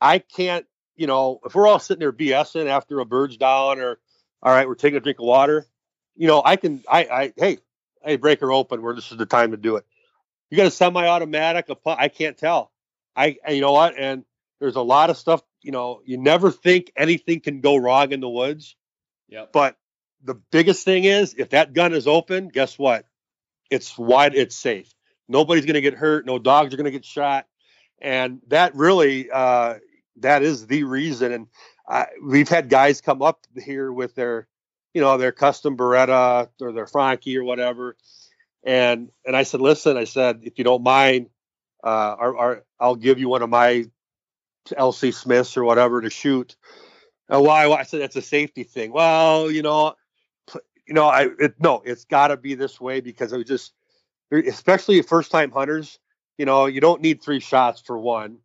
I 0.00 0.18
can't, 0.18 0.64
you 1.00 1.06
know, 1.06 1.40
if 1.44 1.54
we're 1.54 1.66
all 1.66 1.78
sitting 1.78 2.00
there 2.00 2.12
BSing 2.12 2.66
after 2.66 3.00
a 3.00 3.04
bird's 3.04 3.36
down 3.36 3.80
or, 3.80 3.98
all 4.42 4.52
right, 4.52 4.68
we're 4.68 4.74
taking 4.74 4.98
a 4.98 5.00
drink 5.00 5.18
of 5.18 5.24
water, 5.24 5.66
you 6.14 6.26
know, 6.26 6.42
I 6.44 6.56
can, 6.56 6.84
I, 6.88 7.04
I, 7.04 7.32
hey, 7.36 7.58
hey, 8.02 8.16
break 8.16 8.40
her 8.40 8.52
open. 8.52 8.82
Where 8.82 8.94
this 8.94 9.10
is 9.10 9.18
the 9.18 9.26
time 9.26 9.52
to 9.52 9.56
do 9.56 9.76
it. 9.76 9.86
You 10.50 10.56
got 10.56 10.66
a 10.66 10.70
semi-automatic, 10.70 11.68
I 11.86 12.08
can't 12.08 12.36
tell. 12.36 12.70
I, 13.16 13.38
you 13.48 13.60
know 13.60 13.72
what? 13.72 13.94
And 13.96 14.24
there's 14.58 14.76
a 14.76 14.82
lot 14.82 15.10
of 15.10 15.16
stuff 15.16 15.42
you 15.62 15.72
know, 15.72 16.00
you 16.04 16.16
never 16.16 16.50
think 16.50 16.92
anything 16.96 17.40
can 17.40 17.60
go 17.60 17.76
wrong 17.76 18.12
in 18.12 18.20
the 18.20 18.28
woods. 18.28 18.76
Yeah. 19.28 19.46
But 19.52 19.76
the 20.22 20.34
biggest 20.34 20.84
thing 20.84 21.04
is 21.04 21.34
if 21.36 21.50
that 21.50 21.72
gun 21.72 21.92
is 21.92 22.06
open, 22.06 22.48
guess 22.48 22.78
what? 22.78 23.04
It's 23.70 23.96
wide, 23.96 24.34
it's 24.34 24.56
safe. 24.56 24.92
Nobody's 25.28 25.66
going 25.66 25.74
to 25.74 25.80
get 25.80 25.94
hurt. 25.94 26.26
No 26.26 26.38
dogs 26.38 26.74
are 26.74 26.76
going 26.76 26.86
to 26.86 26.90
get 26.90 27.04
shot. 27.04 27.46
And 28.00 28.40
that 28.48 28.74
really, 28.74 29.30
uh, 29.30 29.74
that 30.16 30.42
is 30.42 30.66
the 30.66 30.84
reason. 30.84 31.32
And 31.32 31.46
uh, 31.88 32.06
we've 32.22 32.48
had 32.48 32.68
guys 32.68 33.00
come 33.00 33.22
up 33.22 33.46
here 33.56 33.92
with 33.92 34.14
their, 34.14 34.48
you 34.94 35.00
know, 35.00 35.16
their 35.16 35.32
custom 35.32 35.76
Beretta 35.76 36.48
or 36.60 36.72
their 36.72 36.86
Franchi 36.86 37.36
or 37.36 37.44
whatever. 37.44 37.96
And 38.64 39.10
and 39.24 39.34
I 39.34 39.44
said, 39.44 39.60
listen, 39.60 39.96
I 39.96 40.04
said, 40.04 40.40
if 40.42 40.58
you 40.58 40.64
don't 40.64 40.82
mind, 40.82 41.30
uh, 41.82 42.56
I'll 42.78 42.96
give 42.96 43.18
you 43.18 43.28
one 43.28 43.42
of 43.42 43.48
my 43.48 43.86
LC 44.68 45.14
Smiths 45.14 45.56
or 45.56 45.64
whatever 45.64 46.00
to 46.00 46.10
shoot. 46.10 46.56
Uh, 47.28 47.40
why? 47.40 47.70
I 47.70 47.84
said 47.84 48.00
that's 48.00 48.16
a 48.16 48.22
safety 48.22 48.64
thing. 48.64 48.92
Well, 48.92 49.50
you 49.50 49.62
know, 49.62 49.94
you 50.86 50.94
know, 50.94 51.06
I 51.06 51.28
it, 51.38 51.54
no, 51.60 51.82
it's 51.84 52.04
got 52.04 52.28
to 52.28 52.36
be 52.36 52.54
this 52.54 52.80
way 52.80 53.00
because 53.00 53.32
it 53.32 53.36
was 53.38 53.46
just, 53.46 53.72
especially 54.32 55.00
first 55.02 55.30
time 55.30 55.52
hunters. 55.52 55.98
You 56.36 56.46
know, 56.46 56.66
you 56.66 56.80
don't 56.80 57.00
need 57.02 57.22
three 57.22 57.40
shots 57.40 57.80
for 57.80 57.98
one. 57.98 58.38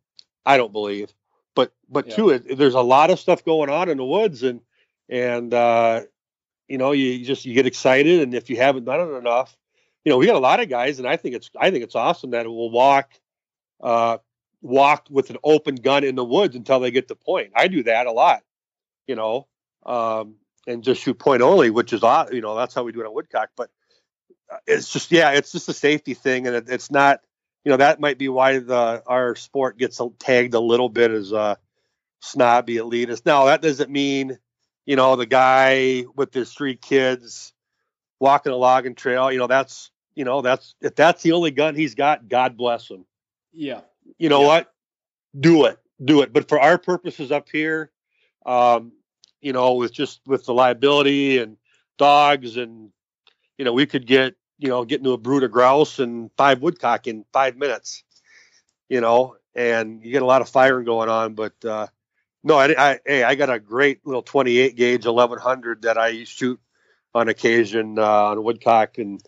I 0.44 0.56
don't 0.56 0.72
believe, 0.72 1.12
but 1.56 1.72
but 1.88 2.06
yeah. 2.06 2.14
two, 2.14 2.30
it, 2.30 2.56
there's 2.56 2.74
a 2.74 2.80
lot 2.80 3.10
of 3.10 3.18
stuff 3.18 3.44
going 3.44 3.68
on 3.68 3.88
in 3.88 3.96
the 3.96 4.04
woods, 4.04 4.44
and 4.44 4.60
and 5.08 5.52
uh, 5.52 6.02
you 6.68 6.78
know, 6.78 6.92
you 6.92 7.24
just 7.24 7.44
you 7.44 7.54
get 7.54 7.66
excited, 7.66 8.20
and 8.20 8.32
if 8.32 8.48
you 8.48 8.56
haven't 8.56 8.84
done 8.84 9.00
it 9.00 9.16
enough, 9.16 9.56
you 10.04 10.10
know, 10.10 10.18
we 10.18 10.26
got 10.26 10.36
a 10.36 10.38
lot 10.38 10.60
of 10.60 10.68
guys, 10.68 11.00
and 11.00 11.08
I 11.08 11.16
think 11.16 11.34
it's 11.34 11.50
I 11.58 11.72
think 11.72 11.82
it's 11.82 11.96
awesome 11.96 12.30
that 12.30 12.46
it 12.46 12.50
will 12.50 12.70
walk 12.70 13.10
uh, 13.80 14.18
walk 14.62 15.08
with 15.10 15.30
an 15.30 15.38
open 15.42 15.74
gun 15.74 16.04
in 16.04 16.14
the 16.14 16.24
woods 16.24 16.54
until 16.54 16.78
they 16.78 16.92
get 16.92 17.08
the 17.08 17.16
point. 17.16 17.50
I 17.56 17.66
do 17.66 17.82
that 17.84 18.06
a 18.06 18.12
lot, 18.12 18.44
you 19.08 19.16
know. 19.16 19.48
um, 19.84 20.36
and 20.66 20.82
just 20.82 21.02
shoot 21.02 21.18
point 21.18 21.42
only, 21.42 21.70
which 21.70 21.92
is 21.92 22.02
odd. 22.02 22.34
You 22.34 22.40
know, 22.40 22.56
that's 22.56 22.74
how 22.74 22.82
we 22.82 22.92
do 22.92 23.00
it 23.00 23.06
on 23.06 23.14
woodcock. 23.14 23.50
But 23.56 23.70
uh, 24.50 24.58
it's 24.66 24.92
just 24.92 25.10
yeah, 25.12 25.30
it's 25.30 25.52
just 25.52 25.68
a 25.68 25.72
safety 25.72 26.14
thing, 26.14 26.46
and 26.46 26.56
it, 26.56 26.68
it's 26.68 26.90
not. 26.90 27.20
You 27.66 27.70
know, 27.70 27.78
that 27.78 27.98
might 27.98 28.16
be 28.16 28.28
why 28.28 28.60
the 28.60 29.02
our 29.08 29.34
sport 29.34 29.76
gets 29.76 30.00
tagged 30.20 30.54
a 30.54 30.60
little 30.60 30.88
bit 30.88 31.10
as 31.10 31.32
a 31.32 31.58
snobby 32.20 32.76
elitist. 32.76 33.26
Now 33.26 33.46
that 33.46 33.60
doesn't 33.60 33.90
mean, 33.90 34.38
you 34.84 34.94
know, 34.94 35.16
the 35.16 35.26
guy 35.26 36.04
with 36.14 36.32
his 36.32 36.52
three 36.52 36.76
kids 36.76 37.52
walking 38.20 38.52
a 38.52 38.56
logging 38.56 38.94
trail. 38.94 39.32
You 39.32 39.40
know, 39.40 39.48
that's 39.48 39.90
you 40.14 40.24
know 40.24 40.42
that's 40.42 40.76
if 40.80 40.94
that's 40.94 41.24
the 41.24 41.32
only 41.32 41.50
gun 41.50 41.74
he's 41.74 41.96
got, 41.96 42.28
God 42.28 42.56
bless 42.56 42.88
him. 42.88 43.04
Yeah. 43.52 43.80
You 44.16 44.28
know 44.28 44.42
Yeah. 44.42 44.46
what? 44.46 44.72
Do 45.40 45.64
it, 45.64 45.80
do 46.04 46.22
it. 46.22 46.32
But 46.32 46.48
for 46.48 46.60
our 46.60 46.78
purposes 46.78 47.32
up 47.32 47.48
here, 47.50 47.90
um, 48.46 48.92
you 49.40 49.52
know, 49.52 49.74
with 49.74 49.92
just 49.92 50.20
with 50.24 50.46
the 50.46 50.54
liability 50.54 51.38
and 51.38 51.56
dogs 51.98 52.58
and 52.58 52.92
you 53.58 53.64
know, 53.64 53.72
we 53.72 53.86
could 53.86 54.06
get 54.06 54.36
you 54.58 54.68
know 54.68 54.84
getting 54.84 55.04
to 55.04 55.12
a 55.12 55.18
brood 55.18 55.42
of 55.42 55.50
grouse 55.50 55.98
and 55.98 56.30
five 56.36 56.62
woodcock 56.62 57.06
in 57.06 57.24
five 57.32 57.56
minutes. 57.56 58.02
You 58.88 59.00
know, 59.00 59.36
and 59.54 60.02
you 60.04 60.12
get 60.12 60.22
a 60.22 60.26
lot 60.26 60.42
of 60.42 60.48
firing 60.48 60.84
going 60.84 61.08
on, 61.08 61.34
but. 61.34 61.64
uh 61.64 61.86
no, 62.46 62.56
I, 62.56 62.74
I, 62.78 63.00
hey, 63.04 63.24
I 63.24 63.34
got 63.34 63.50
a 63.50 63.58
great 63.58 64.06
little 64.06 64.22
28 64.22 64.76
gauge 64.76 65.04
1100 65.04 65.82
that 65.82 65.98
I 65.98 66.22
shoot 66.22 66.60
on 67.12 67.28
occasion 67.28 67.98
uh, 67.98 68.26
on 68.26 68.44
woodcock, 68.44 68.98
and 68.98 69.20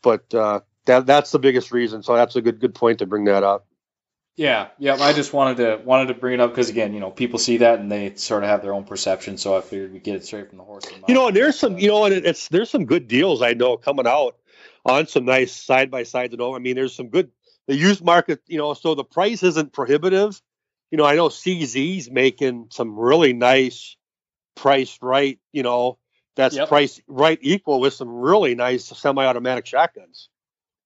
but 0.00 0.32
uh, 0.32 0.60
that 0.86 1.04
that's 1.04 1.32
the 1.32 1.38
biggest 1.38 1.70
reason. 1.72 2.02
So 2.02 2.14
that's 2.14 2.36
a 2.36 2.40
good 2.40 2.60
good 2.60 2.74
point 2.74 3.00
to 3.00 3.06
bring 3.06 3.24
that 3.24 3.42
up. 3.42 3.66
Yeah, 4.36 4.68
yeah. 4.78 4.94
I 4.94 5.12
just 5.12 5.34
wanted 5.34 5.58
to 5.58 5.82
wanted 5.84 6.08
to 6.08 6.14
bring 6.14 6.34
it 6.34 6.40
up 6.40 6.50
because 6.50 6.70
again, 6.70 6.94
you 6.94 7.00
know, 7.00 7.10
people 7.10 7.38
see 7.38 7.58
that 7.58 7.80
and 7.80 7.92
they 7.92 8.14
sort 8.14 8.44
of 8.44 8.48
have 8.48 8.62
their 8.62 8.72
own 8.72 8.84
perception. 8.84 9.36
So 9.36 9.54
I 9.54 9.60
figured 9.60 9.92
we 9.92 9.98
get 9.98 10.14
it 10.14 10.24
straight 10.24 10.48
from 10.48 10.56
the 10.56 10.64
horse. 10.64 10.84
You 11.06 11.14
know, 11.14 11.26
and 11.26 11.36
there's 11.36 11.58
some, 11.58 11.76
you 11.78 11.88
know, 11.88 12.06
and 12.06 12.14
it's 12.14 12.48
there's 12.48 12.70
some 12.70 12.86
good 12.86 13.08
deals 13.08 13.42
I 13.42 13.52
know 13.52 13.76
coming 13.76 14.06
out 14.06 14.36
on 14.84 15.06
some 15.06 15.24
nice 15.24 15.52
side 15.52 15.90
by 15.90 16.02
sides. 16.02 16.32
And 16.32 16.42
all. 16.42 16.54
I 16.54 16.58
mean, 16.58 16.76
there's 16.76 16.94
some 16.94 17.08
good 17.08 17.30
the 17.66 17.76
used 17.76 18.04
market. 18.04 18.40
You 18.46 18.58
know, 18.58 18.74
so 18.74 18.94
the 18.94 19.04
price 19.04 19.42
isn't 19.42 19.72
prohibitive. 19.72 20.40
You 20.90 20.98
know, 20.98 21.04
I 21.04 21.14
know 21.14 21.28
CZ's 21.28 22.10
making 22.10 22.68
some 22.70 22.98
really 22.98 23.32
nice 23.32 23.96
priced 24.54 25.02
right. 25.02 25.38
You 25.52 25.62
know, 25.62 25.98
that's 26.36 26.56
Yep. 26.56 26.68
priced 26.68 27.00
right 27.06 27.38
equal 27.40 27.80
with 27.80 27.94
some 27.94 28.08
really 28.08 28.54
nice 28.54 28.84
semi-automatic 28.84 29.66
shotguns. 29.66 30.28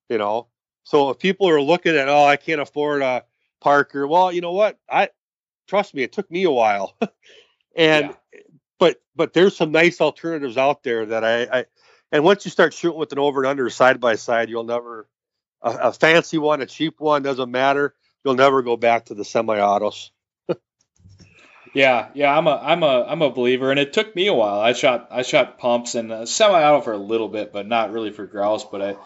You 0.08 0.18
know, 0.18 0.48
so 0.84 1.10
if 1.10 1.18
people 1.18 1.48
are 1.48 1.60
looking 1.60 1.96
at, 1.96 2.08
oh, 2.08 2.24
I 2.24 2.36
can't 2.36 2.60
afford 2.60 3.02
a 3.02 3.24
Parker. 3.60 4.06
Well, 4.06 4.30
you 4.32 4.40
know 4.40 4.52
what? 4.52 4.78
I 4.88 5.08
trust 5.66 5.94
me, 5.94 6.02
it 6.02 6.12
took 6.12 6.30
me 6.30 6.44
a 6.44 6.50
while, 6.50 6.96
and 7.76 8.14
but 8.78 9.02
but 9.16 9.32
there's 9.32 9.56
some 9.56 9.72
nice 9.72 10.00
alternatives 10.00 10.56
out 10.56 10.84
there 10.84 11.06
that 11.06 11.24
I, 11.24 11.42
I 11.42 11.64
and 12.12 12.24
once 12.24 12.44
you 12.44 12.50
start 12.50 12.74
shooting 12.74 12.98
with 12.98 13.12
an 13.12 13.18
over 13.18 13.42
and 13.42 13.48
under 13.48 13.68
side 13.70 14.00
by 14.00 14.14
side, 14.16 14.48
you'll 14.48 14.64
never 14.64 15.08
a, 15.62 15.70
a 15.88 15.92
fancy 15.92 16.38
one, 16.38 16.62
a 16.62 16.66
cheap 16.66 17.00
one 17.00 17.22
doesn't 17.22 17.50
matter. 17.50 17.94
You'll 18.24 18.34
never 18.34 18.62
go 18.62 18.76
back 18.76 19.06
to 19.06 19.14
the 19.14 19.24
semi-autos. 19.24 20.10
Yeah, 21.74 22.08
yeah, 22.14 22.34
I'm 22.34 22.46
a 22.46 22.56
I'm 22.56 22.82
a 22.82 23.04
I'm 23.06 23.20
a 23.20 23.30
believer, 23.30 23.70
and 23.70 23.78
it 23.78 23.92
took 23.92 24.16
me 24.16 24.28
a 24.28 24.32
while. 24.32 24.60
I 24.60 24.72
shot 24.72 25.08
I 25.10 25.20
shot 25.20 25.58
pumps 25.58 25.94
and 25.94 26.10
uh, 26.10 26.24
semi-auto 26.24 26.80
for 26.80 26.94
a 26.94 26.96
little 26.96 27.28
bit, 27.28 27.52
but 27.52 27.66
not 27.66 27.92
really 27.92 28.12
for 28.12 28.24
grouse. 28.24 28.64
But 28.64 28.80
I 28.80 28.96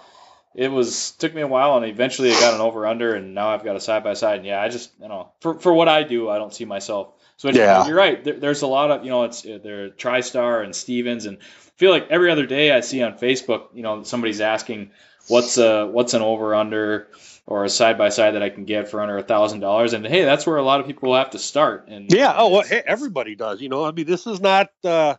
it 0.55 0.69
was 0.69 1.11
took 1.13 1.35
me 1.35 1.41
a 1.41 1.49
while, 1.49 1.77
and 1.77 1.87
eventually 1.87 2.31
I 2.31 2.39
got 2.39 2.55
an 2.55 2.61
over 2.61 2.87
under, 2.87 3.15
and 3.15 3.35
now 3.35 3.49
I've 3.49 3.65
got 3.65 3.75
a 3.75 3.81
side 3.81 4.05
by 4.05 4.15
side. 4.15 4.37
And 4.37 4.47
yeah, 4.47 4.63
I 4.63 4.69
just 4.69 4.93
you 5.01 5.09
know 5.09 5.33
for 5.41 5.59
for 5.59 5.73
what 5.73 5.89
I 5.89 6.05
do, 6.05 6.29
I 6.29 6.39
don't 6.39 6.55
see 6.55 6.65
myself 6.65 7.13
switching. 7.41 7.61
Yeah. 7.63 7.87
You're 7.87 7.97
right. 7.97 8.23
There, 8.23 8.39
there's 8.39 8.63
a 8.63 8.67
lot 8.67 8.91
of 8.91 9.05
you 9.05 9.11
know 9.11 9.25
it's 9.25 9.43
there 9.43 9.89
TriStar 9.91 10.63
and 10.63 10.77
Stevens, 10.77 11.25
and 11.25 11.39
I 11.39 11.71
feel 11.79 11.91
like 11.91 12.09
every 12.11 12.31
other 12.31 12.45
day 12.45 12.71
I 12.71 12.81
see 12.81 13.03
on 13.03 13.17
Facebook, 13.17 13.69
you 13.73 13.83
know, 13.83 14.03
somebody's 14.03 14.43
asking 14.43 14.91
what's 15.29 15.57
a 15.57 15.87
what's 15.87 16.13
an 16.13 16.23
over 16.23 16.55
under 16.55 17.09
or 17.47 17.65
a 17.65 17.69
side 17.71 17.97
by 17.97 18.11
side 18.11 18.33
that 18.33 18.43
I 18.43 18.51
can 18.51 18.65
get 18.67 18.89
for 18.89 19.01
under 19.01 19.17
a 19.17 19.23
thousand 19.23 19.61
dollars, 19.61 19.95
and 19.95 20.07
hey, 20.07 20.25
that's 20.25 20.47
where 20.47 20.59
a 20.59 20.63
lot 20.63 20.81
of 20.81 20.87
people 20.87 21.17
have 21.17 21.31
to 21.31 21.39
start. 21.39 21.89
And 21.89 22.13
Yeah. 22.13 22.35
Oh, 22.37 22.49
well, 22.51 22.63
hey, 22.63 22.83
everybody 22.85 23.35
does. 23.35 23.61
You 23.63 23.71
know, 23.71 23.85
I 23.85 23.93
mean, 23.93 24.07
this 24.07 24.27
is 24.27 24.41
not. 24.41 24.69
uh 24.85 25.17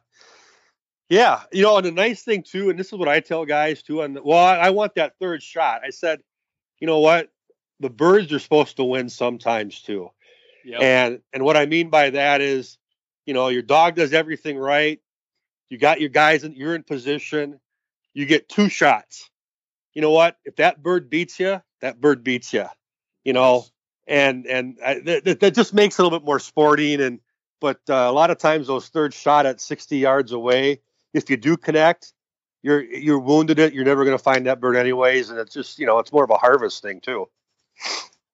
Yeah, 1.09 1.41
you 1.51 1.63
know, 1.63 1.77
and 1.77 1.85
the 1.85 1.91
nice 1.91 2.23
thing 2.23 2.43
too, 2.43 2.69
and 2.69 2.79
this 2.79 2.87
is 2.87 2.93
what 2.93 3.09
I 3.09 3.19
tell 3.19 3.45
guys 3.45 3.81
too. 3.81 4.01
And 4.01 4.17
well, 4.23 4.37
I, 4.37 4.57
I 4.57 4.69
want 4.69 4.95
that 4.95 5.13
third 5.19 5.41
shot. 5.43 5.81
I 5.85 5.89
said, 5.89 6.21
you 6.79 6.87
know 6.87 6.99
what, 6.99 7.29
the 7.79 7.89
birds 7.89 8.31
are 8.31 8.39
supposed 8.39 8.77
to 8.77 8.83
win 8.83 9.09
sometimes 9.09 9.81
too. 9.81 10.11
Yep. 10.63 10.81
And 10.81 11.21
and 11.33 11.43
what 11.43 11.57
I 11.57 11.65
mean 11.65 11.89
by 11.89 12.11
that 12.11 12.41
is, 12.41 12.77
you 13.25 13.33
know, 13.33 13.47
your 13.49 13.61
dog 13.61 13.95
does 13.95 14.13
everything 14.13 14.57
right. 14.57 14.99
You 15.69 15.77
got 15.77 15.99
your 15.99 16.09
guys 16.09 16.43
in 16.43 16.53
you're 16.53 16.75
in 16.75 16.83
position. 16.83 17.59
You 18.13 18.25
get 18.25 18.49
two 18.49 18.69
shots. 18.69 19.29
You 19.93 20.01
know 20.01 20.11
what? 20.11 20.37
If 20.45 20.57
that 20.57 20.81
bird 20.81 21.09
beats 21.09 21.39
you, 21.39 21.61
that 21.81 21.99
bird 21.99 22.23
beats 22.23 22.53
you. 22.53 22.65
You 23.23 23.33
know, 23.33 23.65
and 24.07 24.45
and 24.47 24.77
I, 24.85 24.99
that, 24.99 25.39
that 25.39 25.55
just 25.55 25.73
makes 25.73 25.97
it 25.97 26.01
a 26.01 26.03
little 26.03 26.19
bit 26.19 26.25
more 26.25 26.39
sporting. 26.39 27.01
And 27.01 27.19
but 27.59 27.79
uh, 27.89 27.93
a 27.93 28.11
lot 28.11 28.31
of 28.31 28.37
times 28.37 28.67
those 28.67 28.87
third 28.89 29.13
shot 29.13 29.45
at 29.45 29.61
60 29.61 29.97
yards 29.97 30.31
away, 30.31 30.81
if 31.13 31.29
you 31.29 31.37
do 31.37 31.55
connect, 31.55 32.13
you're 32.63 32.83
you're 32.83 33.19
wounded 33.19 33.59
it. 33.59 33.73
You're 33.73 33.85
never 33.85 34.03
going 34.03 34.17
to 34.17 34.23
find 34.23 34.45
that 34.47 34.59
bird 34.59 34.75
anyways. 34.75 35.29
And 35.29 35.39
it's 35.39 35.53
just 35.53 35.79
you 35.79 35.85
know 35.85 35.99
it's 35.99 36.11
more 36.11 36.23
of 36.23 36.29
a 36.29 36.37
harvest 36.37 36.81
thing 36.81 36.99
too. 37.01 37.29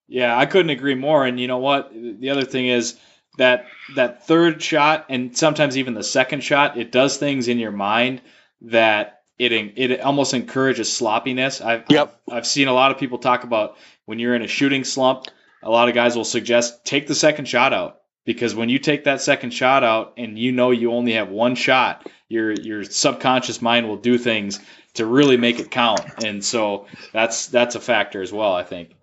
Yeah, 0.08 0.38
I 0.38 0.46
couldn't 0.46 0.70
agree 0.70 0.96
more. 0.96 1.26
And 1.26 1.40
you 1.40 1.48
know 1.48 1.58
what? 1.58 1.92
The 1.94 2.30
other 2.30 2.46
thing 2.46 2.68
is 2.68 2.98
that 3.38 3.66
that 3.96 4.26
third 4.26 4.62
shot, 4.62 5.06
and 5.10 5.38
sometimes 5.38 5.78
even 5.78 5.94
the 5.94 6.04
second 6.04 6.44
shot, 6.44 6.78
it 6.78 6.92
does 6.92 7.18
things 7.18 7.48
in 7.48 7.60
your 7.60 7.72
mind 7.72 8.22
that 8.62 9.22
it 9.38 9.52
it 9.52 10.02
almost 10.02 10.34
encourages 10.34 10.92
sloppiness. 10.92 11.62
I've 11.62 11.84
Yep. 11.90 12.20
I've, 12.28 12.38
I've 12.38 12.48
seen 12.48 12.68
a 12.68 12.74
lot 12.74 12.92
of 12.92 12.98
people 12.98 13.20
talk 13.20 13.44
about 13.44 13.78
when 14.06 14.20
you're 14.20 14.36
in 14.36 14.42
a 14.42 14.48
shooting 14.48 14.84
slump. 14.84 15.26
A 15.64 15.70
lot 15.70 15.90
of 15.90 15.96
guys 15.96 16.16
will 16.16 16.26
suggest 16.26 16.86
take 16.86 17.08
the 17.08 17.16
second 17.16 17.46
shot 17.46 17.74
out 17.74 18.02
because 18.26 18.56
when 18.56 18.70
you 18.70 18.80
take 18.80 19.04
that 19.06 19.22
second 19.22 19.52
shot 19.52 19.84
out 19.84 20.14
and 20.18 20.38
you 20.38 20.52
know 20.52 20.72
you 20.72 20.92
only 20.92 21.14
have 21.14 21.30
one 21.30 21.56
shot, 21.56 22.10
your 22.30 22.54
your 22.54 22.84
subconscious 22.84 23.62
mind 23.62 23.88
will 23.88 23.98
do 23.98 24.18
things 24.18 24.60
to 24.96 25.06
really 25.06 25.38
make 25.38 25.60
it 25.60 25.70
count. 25.70 26.02
And 26.24 26.44
so 26.44 26.88
that's 27.14 27.48
that's 27.48 27.76
a 27.76 27.80
factor 27.80 28.22
as 28.22 28.32
well. 28.34 28.54
I 28.54 28.64
think. 28.64 28.97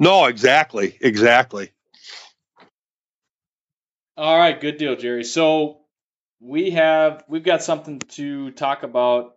No, 0.00 0.24
exactly, 0.24 0.96
exactly. 1.00 1.70
All 4.16 4.36
right, 4.36 4.58
good 4.58 4.78
deal, 4.78 4.96
Jerry. 4.96 5.24
So 5.24 5.82
we 6.40 6.70
have 6.70 7.22
we've 7.28 7.44
got 7.44 7.62
something 7.62 7.98
to 7.98 8.50
talk 8.50 8.82
about 8.82 9.36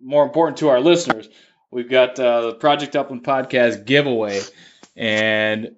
more 0.00 0.22
important 0.22 0.58
to 0.58 0.68
our 0.68 0.80
listeners. 0.80 1.28
We've 1.72 1.90
got 1.90 2.20
uh, 2.20 2.42
the 2.42 2.54
Project 2.54 2.94
Upland 2.94 3.24
podcast 3.24 3.84
giveaway, 3.84 4.40
and 4.94 5.74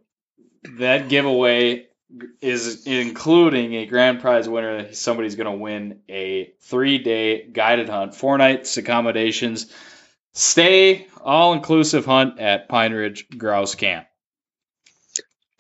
that 0.76 1.09
giveaway 1.09 1.87
is 2.43 2.87
including 2.87 3.76
a 3.76 3.87
grand 3.87 4.20
prize 4.20 4.47
winner. 4.47 4.93
Somebody's 4.93 5.37
going 5.37 5.51
to 5.51 5.59
win 5.59 6.01
a 6.09 6.53
three-day 6.61 7.49
guided 7.51 7.89
hunt, 7.89 8.14
four 8.14 8.37
nights 8.37 8.76
accommodations, 8.76 9.72
stay 10.35 11.07
all-inclusive 11.22 12.05
hunt 12.05 12.39
at 12.39 12.68
Pine 12.68 12.93
Ridge 12.93 13.26
Grouse 13.31 13.74
Camp. 13.74 14.07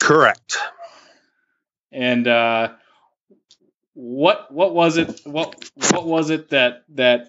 Correct. 0.08 0.56
And 1.92 2.26
uh, 2.26 2.70
what 3.92 4.50
what 4.50 4.74
was 4.74 4.96
it? 4.96 5.20
What 5.24 5.70
what 5.90 6.06
was 6.06 6.30
it 6.30 6.48
that 6.48 6.84
that 6.94 7.28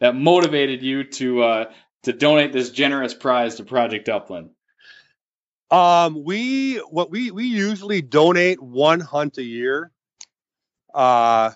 that 0.00 0.16
motivated 0.16 0.82
you 0.82 1.04
to 1.04 1.42
uh, 1.44 1.64
to 2.02 2.12
donate 2.12 2.52
this 2.52 2.70
generous 2.70 3.14
prize 3.14 3.54
to 3.56 3.64
Project 3.64 4.08
Upland? 4.08 4.50
Um, 5.70 6.24
we 6.24 6.78
what 6.78 7.12
we 7.12 7.30
we 7.30 7.44
usually 7.44 8.02
donate 8.02 8.60
one 8.60 8.98
hunt 8.98 9.38
a 9.38 9.44
year, 9.44 9.92
uh, 10.92 11.52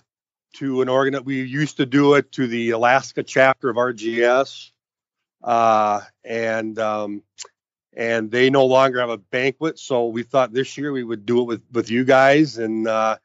to 0.55 0.81
an 0.81 0.87
organ. 0.87 1.21
We 1.25 1.43
used 1.43 1.75
to 1.77 1.85
do 1.85 2.13
it 2.13 2.31
to 2.31 2.47
the 2.47 2.69
Alaska 2.69 3.23
chapter 3.23 3.69
of 3.69 3.75
RGS, 3.75 4.71
uh, 5.43 5.99
and 6.23 6.79
um, 6.79 7.23
and 7.95 8.29
they 8.29 8.49
no 8.49 8.65
longer 8.65 8.99
have 8.99 9.09
a 9.09 9.17
banquet. 9.17 9.79
So 9.79 10.07
we 10.07 10.23
thought 10.23 10.53
this 10.53 10.77
year 10.77 10.91
we 10.91 11.03
would 11.03 11.25
do 11.25 11.41
it 11.41 11.45
with 11.45 11.61
with 11.71 11.89
you 11.89 12.03
guys 12.03 12.57
and 12.57 12.87
uh, 12.87 13.17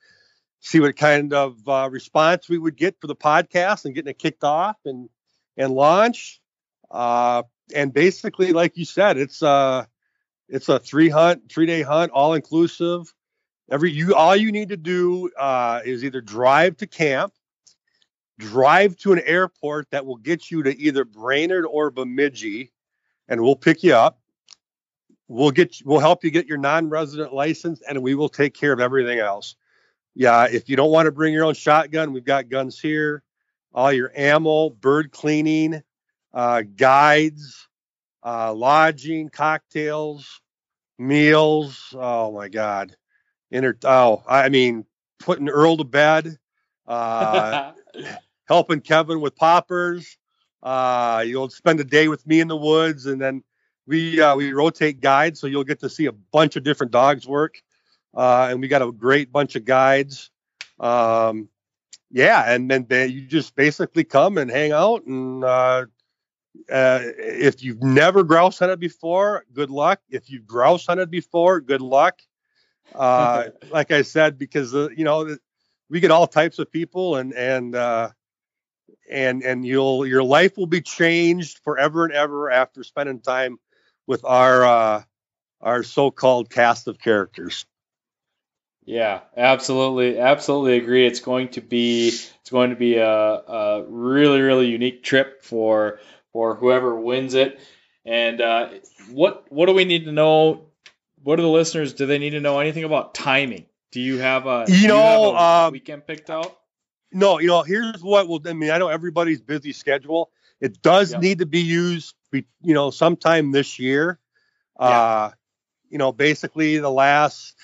see 0.60 0.80
what 0.80 0.96
kind 0.96 1.32
of 1.34 1.56
uh, 1.68 1.88
response 1.90 2.48
we 2.48 2.58
would 2.58 2.76
get 2.76 3.00
for 3.00 3.06
the 3.06 3.16
podcast 3.16 3.84
and 3.84 3.94
getting 3.94 4.10
it 4.10 4.18
kicked 4.18 4.44
off 4.44 4.76
and 4.84 5.08
and 5.56 5.72
launch. 5.72 6.40
Uh, 6.90 7.42
and 7.74 7.92
basically, 7.92 8.52
like 8.52 8.76
you 8.76 8.84
said, 8.84 9.16
it's 9.16 9.42
uh 9.42 9.84
it's 10.48 10.68
a 10.68 10.78
three 10.78 11.08
hunt, 11.08 11.50
three 11.50 11.66
day 11.66 11.82
hunt, 11.82 12.12
all 12.12 12.34
inclusive. 12.34 13.12
Every 13.70 13.90
you 13.90 14.14
all 14.14 14.36
you 14.36 14.52
need 14.52 14.70
to 14.70 14.76
do 14.76 15.30
uh, 15.38 15.80
is 15.84 16.04
either 16.04 16.20
drive 16.20 16.76
to 16.78 16.86
camp, 16.86 17.32
drive 18.38 18.96
to 18.98 19.12
an 19.12 19.20
airport 19.20 19.90
that 19.90 20.06
will 20.06 20.16
get 20.16 20.50
you 20.50 20.62
to 20.64 20.76
either 20.78 21.04
Brainerd 21.04 21.66
or 21.66 21.90
Bemidji, 21.90 22.72
and 23.28 23.40
we'll 23.40 23.56
pick 23.56 23.82
you 23.84 23.94
up. 23.94 24.19
We'll 25.30 25.52
get 25.52 25.76
we'll 25.84 26.00
help 26.00 26.24
you 26.24 26.32
get 26.32 26.48
your 26.48 26.58
non-resident 26.58 27.32
license, 27.32 27.80
and 27.88 28.02
we 28.02 28.16
will 28.16 28.28
take 28.28 28.52
care 28.52 28.72
of 28.72 28.80
everything 28.80 29.20
else. 29.20 29.54
yeah, 30.16 30.48
if 30.50 30.68
you 30.68 30.74
don't 30.74 30.90
want 30.90 31.06
to 31.06 31.12
bring 31.12 31.32
your 31.32 31.44
own 31.44 31.54
shotgun, 31.54 32.12
we've 32.12 32.24
got 32.24 32.48
guns 32.48 32.80
here. 32.80 33.22
All 33.72 33.92
your 33.92 34.10
ammo, 34.16 34.70
bird 34.70 35.12
cleaning, 35.12 35.84
uh, 36.34 36.62
guides, 36.62 37.68
uh, 38.24 38.52
lodging, 38.52 39.28
cocktails, 39.28 40.40
meals. 40.98 41.94
Oh 41.96 42.32
my 42.32 42.48
God. 42.48 42.96
Inter- 43.52 43.78
oh, 43.84 44.24
I 44.26 44.48
mean, 44.48 44.84
putting 45.20 45.48
Earl 45.48 45.76
to 45.76 45.84
bed, 45.84 46.38
uh, 46.88 47.70
helping 48.46 48.80
Kevin 48.80 49.20
with 49.20 49.36
poppers. 49.36 50.18
Uh, 50.60 51.22
you'll 51.24 51.50
spend 51.50 51.78
a 51.78 51.84
day 51.84 52.08
with 52.08 52.26
me 52.26 52.40
in 52.40 52.48
the 52.48 52.56
woods, 52.56 53.06
and 53.06 53.20
then 53.20 53.44
we 53.90 54.20
uh, 54.20 54.36
we 54.36 54.52
rotate 54.52 55.00
guides, 55.00 55.40
so 55.40 55.48
you'll 55.48 55.64
get 55.64 55.80
to 55.80 55.90
see 55.90 56.06
a 56.06 56.12
bunch 56.12 56.54
of 56.54 56.62
different 56.62 56.92
dogs 56.92 57.26
work. 57.26 57.60
Uh, 58.14 58.48
and 58.50 58.60
we 58.60 58.68
got 58.68 58.82
a 58.82 58.92
great 58.92 59.32
bunch 59.32 59.56
of 59.56 59.64
guides. 59.64 60.30
Um, 60.78 61.48
yeah, 62.10 62.52
and 62.52 62.70
then 62.70 62.86
they, 62.88 63.08
you 63.08 63.26
just 63.26 63.56
basically 63.56 64.04
come 64.04 64.38
and 64.38 64.48
hang 64.48 64.70
out. 64.70 65.06
And 65.06 65.42
uh, 65.42 65.86
uh, 66.70 67.00
if 67.02 67.64
you've 67.64 67.82
never 67.82 68.22
grouse 68.22 68.60
hunted 68.60 68.78
before, 68.78 69.44
good 69.52 69.70
luck. 69.70 70.00
If 70.08 70.30
you've 70.30 70.46
grouse 70.46 70.86
hunted 70.86 71.10
before, 71.10 71.60
good 71.60 71.82
luck. 71.82 72.20
Uh, 72.94 73.46
like 73.70 73.90
I 73.90 74.02
said, 74.02 74.38
because 74.38 74.72
uh, 74.72 74.88
you 74.96 75.02
know 75.02 75.36
we 75.88 75.98
get 75.98 76.12
all 76.12 76.28
types 76.28 76.60
of 76.60 76.70
people, 76.70 77.16
and 77.16 77.34
and 77.34 77.74
uh, 77.74 78.10
and 79.10 79.42
and 79.42 79.66
you'll 79.66 80.06
your 80.06 80.22
life 80.22 80.56
will 80.56 80.68
be 80.68 80.80
changed 80.80 81.58
forever 81.64 82.04
and 82.04 82.14
ever 82.14 82.52
after 82.52 82.84
spending 82.84 83.18
time 83.18 83.58
with 84.10 84.24
our 84.24 84.64
uh, 84.64 85.02
our 85.60 85.84
so-called 85.84 86.50
cast 86.50 86.88
of 86.88 86.98
characters. 86.98 87.64
Yeah, 88.84 89.20
absolutely, 89.36 90.18
absolutely 90.18 90.78
agree. 90.78 91.06
It's 91.06 91.20
going 91.20 91.50
to 91.50 91.60
be 91.60 92.08
it's 92.08 92.50
going 92.50 92.70
to 92.70 92.76
be 92.76 92.96
a, 92.96 93.08
a 93.08 93.84
really 93.86 94.40
really 94.40 94.66
unique 94.66 95.04
trip 95.04 95.44
for 95.44 96.00
for 96.32 96.56
whoever 96.56 96.96
wins 96.96 97.34
it. 97.34 97.60
And 98.04 98.40
uh, 98.40 98.70
what 99.12 99.44
what 99.52 99.66
do 99.66 99.74
we 99.74 99.84
need 99.84 100.06
to 100.06 100.12
know? 100.12 100.66
What 101.22 101.36
do 101.36 101.42
the 101.42 101.48
listeners 101.48 101.92
do 101.92 102.06
they 102.06 102.18
need 102.18 102.30
to 102.30 102.40
know 102.40 102.58
anything 102.58 102.82
about 102.82 103.14
timing? 103.14 103.66
Do 103.92 104.00
you 104.00 104.18
have 104.18 104.46
a 104.46 104.66
you 104.68 104.88
know 104.88 105.24
you 105.24 105.36
a 105.36 105.66
uh, 105.66 105.70
weekend 105.70 106.04
picked 106.04 106.30
out? 106.30 106.58
No, 107.12 107.38
you 107.38 107.46
know 107.46 107.62
here's 107.62 108.02
what 108.02 108.26
will. 108.26 108.40
I 108.44 108.54
mean, 108.54 108.72
I 108.72 108.78
know 108.78 108.88
everybody's 108.88 109.40
busy 109.40 109.72
schedule. 109.72 110.32
It 110.60 110.82
does 110.82 111.12
Yep. 111.12 111.22
need 111.22 111.38
to 111.38 111.46
be 111.46 111.60
used, 111.60 112.14
you 112.32 112.74
know, 112.74 112.90
sometime 112.90 113.52
this 113.52 113.78
year. 113.78 114.18
Uh, 114.78 115.30
you 115.90 115.98
know, 115.98 116.12
basically 116.12 116.78
the 116.78 116.90
last 116.90 117.54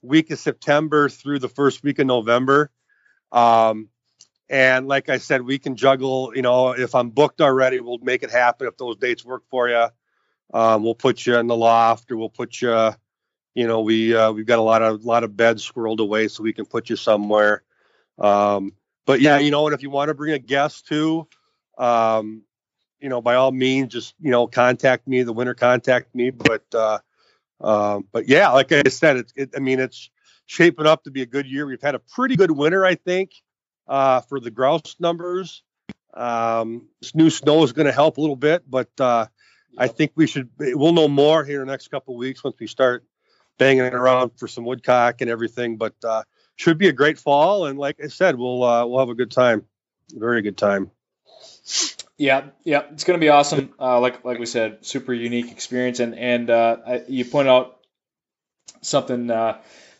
week 0.00 0.30
of 0.30 0.38
September 0.38 1.08
through 1.08 1.38
the 1.38 1.48
first 1.48 1.82
week 1.82 1.98
of 1.98 2.06
November. 2.06 2.70
Um, 3.30 3.88
and 4.48 4.86
like 4.86 5.08
I 5.08 5.18
said, 5.18 5.42
we 5.42 5.58
can 5.58 5.76
juggle. 5.76 6.32
You 6.34 6.42
know, 6.42 6.72
if 6.72 6.94
I'm 6.94 7.10
booked 7.10 7.40
already, 7.40 7.80
we'll 7.80 7.98
make 7.98 8.22
it 8.22 8.30
happen. 8.30 8.66
If 8.66 8.76
those 8.76 8.96
dates 8.96 9.24
work 9.24 9.44
for 9.50 9.68
you, 9.68 9.88
um, 10.52 10.82
we'll 10.82 10.94
put 10.94 11.24
you 11.24 11.36
in 11.38 11.46
the 11.46 11.56
loft, 11.56 12.10
or 12.10 12.16
we'll 12.16 12.28
put 12.28 12.60
you. 12.60 12.90
You 13.54 13.66
know, 13.66 13.80
we 13.80 14.14
uh, 14.14 14.32
we've 14.32 14.46
got 14.46 14.58
a 14.58 14.62
lot 14.62 14.82
of 14.82 15.04
lot 15.04 15.24
of 15.24 15.36
beds 15.36 15.68
squirreled 15.68 16.00
away, 16.00 16.28
so 16.28 16.42
we 16.42 16.52
can 16.52 16.66
put 16.66 16.90
you 16.90 16.96
somewhere. 16.96 17.62
Um, 18.18 18.74
but 19.06 19.20
yeah, 19.20 19.38
you 19.38 19.50
know, 19.50 19.66
and 19.66 19.74
if 19.74 19.82
you 19.82 19.90
want 19.90 20.08
to 20.08 20.14
bring 20.14 20.32
a 20.32 20.38
guest 20.38 20.86
too, 20.86 21.26
um, 21.78 22.42
you 23.02 23.08
know, 23.08 23.20
by 23.20 23.34
all 23.34 23.50
means, 23.50 23.92
just 23.92 24.14
you 24.20 24.30
know, 24.30 24.46
contact 24.46 25.08
me. 25.08 25.22
The 25.24 25.32
winner, 25.32 25.54
contact 25.54 26.14
me. 26.14 26.30
But 26.30 26.64
uh, 26.72 26.98
um, 27.60 28.06
but 28.12 28.28
yeah, 28.28 28.50
like 28.50 28.70
I 28.72 28.84
said, 28.88 29.16
it's 29.16 29.32
it, 29.36 29.50
I 29.56 29.58
mean, 29.58 29.80
it's 29.80 30.08
shaping 30.46 30.86
up 30.86 31.04
to 31.04 31.10
be 31.10 31.22
a 31.22 31.26
good 31.26 31.46
year. 31.46 31.66
We've 31.66 31.82
had 31.82 31.96
a 31.96 31.98
pretty 31.98 32.36
good 32.36 32.52
winter, 32.52 32.84
I 32.84 32.94
think, 32.94 33.32
uh, 33.88 34.20
for 34.22 34.38
the 34.38 34.50
grouse 34.50 34.96
numbers. 35.00 35.62
Um, 36.14 36.88
this 37.00 37.14
new 37.14 37.28
snow 37.28 37.64
is 37.64 37.72
going 37.72 37.86
to 37.86 37.92
help 37.92 38.18
a 38.18 38.20
little 38.20 38.36
bit, 38.36 38.62
but 38.68 38.90
uh, 39.00 39.26
I 39.76 39.88
think 39.88 40.12
we 40.14 40.28
should. 40.28 40.50
We'll 40.58 40.92
know 40.92 41.08
more 41.08 41.44
here 41.44 41.60
in 41.60 41.66
the 41.66 41.72
next 41.72 41.88
couple 41.88 42.16
weeks 42.16 42.44
once 42.44 42.56
we 42.60 42.68
start 42.68 43.04
banging 43.58 43.82
around 43.82 44.32
for 44.38 44.46
some 44.46 44.64
woodcock 44.64 45.20
and 45.20 45.30
everything. 45.30 45.76
But 45.76 45.94
uh, 46.04 46.22
should 46.54 46.78
be 46.78 46.88
a 46.88 46.92
great 46.92 47.18
fall, 47.18 47.66
and 47.66 47.78
like 47.78 47.96
I 48.02 48.06
said, 48.06 48.36
we'll 48.36 48.62
uh, 48.62 48.86
we'll 48.86 49.00
have 49.00 49.08
a 49.08 49.14
good 49.14 49.32
time, 49.32 49.64
very 50.12 50.42
good 50.42 50.56
time. 50.56 50.92
Yeah, 52.18 52.44
yeah, 52.62 52.82
it's 52.92 53.04
going 53.04 53.18
to 53.18 53.24
be 53.24 53.30
awesome. 53.30 53.72
Uh, 53.80 53.98
like 54.00 54.24
like 54.24 54.38
we 54.38 54.46
said, 54.46 54.84
super 54.84 55.12
unique 55.12 55.50
experience, 55.50 55.98
and 55.98 56.14
and 56.16 56.50
uh, 56.50 56.76
I, 56.86 57.02
you 57.08 57.24
point 57.24 57.48
out 57.48 57.78
something 58.82 59.30
uh, 59.30 59.58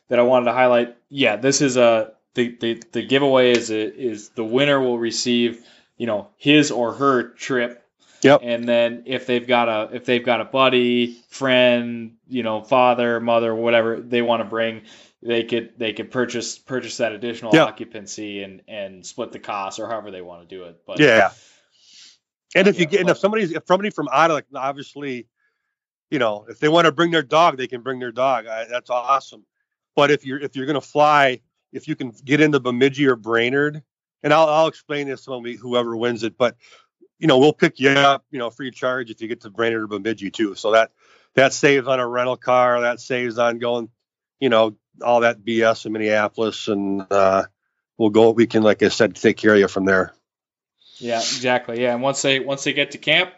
that 0.09 0.19
I 0.19 0.23
wanted 0.23 0.47
to 0.47 0.53
highlight. 0.53 0.97
Yeah, 1.09 1.37
this 1.37 1.61
is 1.63 1.77
a 1.77 2.13
the 2.35 2.57
the, 2.61 2.83
the 2.93 3.03
giveaway 3.03 3.53
is 3.53 3.71
a, 3.71 3.95
is 3.95 4.29
the 4.31 4.45
winner 4.45 4.81
will 4.81 4.99
receive 4.99 5.65
you 5.97 6.07
know 6.07 6.29
his 6.37 6.71
or 6.71 6.93
her 6.93 7.29
trip. 7.31 7.79
Yep. 8.23 8.41
And 8.45 8.69
then 8.69 9.03
if 9.07 9.27
they've 9.27 9.47
got 9.47 9.69
a 9.69 9.97
if 9.97 10.05
they've 10.05 10.25
got 10.25 10.41
a 10.41 10.45
buddy, 10.45 11.17
friend, 11.31 12.15
you 12.29 12.45
know, 12.45 12.63
father, 12.63 13.19
mother, 13.19 13.53
whatever 13.53 14.01
they 14.01 14.23
want 14.23 14.43
to 14.43 14.49
bring, 14.49 14.83
they 15.23 15.43
could 15.43 15.73
they 15.77 15.93
could 15.93 16.13
purchase 16.13 16.57
purchase 16.57 16.99
that 16.99 17.11
additional 17.13 17.53
Yeah. 17.53 17.65
occupancy 17.65 18.45
and 18.45 18.63
and 18.69 19.05
split 19.05 19.33
the 19.33 19.41
cost 19.41 19.81
or 19.81 19.89
however 19.89 20.13
they 20.13 20.23
want 20.23 20.49
to 20.49 20.57
do 20.57 20.65
it. 20.65 20.83
But 20.87 21.01
Yeah. 21.01 21.33
And 22.55 22.69
if 22.69 22.79
you 22.79 22.87
get, 22.87 23.01
and 23.01 23.11
if 23.11 23.19
somebody's, 23.19 23.53
if 23.53 23.67
somebody 23.67 23.91
from 23.91 24.09
out 24.13 24.31
of, 24.31 24.35
like, 24.35 24.47
obviously, 24.55 25.27
you 26.11 26.19
know, 26.19 26.45
if 26.49 26.59
they 26.59 26.69
want 26.69 26.85
to 26.85 26.93
bring 26.93 27.11
their 27.11 27.23
dog, 27.23 27.57
they 27.57 27.67
can 27.67 27.81
bring 27.81 27.99
their 27.99 28.13
dog. 28.13 28.47
I, 28.47 28.67
that's 28.67 28.91
awesome. 28.91 29.45
But 29.97 30.11
if 30.11 30.27
you're, 30.27 30.39
if 30.39 30.55
you're 30.55 30.67
going 30.67 30.75
to 30.75 30.87
fly, 30.87 31.41
if 31.73 31.89
you 31.89 31.97
can 31.97 32.13
get 32.25 32.41
into 32.41 32.61
Bemidji 32.61 33.07
or 33.07 33.17
Brainerd, 33.17 33.83
and 34.23 34.33
I'll, 34.33 34.49
I'll 34.49 34.67
explain 34.67 35.09
this 35.09 35.27
when 35.27 35.43
we, 35.43 35.57
whoever 35.57 35.97
wins 35.97 36.23
it, 36.23 36.37
but, 36.37 36.57
you 37.19 37.27
know, 37.27 37.39
we'll 37.39 37.53
pick 37.53 37.81
you 37.81 37.91
up, 37.91 38.25
you 38.31 38.39
know, 38.39 38.51
free 38.51 38.69
of 38.69 38.75
charge 38.75 39.11
if 39.11 39.23
you 39.23 39.29
get 39.29 39.41
to 39.43 39.51
Brainerd 39.51 39.83
or 39.83 39.87
Bemidji 39.87 40.31
too. 40.31 40.55
So 40.55 40.73
that, 40.73 40.91
that 41.35 41.53
saves 41.55 41.89
on 41.89 42.01
a 42.01 42.07
rental 42.07 42.37
car. 42.37 42.83
That 42.83 43.01
saves 43.01 43.39
on 43.39 43.59
going, 43.59 43.89
you 44.39 44.51
know, 44.51 44.77
all 45.03 45.21
that 45.21 45.43
BS 45.43 45.87
in 45.87 45.93
Minneapolis. 45.93 46.69
And, 46.69 47.07
uh, 47.11 47.45
we'll 47.97 48.11
go, 48.11 48.31
we 48.31 48.47
can, 48.47 48.63
like 48.63 48.83
I 48.83 48.89
said, 48.89 49.15
take 49.15 49.39
care 49.39 49.55
of 49.55 49.61
you 49.61 49.69
from 49.69 49.87
there. 49.87 50.13
Yeah, 51.03 51.19
exactly. 51.19 51.83
Yeah, 51.83 51.93
and 51.95 52.03
once 52.03 52.23
they 52.23 52.41
once 52.41 52.65
they 52.65 52.73
get 52.73 52.93
to 52.93 52.99
camp, 52.99 53.33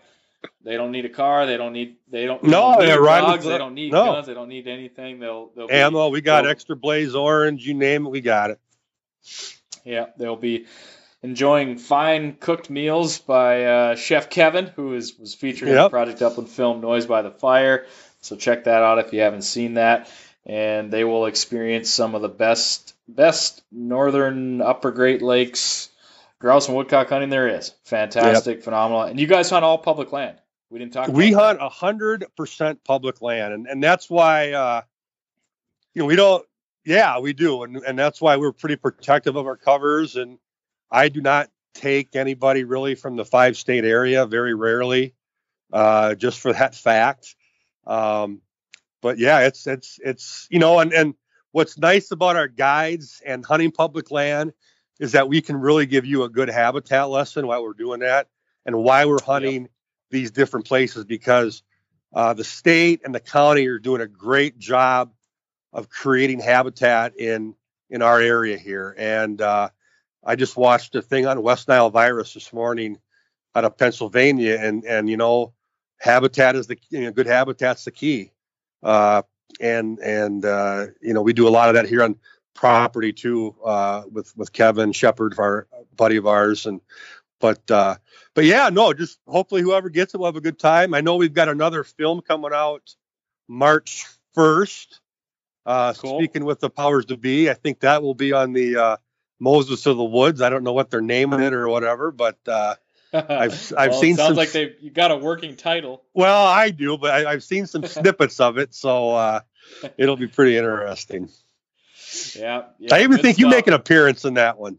they 0.63 0.77
don't 0.77 0.93
need 0.93 1.05
a 1.05 1.09
car. 1.11 1.47
They 1.47 1.57
don't 1.57 1.73
need 1.73 1.97
they 2.11 2.27
don't. 2.27 2.43
they 2.43 2.49
No, 2.49 2.61
don't 2.61 2.79
need 2.81 2.87
they're 2.89 3.01
riding 3.01 3.31
dogs. 3.31 3.45
They 3.45 3.59
don't 3.59 3.75
need 3.75 3.93
no. 3.93 4.05
guns. 4.13 4.27
They 4.27 4.35
don't 4.35 4.49
need 4.49 4.69
anything. 4.69 5.19
They'll 5.21 5.51
they'll 5.57 5.69
be, 5.69 5.75
ammo. 5.75 6.09
We 6.09 6.21
got 6.21 6.47
extra 6.47 6.77
blaze 6.77 7.15
orange. 7.15 7.67
You 7.67 7.75
name 7.75 8.07
it, 8.07 8.11
we 8.11 8.21
got 8.21 8.51
it. 8.51 8.61
Yeah, 9.85 10.07
they'll 10.17 10.37
be 10.37 10.67
enjoying 11.23 11.79
fine 11.79 12.35
cooked 12.39 12.69
meals 12.71 13.19
by 13.19 13.65
uh, 13.65 13.97
Chef 13.97 14.29
Kevin, 14.31 14.67
who 14.67 14.95
is 14.95 15.19
was 15.19 15.35
featured 15.35 15.69
in 15.69 15.75
the 15.75 15.83
Yep. 15.83 15.91
Project 15.91 16.23
Upland 16.23 16.51
film 16.51 16.81
Noise 16.81 17.07
by 17.07 17.23
the 17.23 17.31
Fire. 17.31 17.87
So 18.21 18.37
check 18.37 18.65
that 18.65 18.83
out 18.83 18.99
if 18.99 19.13
you 19.13 19.21
haven't 19.21 19.43
seen 19.43 19.75
that. 19.75 20.11
And 20.47 20.91
they 20.91 21.05
will 21.05 21.25
experience 21.25 21.89
some 21.91 22.15
of 22.15 22.21
the 22.23 22.29
best 22.29 22.95
best 23.09 23.63
northern 23.73 24.61
Upper 24.61 24.91
Great 24.91 25.23
Lakes 25.23 25.89
grouse 26.45 26.69
and 26.69 26.77
woodcock 26.77 27.09
hunting 27.09 27.31
there 27.31 27.49
is. 27.49 27.73
Fantastic, 27.85 28.63
phenomenal. 28.63 29.03
And 29.05 29.19
you 29.19 29.27
guys 29.27 29.49
hunt 29.49 29.65
all 29.65 29.79
public 29.79 30.13
land. 30.13 30.37
We 30.69 30.79
didn't 30.79 30.93
talk. 30.93 31.09
We 31.09 31.33
about 31.33 31.59
hunt 31.59 31.63
a 31.63 31.69
hundred 31.71 32.27
percent 32.37 32.85
public 32.85 33.23
land, 33.23 33.55
and, 33.55 33.67
and 33.67 33.83
that's 33.83 34.11
why 34.11 34.53
uh, 34.53 34.83
you 35.95 36.03
know 36.03 36.07
we 36.07 36.17
don't. 36.17 36.45
Yeah, 36.85 37.19
we 37.21 37.33
do, 37.33 37.63
and 37.63 37.79
and 37.79 37.99
that's 37.99 38.21
why 38.21 38.37
we're 38.37 38.53
pretty 38.53 38.77
protective 38.77 39.37
of 39.37 39.47
our 39.47 39.57
covers. 39.57 40.17
And 40.17 40.39
I 40.91 41.09
do 41.09 41.23
not 41.23 41.51
take 41.73 42.15
anybody 42.15 42.65
really 42.65 42.95
from 42.95 43.17
the 43.17 43.25
five 43.25 43.57
state 43.57 43.87
area, 43.87 44.27
very 44.27 44.53
rarely, 44.55 45.15
uh, 45.73 46.15
just 46.15 46.41
for 46.41 46.53
that 46.53 46.75
fact. 46.75 47.37
Um, 47.87 48.43
but 49.01 49.19
yeah, 49.19 49.47
it's 49.47 49.67
it's 49.67 49.99
it's 50.05 50.47
you 50.51 50.59
know, 50.59 50.79
and 50.81 50.93
and 50.93 51.15
what's 51.53 51.79
nice 51.79 52.11
about 52.11 52.37
our 52.37 52.49
guides 52.49 53.23
and 53.25 53.47
hunting 53.47 53.71
public 53.71 54.11
land 54.11 54.53
is 55.01 55.13
that 55.13 55.29
we 55.29 55.41
can 55.41 55.57
really 55.57 55.87
give 55.87 56.05
you 56.05 56.23
a 56.23 56.29
good 56.29 56.49
habitat 56.49 57.09
lesson 57.11 57.47
while 57.47 57.63
we're 57.63 57.73
doing 57.73 58.01
that 58.01 58.29
and 58.67 58.77
why 58.77 59.05
we're 59.05 59.23
hunting 59.23 59.69
these 60.11 60.31
different 60.31 60.67
places 60.67 61.05
because 61.05 61.63
uh, 62.15 62.33
the 62.33 62.45
state 62.45 63.01
and 63.05 63.15
the 63.15 63.21
county 63.21 63.67
are 63.67 63.79
doing 63.79 64.01
a 64.01 64.07
great 64.07 64.59
job 64.59 65.13
of 65.73 65.89
creating 65.89 66.41
habitat 66.41 67.19
in 67.19 67.55
in 67.91 68.03
our 68.03 68.21
area 68.21 68.57
here. 68.57 68.95
And 68.97 69.41
uh, 69.41 69.69
I 70.25 70.37
just 70.37 70.57
watched 70.57 70.95
a 70.95 71.03
thing 71.03 71.27
on 71.27 71.43
West 71.43 71.69
Nile 71.69 71.91
virus 71.91 72.35
this 72.35 72.53
morning 72.53 72.99
out 73.55 73.65
of 73.65 73.77
Pennsylvania, 73.77 74.59
and 74.61 74.85
and 74.85 75.11
you 75.11 75.17
know, 75.17 75.53
habitat 75.99 76.57
is 76.57 76.69
the 76.69 76.79
you 76.91 77.03
know, 77.03 77.13
good 77.13 77.27
habitat's 77.27 77.85
the 77.85 77.91
key. 77.91 78.31
Uh, 78.83 79.23
and 79.61 79.99
and 79.99 80.45
uh, 80.45 80.87
you 81.01 81.13
know, 81.13 81.23
we 81.23 81.33
do 81.33 81.49
a 81.49 81.51
lot 81.51 81.69
of 81.69 81.75
that 81.75 81.89
here 81.89 82.03
on 82.03 82.17
property 82.55 83.13
too 83.13 83.55
uh, 83.65 84.03
with 84.11 84.37
with 84.37 84.53
Kevin 84.53 84.93
Shepard, 84.93 85.35
our 85.39 85.67
buddy 85.97 86.17
of 86.17 86.27
ours, 86.27 86.67
and 86.67 86.81
but 87.41 87.69
uh, 87.71 87.97
but 88.35 88.45
yeah, 88.45 88.71
no, 88.71 88.93
just 88.93 89.19
hopefully 89.27 89.63
whoever 89.63 89.89
gets 89.91 90.15
it 90.15 90.19
will 90.19 90.27
have 90.27 90.37
a 90.37 90.41
good 90.41 90.59
time. 90.59 90.95
I 90.95 91.01
know 91.01 91.17
we've 91.17 91.35
got 91.35 91.49
another 91.49 91.85
film 91.85 92.21
coming 92.23 92.53
out 92.55 92.95
March 93.49 94.07
first. 94.35 95.01
Uh, 95.67 95.95
Cool. 95.95 96.19
Speaking 96.19 96.45
with 96.45 96.61
the 96.61 96.69
powers 96.71 97.07
to 97.07 97.17
be, 97.17 97.49
I 97.49 97.55
think 97.55 97.81
that 97.81 98.03
will 98.03 98.15
be 98.15 98.33
on 98.35 98.53
the 98.53 98.77
uh, 98.77 98.97
Moses 99.41 99.87
of 99.87 99.97
the 99.97 100.05
Woods. 100.05 100.43
I 100.43 100.51
don't 100.51 100.63
know 100.63 100.75
what 100.75 100.91
they're 100.91 101.01
naming 101.01 101.41
it 101.41 101.55
or 101.55 101.69
whatever, 101.69 102.11
but 102.11 102.39
uh, 102.47 102.75
I've 103.15 103.73
I've 103.77 103.91
Well, 103.93 104.01
seen 104.01 104.17
sounds 104.17 104.29
some. 104.29 104.37
like 104.37 104.53
they 104.53 104.75
you 104.81 104.91
got 104.91 105.11
a 105.11 105.17
working 105.17 105.57
title. 105.57 106.03
well, 106.15 106.45
I 106.47 106.71
do, 106.71 106.99
but 106.99 107.11
I, 107.13 107.33
I've 107.33 107.43
seen 107.45 107.67
some 107.67 107.83
snippets 107.87 108.41
of 108.41 108.59
it, 108.59 108.75
so 108.75 109.13
uh, 109.13 109.41
it'll 109.97 110.17
be 110.17 110.27
pretty 110.27 110.57
interesting. 110.57 111.31
Yeah. 112.37 112.65
yeah 112.79 112.95
I 112.95 113.03
even 113.03 113.19
think 113.19 113.39
you 113.39 113.49
make 113.49 113.67
an 113.67 113.75
appearance 113.75 114.25
in 114.25 114.35
that 114.35 114.59
one. 114.59 114.79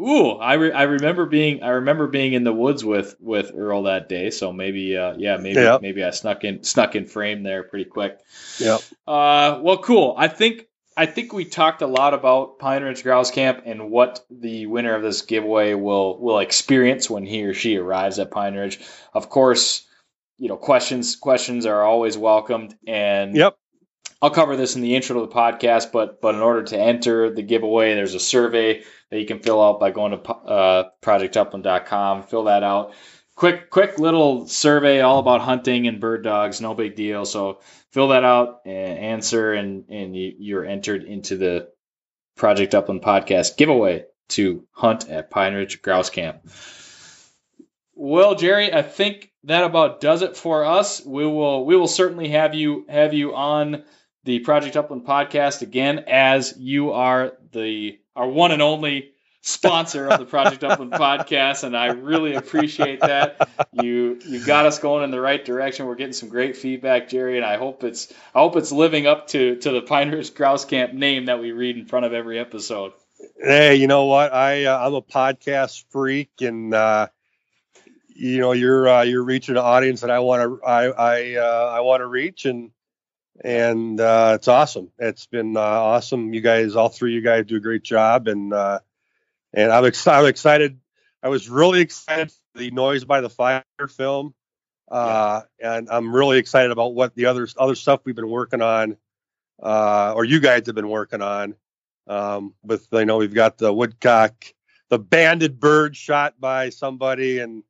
Ooh, 0.00 0.32
I, 0.32 0.54
re- 0.54 0.72
I 0.72 0.84
remember 0.84 1.26
being 1.26 1.62
I 1.64 1.70
remember 1.70 2.06
being 2.06 2.32
in 2.32 2.44
the 2.44 2.52
woods 2.52 2.84
with 2.84 3.16
with 3.18 3.50
Earl 3.54 3.82
that 3.84 4.08
day. 4.08 4.30
So 4.30 4.52
maybe 4.52 4.96
uh, 4.96 5.14
yeah 5.18 5.38
maybe 5.38 5.60
Yeah. 5.60 5.78
maybe 5.82 6.04
I 6.04 6.10
snuck 6.10 6.44
in 6.44 6.62
snuck 6.62 6.94
in 6.94 7.06
frame 7.06 7.42
there 7.42 7.64
pretty 7.64 7.86
quick. 7.90 8.18
Yep. 8.58 8.80
Uh, 9.08 9.58
well, 9.60 9.78
cool. 9.78 10.14
I 10.16 10.28
think 10.28 10.66
I 10.96 11.06
think 11.06 11.32
we 11.32 11.44
talked 11.44 11.82
a 11.82 11.86
lot 11.88 12.14
about 12.14 12.58
Pine 12.60 12.82
Ridge 12.84 13.02
Grouse 13.02 13.30
Camp 13.32 13.62
and 13.66 13.90
what 13.90 14.24
the 14.30 14.66
winner 14.66 14.94
of 14.94 15.02
this 15.02 15.22
giveaway 15.22 15.74
will 15.74 16.20
will 16.20 16.38
experience 16.38 17.10
when 17.10 17.24
he 17.24 17.42
or 17.44 17.54
she 17.54 17.76
arrives 17.76 18.20
at 18.20 18.30
Pine 18.30 18.54
Ridge. 18.54 18.80
Of 19.14 19.28
course, 19.28 19.84
you 20.38 20.48
know 20.48 20.56
questions 20.56 21.16
questions 21.16 21.66
are 21.66 21.82
always 21.82 22.16
welcomed, 22.16 22.76
and 22.86 23.34
Yep. 23.34 23.56
I'll 24.20 24.30
cover 24.30 24.56
this 24.56 24.74
in 24.74 24.82
the 24.82 24.96
intro 24.96 25.20
to 25.20 25.26
the 25.26 25.32
podcast, 25.32 25.92
but 25.92 26.20
but 26.20 26.34
in 26.34 26.40
order 26.40 26.64
to 26.64 26.78
enter 26.78 27.30
the 27.30 27.42
giveaway, 27.42 27.94
there's 27.94 28.14
a 28.14 28.20
survey 28.20 28.82
that 29.10 29.20
you 29.20 29.26
can 29.26 29.38
fill 29.38 29.62
out 29.62 29.78
by 29.78 29.90
going 29.90 30.12
to 30.12 30.30
uh, 30.32 30.90
projectupland.com. 31.02 32.24
Fill 32.24 32.44
that 32.44 32.64
out. 32.64 32.94
Quick 33.36 33.70
quick 33.70 33.98
little 33.98 34.48
survey 34.48 35.00
all 35.00 35.20
about 35.20 35.40
hunting 35.40 35.86
and 35.86 36.00
bird 36.00 36.24
dogs. 36.24 36.60
No 36.60 36.74
big 36.74 36.96
deal. 36.96 37.24
So 37.24 37.60
fill 37.92 38.08
that 38.08 38.24
out 38.24 38.62
and 38.66 38.98
answer, 38.98 39.52
and 39.52 39.84
and 39.88 40.16
you, 40.16 40.34
you're 40.38 40.64
entered 40.64 41.04
into 41.04 41.36
the 41.36 41.68
Project 42.36 42.74
Upland 42.74 43.02
podcast 43.02 43.56
giveaway 43.56 44.04
to 44.30 44.66
hunt 44.72 45.08
at 45.08 45.30
Pine 45.30 45.54
Ridge 45.54 45.80
Grouse 45.80 46.10
Camp. 46.10 46.40
Well, 47.94 48.34
Jerry, 48.34 48.72
I 48.72 48.82
think 48.82 49.32
that 49.44 49.64
about 49.64 50.00
does 50.00 50.22
it 50.22 50.36
for 50.36 50.64
us. 50.64 51.04
We 51.04 51.24
will 51.24 51.64
we 51.64 51.76
will 51.76 51.88
certainly 51.88 52.28
have 52.30 52.54
you 52.54 52.84
have 52.88 53.14
you 53.14 53.34
on 53.34 53.84
the 54.24 54.40
Project 54.40 54.76
Upland 54.76 55.06
podcast 55.06 55.62
again 55.62 56.04
as 56.08 56.54
you 56.58 56.92
are 56.92 57.32
the 57.52 57.98
our 58.16 58.28
one 58.28 58.52
and 58.52 58.62
only 58.62 59.12
sponsor 59.42 60.08
of 60.08 60.18
the 60.18 60.26
Project 60.26 60.64
Upland 60.64 60.92
podcast, 60.94 61.64
and 61.64 61.76
I 61.76 61.86
really 61.86 62.34
appreciate 62.34 63.00
that. 63.00 63.48
You 63.72 64.18
you 64.26 64.44
got 64.44 64.66
us 64.66 64.78
going 64.78 65.04
in 65.04 65.10
the 65.10 65.20
right 65.20 65.44
direction. 65.44 65.86
We're 65.86 65.94
getting 65.94 66.12
some 66.12 66.28
great 66.28 66.56
feedback, 66.56 67.08
Jerry, 67.08 67.36
and 67.36 67.44
I 67.44 67.56
hope 67.56 67.84
it's 67.84 68.12
I 68.34 68.40
hope 68.40 68.56
it's 68.56 68.72
living 68.72 69.06
up 69.06 69.28
to 69.28 69.56
to 69.56 69.70
the 69.70 69.82
Pine 69.82 70.10
Ridge 70.10 70.34
Grouse 70.34 70.64
Camp 70.64 70.92
name 70.92 71.26
that 71.26 71.40
we 71.40 71.52
read 71.52 71.76
in 71.76 71.86
front 71.86 72.06
of 72.06 72.12
every 72.12 72.38
episode. 72.38 72.92
Hey, 73.40 73.76
you 73.76 73.86
know 73.86 74.06
what? 74.06 74.32
I 74.32 74.64
uh, 74.64 74.86
I'm 74.86 74.94
a 74.94 75.02
podcast 75.02 75.84
freak, 75.90 76.30
and 76.40 76.74
uh, 76.74 77.08
you 78.14 78.38
know 78.38 78.52
you're 78.52 78.88
uh, 78.88 79.02
you're 79.02 79.24
reaching 79.24 79.56
an 79.56 79.62
audience 79.62 80.02
that 80.02 80.10
I 80.10 80.18
want 80.20 80.42
to 80.42 80.66
I 80.66 80.84
I 80.86 81.34
uh, 81.36 81.72
I 81.76 81.80
want 81.80 82.00
to 82.00 82.06
reach, 82.06 82.44
and 82.44 82.70
and 83.44 84.00
uh, 84.00 84.32
it's 84.34 84.48
awesome. 84.48 84.90
It's 84.98 85.26
been 85.26 85.56
uh, 85.56 85.60
awesome. 85.60 86.32
You 86.34 86.40
guys, 86.40 86.76
all 86.76 86.88
three 86.88 87.12
of 87.12 87.14
you 87.16 87.22
guys, 87.22 87.46
do 87.46 87.56
a 87.56 87.60
great 87.60 87.82
job, 87.82 88.28
and 88.28 88.52
uh, 88.52 88.80
and 89.52 89.72
I'm 89.72 89.84
excited. 89.84 90.18
I'm 90.18 90.26
excited. 90.26 90.80
I 91.22 91.28
was 91.28 91.48
really 91.48 91.80
excited 91.80 92.30
for 92.30 92.58
the 92.58 92.70
Noise 92.70 93.04
by 93.04 93.20
the 93.20 93.30
Fire 93.30 93.64
film, 93.88 94.34
uh, 94.90 95.42
and 95.60 95.88
I'm 95.90 96.14
really 96.14 96.38
excited 96.38 96.70
about 96.70 96.94
what 96.94 97.14
the 97.14 97.26
other 97.26 97.48
other 97.56 97.74
stuff 97.74 98.00
we've 98.04 98.16
been 98.16 98.30
working 98.30 98.62
on, 98.62 98.96
uh, 99.62 100.12
or 100.14 100.24
you 100.24 100.40
guys 100.40 100.66
have 100.66 100.74
been 100.74 100.88
working 100.88 101.22
on. 101.22 101.54
Um, 102.06 102.54
with 102.62 102.88
I 102.92 103.04
know 103.04 103.18
we've 103.18 103.34
got 103.34 103.58
the 103.58 103.72
woodcock, 103.72 104.46
the 104.88 104.98
banded 104.98 105.60
bird 105.60 105.94
shot 105.94 106.40
by 106.40 106.70
somebody, 106.70 107.38
and 107.38 107.62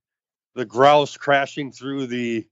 the 0.55 0.65
grouse 0.65 1.17
crashing 1.17 1.73
through 1.73 2.07
the 2.07 2.47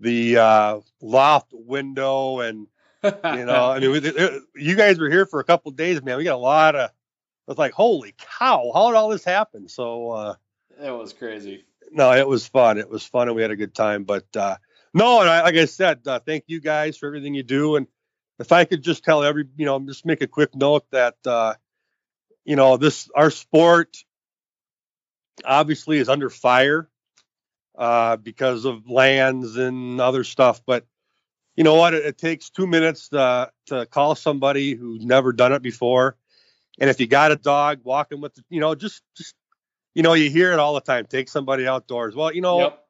the 0.00 0.36
uh, 0.38 0.80
loft 1.00 1.50
window, 1.52 2.40
and 2.40 2.66
you 3.02 3.44
know, 3.44 3.70
I 3.70 3.78
mean, 3.80 3.90
we, 3.92 3.98
it- 3.98 4.42
you 4.54 4.74
guys 4.76 4.98
were 4.98 5.08
here 5.10 5.26
for 5.26 5.40
a 5.40 5.44
couple 5.44 5.70
days, 5.72 6.02
man. 6.02 6.18
We 6.18 6.24
got 6.24 6.34
a 6.34 6.36
lot 6.36 6.74
of. 6.74 6.90
I 6.90 7.50
was 7.50 7.58
like, 7.58 7.72
holy 7.72 8.14
cow! 8.38 8.70
How 8.74 8.90
did 8.90 8.96
all 8.96 9.08
this 9.08 9.24
happen? 9.24 9.68
So 9.68 10.10
uh, 10.10 10.34
that 10.80 10.90
was 10.90 11.12
crazy. 11.12 11.64
no, 11.90 12.12
it 12.12 12.28
was 12.28 12.46
fun. 12.46 12.78
It 12.78 12.90
was 12.90 13.04
fun, 13.06 13.28
and 13.28 13.36
we 13.36 13.42
had 13.42 13.50
a 13.50 13.56
good 13.56 13.74
time. 13.74 14.04
But 14.04 14.26
uh, 14.36 14.56
no, 14.92 15.20
and 15.20 15.30
I, 15.30 15.42
like 15.42 15.54
I 15.56 15.64
said, 15.64 16.00
uh, 16.06 16.20
thank 16.20 16.44
you 16.46 16.60
guys 16.60 16.98
for 16.98 17.06
everything 17.06 17.34
you 17.34 17.42
do. 17.42 17.76
And 17.76 17.86
if 18.38 18.52
I 18.52 18.64
could 18.64 18.82
just 18.82 19.02
tell 19.04 19.24
every, 19.24 19.46
you 19.56 19.64
know, 19.64 19.78
just 19.80 20.04
make 20.04 20.20
a 20.20 20.26
quick 20.26 20.54
note 20.54 20.84
that, 20.92 21.16
uh, 21.26 21.54
you 22.44 22.56
know, 22.56 22.76
this 22.76 23.08
our 23.14 23.30
sport 23.30 23.96
obviously 25.44 25.98
is 25.98 26.08
under 26.08 26.28
fire 26.30 26.88
uh, 27.78 28.16
because 28.16 28.64
of 28.64 28.90
lands 28.90 29.56
and 29.56 30.00
other 30.00 30.24
stuff. 30.24 30.60
But 30.66 30.84
you 31.56 31.64
know 31.64 31.76
what? 31.76 31.94
It, 31.94 32.04
it 32.04 32.18
takes 32.18 32.50
two 32.50 32.66
minutes 32.66 33.08
to, 33.10 33.50
to 33.66 33.86
call 33.86 34.14
somebody 34.16 34.74
who's 34.74 35.04
never 35.04 35.32
done 35.32 35.52
it 35.52 35.62
before. 35.62 36.16
And 36.80 36.90
if 36.90 37.00
you 37.00 37.06
got 37.06 37.32
a 37.32 37.36
dog 37.36 37.80
walking 37.84 38.20
with, 38.20 38.34
the, 38.34 38.44
you 38.50 38.60
know, 38.60 38.74
just 38.74 39.02
just 39.16 39.34
you 39.94 40.02
know, 40.02 40.14
you 40.14 40.30
hear 40.30 40.52
it 40.52 40.58
all 40.58 40.74
the 40.74 40.80
time. 40.80 41.06
Take 41.06 41.28
somebody 41.28 41.66
outdoors. 41.66 42.14
Well, 42.14 42.32
you 42.32 42.40
know, 42.40 42.60
Yep. 42.60 42.84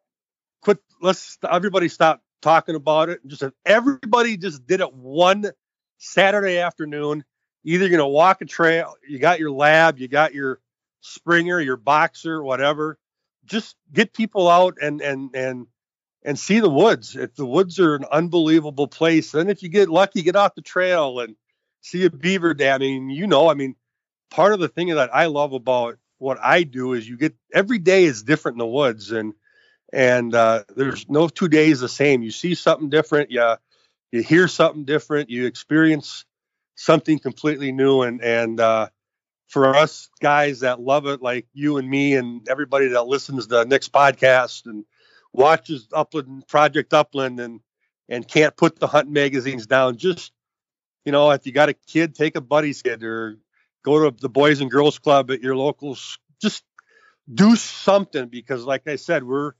quit. 0.62 0.78
Let's 1.00 1.38
everybody 1.50 1.88
stop 1.88 2.22
talking 2.42 2.74
about 2.74 3.08
it. 3.08 3.20
Just 3.26 3.42
if 3.42 3.52
everybody 3.64 4.36
just 4.36 4.66
did 4.66 4.80
it 4.80 4.92
one 4.94 5.46
Saturday 5.98 6.58
afternoon. 6.58 7.24
Either 7.64 7.84
you're 7.86 7.98
gonna 7.98 8.08
walk 8.08 8.40
a 8.40 8.46
trail, 8.46 8.94
you 9.06 9.18
got 9.18 9.40
your 9.40 9.50
lab, 9.50 9.98
you 9.98 10.08
got 10.08 10.32
your 10.34 10.60
springer, 11.00 11.60
your 11.60 11.76
boxer, 11.76 12.42
whatever. 12.42 12.98
Just 13.48 13.76
get 13.92 14.14
people 14.14 14.48
out 14.48 14.76
and 14.80 15.00
and 15.00 15.34
and 15.34 15.66
and 16.24 16.38
see 16.38 16.60
the 16.60 16.70
woods. 16.70 17.16
If 17.16 17.34
the 17.34 17.46
woods 17.46 17.78
are 17.80 17.94
an 17.94 18.04
unbelievable 18.10 18.88
place, 18.88 19.32
then 19.32 19.48
if 19.48 19.62
you 19.62 19.68
get 19.68 19.88
lucky, 19.88 20.22
get 20.22 20.36
off 20.36 20.54
the 20.54 20.62
trail 20.62 21.20
and 21.20 21.36
see 21.80 22.04
a 22.04 22.10
beaver 22.10 22.54
dam. 22.54 22.76
I 22.76 22.78
mean, 22.78 23.10
you 23.10 23.26
know, 23.26 23.50
I 23.50 23.54
mean, 23.54 23.76
part 24.30 24.52
of 24.52 24.60
the 24.60 24.68
thing 24.68 24.88
that 24.88 25.14
I 25.14 25.26
love 25.26 25.52
about 25.52 25.98
what 26.18 26.38
I 26.42 26.64
do 26.64 26.92
is 26.92 27.08
you 27.08 27.16
get 27.16 27.34
every 27.52 27.78
day 27.78 28.04
is 28.04 28.22
different 28.22 28.56
in 28.56 28.58
the 28.58 28.66
woods 28.66 29.12
and 29.12 29.34
and 29.92 30.34
uh, 30.34 30.64
there's 30.76 31.08
no 31.08 31.28
two 31.28 31.48
days 31.48 31.80
the 31.80 31.88
same. 31.88 32.22
You 32.22 32.30
see 32.30 32.54
something 32.54 32.90
different, 32.90 33.30
you 33.30 33.56
you 34.12 34.22
hear 34.22 34.48
something 34.48 34.84
different, 34.84 35.30
you 35.30 35.46
experience 35.46 36.24
something 36.74 37.18
completely 37.18 37.72
new 37.72 38.02
and 38.02 38.22
and 38.22 38.60
uh, 38.60 38.88
for 39.48 39.74
us 39.74 40.08
guys 40.20 40.60
that 40.60 40.80
love 40.80 41.06
it 41.06 41.22
like 41.22 41.46
you 41.52 41.78
and 41.78 41.88
me 41.88 42.14
and 42.14 42.46
everybody 42.48 42.88
that 42.88 43.06
listens 43.06 43.46
to 43.48 43.64
Nick's 43.64 43.88
podcast 43.88 44.66
and 44.66 44.84
watches 45.32 45.88
Upland 45.92 46.46
Project 46.46 46.92
Upland 46.92 47.40
and 47.40 47.60
and 48.08 48.26
can't 48.26 48.56
put 48.56 48.78
the 48.78 48.86
hunting 48.86 49.12
magazines 49.12 49.66
down. 49.66 49.96
Just 49.96 50.32
you 51.04 51.12
know 51.12 51.30
if 51.30 51.46
you 51.46 51.52
got 51.52 51.70
a 51.70 51.74
kid 51.74 52.14
take 52.14 52.36
a 52.36 52.40
buddy's 52.40 52.82
kid 52.82 53.02
or 53.02 53.38
go 53.82 54.10
to 54.10 54.16
the 54.20 54.28
boys 54.28 54.60
and 54.60 54.70
girls 54.70 54.98
club 54.98 55.30
at 55.30 55.40
your 55.40 55.56
local 55.56 55.96
just 56.40 56.62
do 57.32 57.56
something 57.56 58.28
because 58.28 58.64
like 58.64 58.86
i 58.88 58.96
said 58.96 59.22
we're 59.22 59.52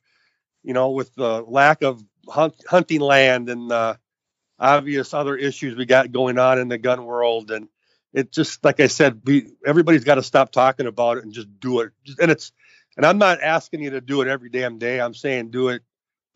you 0.62 0.74
know 0.74 0.91
with 0.91 1.14
the 1.14 1.43
lack 1.43 1.82
of 1.82 2.03
hunt, 2.28 2.55
hunting 2.68 3.01
land 3.01 3.49
and 3.49 3.72
uh, 3.72 3.95
obvious 4.59 5.14
other 5.14 5.36
issues 5.36 5.76
we 5.76 5.86
got 5.86 6.12
going 6.12 6.39
on 6.39 6.59
in 6.59 6.68
the 6.68 6.78
gun 6.78 7.05
world 7.05 7.51
and 7.51 7.68
it 8.13 8.33
just 8.33 8.65
like 8.65 8.81
i 8.81 8.87
said 8.87 9.21
we 9.25 9.49
everybody's 9.67 10.05
got 10.05 10.17
to 10.17 10.23
stop 10.23 10.53
talking 10.53 10.87
about 10.87 11.19
it 11.19 11.25
and 11.25 11.33
just 11.33 11.49
do 11.61 11.81
it 11.81 11.93
and 12.21 12.31
it's 12.31 12.53
and 12.97 13.05
i'm 13.05 13.19
not 13.19 13.43
asking 13.43 13.83
you 13.83 13.91
to 13.91 14.01
do 14.01 14.23
it 14.23 14.29
every 14.29 14.51
damn 14.51 14.79
day 14.79 15.01
i'm 15.01 15.15
saying 15.15 15.51
do 15.51 15.69
it 15.69 15.83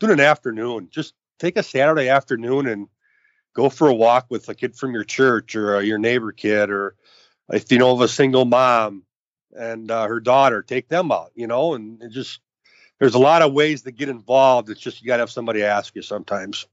do 0.01 0.07
it 0.07 0.13
an 0.13 0.21
afternoon 0.21 0.89
just 0.91 1.15
take 1.39 1.57
a 1.57 1.63
saturday 1.63 2.09
afternoon 2.09 2.67
and 2.67 2.89
go 3.55 3.69
for 3.69 3.89
a 3.89 3.95
walk 3.95 4.27
with 4.31 4.49
a 4.49 4.55
kid 4.55 4.77
from 4.77 4.93
your 4.93 5.05
church 5.05 5.55
or 5.57 5.77
uh, 5.77 5.81
your 5.81 5.99
neighbor 5.99 6.33
kid 6.33 6.71
or 6.71 6.95
if 7.51 7.71
you 7.71 7.79
know 7.79 7.93
of 7.93 8.01
a 8.01 8.09
single 8.09 8.45
mom 8.45 9.05
and 9.55 9.91
uh, 9.91 10.07
her 10.07 10.21
daughter, 10.21 10.63
take 10.63 10.89
them 10.89 11.13
out, 11.13 11.33
you 11.35 11.47
know, 11.47 11.75
and 11.75 12.03
just 12.11 12.41
there's 12.99 13.15
a 13.15 13.19
lot 13.19 13.43
of 13.43 13.53
ways 13.53 13.83
to 13.83 13.93
get 13.93 14.09
involved. 14.09 14.71
It's 14.71 14.81
just 14.81 15.01
you 15.01 15.07
got 15.07 15.17
to 15.17 15.23
have 15.23 15.31
somebody 15.31 15.63
ask 15.63 15.95
you 15.95 16.03
sometimes. 16.03 16.67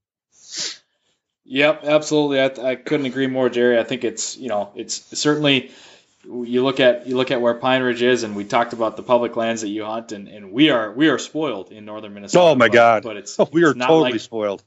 Yep, 1.45 1.83
absolutely. 1.83 2.39
I, 2.41 2.71
I 2.71 2.75
couldn't 2.75 3.05
agree 3.07 3.27
more, 3.27 3.49
Jerry. 3.49 3.79
I 3.79 3.83
think 3.83 4.03
it's 4.03 4.37
you 4.37 4.49
know 4.49 4.71
it's 4.75 5.17
certainly 5.19 5.71
you 6.23 6.63
look 6.63 6.79
at 6.79 7.07
you 7.07 7.15
look 7.17 7.31
at 7.31 7.41
where 7.41 7.55
Pine 7.55 7.81
Ridge 7.81 8.01
is, 8.01 8.23
and 8.23 8.35
we 8.35 8.43
talked 8.43 8.73
about 8.73 8.97
the 8.97 9.03
public 9.03 9.35
lands 9.35 9.61
that 9.61 9.69
you 9.69 9.85
hunt, 9.85 10.11
and, 10.11 10.27
and 10.27 10.51
we 10.51 10.69
are 10.69 10.91
we 10.91 11.09
are 11.09 11.17
spoiled 11.17 11.71
in 11.71 11.85
northern 11.85 12.13
Minnesota. 12.13 12.45
Oh, 12.51 12.55
my 12.55 12.67
but- 12.67 12.73
God. 12.73 13.03
But 13.03 13.17
it's 13.17 13.37
we 13.51 13.63
are 13.63 13.69
it's 13.71 13.77
not 13.77 13.87
totally 13.87 14.11
like- 14.13 14.21
spoiled. 14.21 14.63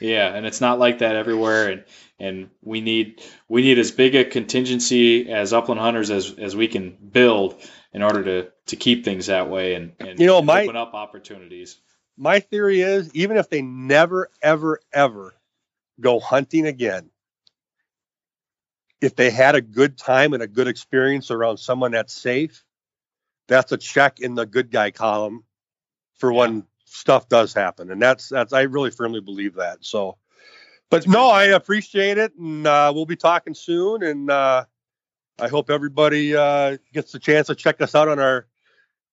yeah, 0.00 0.34
and 0.34 0.46
it's 0.46 0.60
not 0.60 0.78
like 0.78 0.98
that 0.98 1.14
everywhere, 1.14 1.68
and 1.70 1.84
and 2.18 2.50
we 2.62 2.80
need 2.80 3.22
we 3.48 3.62
need 3.62 3.78
as 3.78 3.92
big 3.92 4.14
a 4.16 4.24
contingency 4.24 5.30
as 5.30 5.52
upland 5.52 5.80
hunters 5.80 6.10
as 6.10 6.34
as 6.38 6.56
we 6.56 6.66
can 6.66 6.90
build 6.90 7.54
in 7.92 8.02
order 8.02 8.24
to 8.24 8.50
to 8.66 8.76
keep 8.76 9.04
things 9.04 9.26
that 9.26 9.48
way 9.48 9.74
and, 9.74 9.92
and 10.00 10.18
You 10.18 10.26
know, 10.26 10.38
and 10.38 10.46
my- 10.46 10.64
open 10.64 10.76
up 10.76 10.94
opportunities. 10.94 11.76
My 12.18 12.40
theory 12.40 12.80
is 12.80 13.14
even 13.14 13.36
if 13.36 13.50
they 13.50 13.60
never, 13.60 14.30
ever, 14.40 14.80
ever 14.90 15.34
go 16.00 16.20
hunting 16.20 16.66
again, 16.66 17.10
if 19.00 19.14
they 19.14 19.30
had 19.30 19.54
a 19.54 19.60
good 19.60 19.98
time 19.98 20.32
and 20.32 20.42
a 20.42 20.46
good 20.46 20.68
experience 20.68 21.30
around 21.30 21.58
someone 21.58 21.92
that's 21.92 22.12
safe, 22.12 22.64
that's 23.48 23.72
a 23.72 23.76
check 23.76 24.20
in 24.20 24.34
the 24.34 24.46
good 24.46 24.70
guy 24.70 24.90
column 24.90 25.44
for 26.14 26.32
when 26.32 26.64
stuff 26.86 27.28
does 27.28 27.52
happen. 27.52 27.90
And 27.90 28.00
that's 28.00 28.28
that's 28.28 28.52
I 28.52 28.62
really 28.62 28.90
firmly 28.90 29.20
believe 29.20 29.54
that. 29.56 29.78
So 29.84 30.16
but 30.88 31.06
no, 31.06 31.30
I 31.30 31.44
appreciate 31.46 32.16
it 32.18 32.34
and 32.36 32.66
uh, 32.66 32.92
we'll 32.94 33.06
be 33.06 33.16
talking 33.16 33.54
soon 33.54 34.02
and 34.02 34.30
uh, 34.30 34.64
I 35.38 35.48
hope 35.48 35.68
everybody 35.68 36.34
uh, 36.34 36.78
gets 36.92 37.12
the 37.12 37.18
chance 37.18 37.48
to 37.48 37.54
check 37.54 37.80
us 37.80 37.94
out 37.94 38.08
on 38.08 38.18
our 38.18 38.46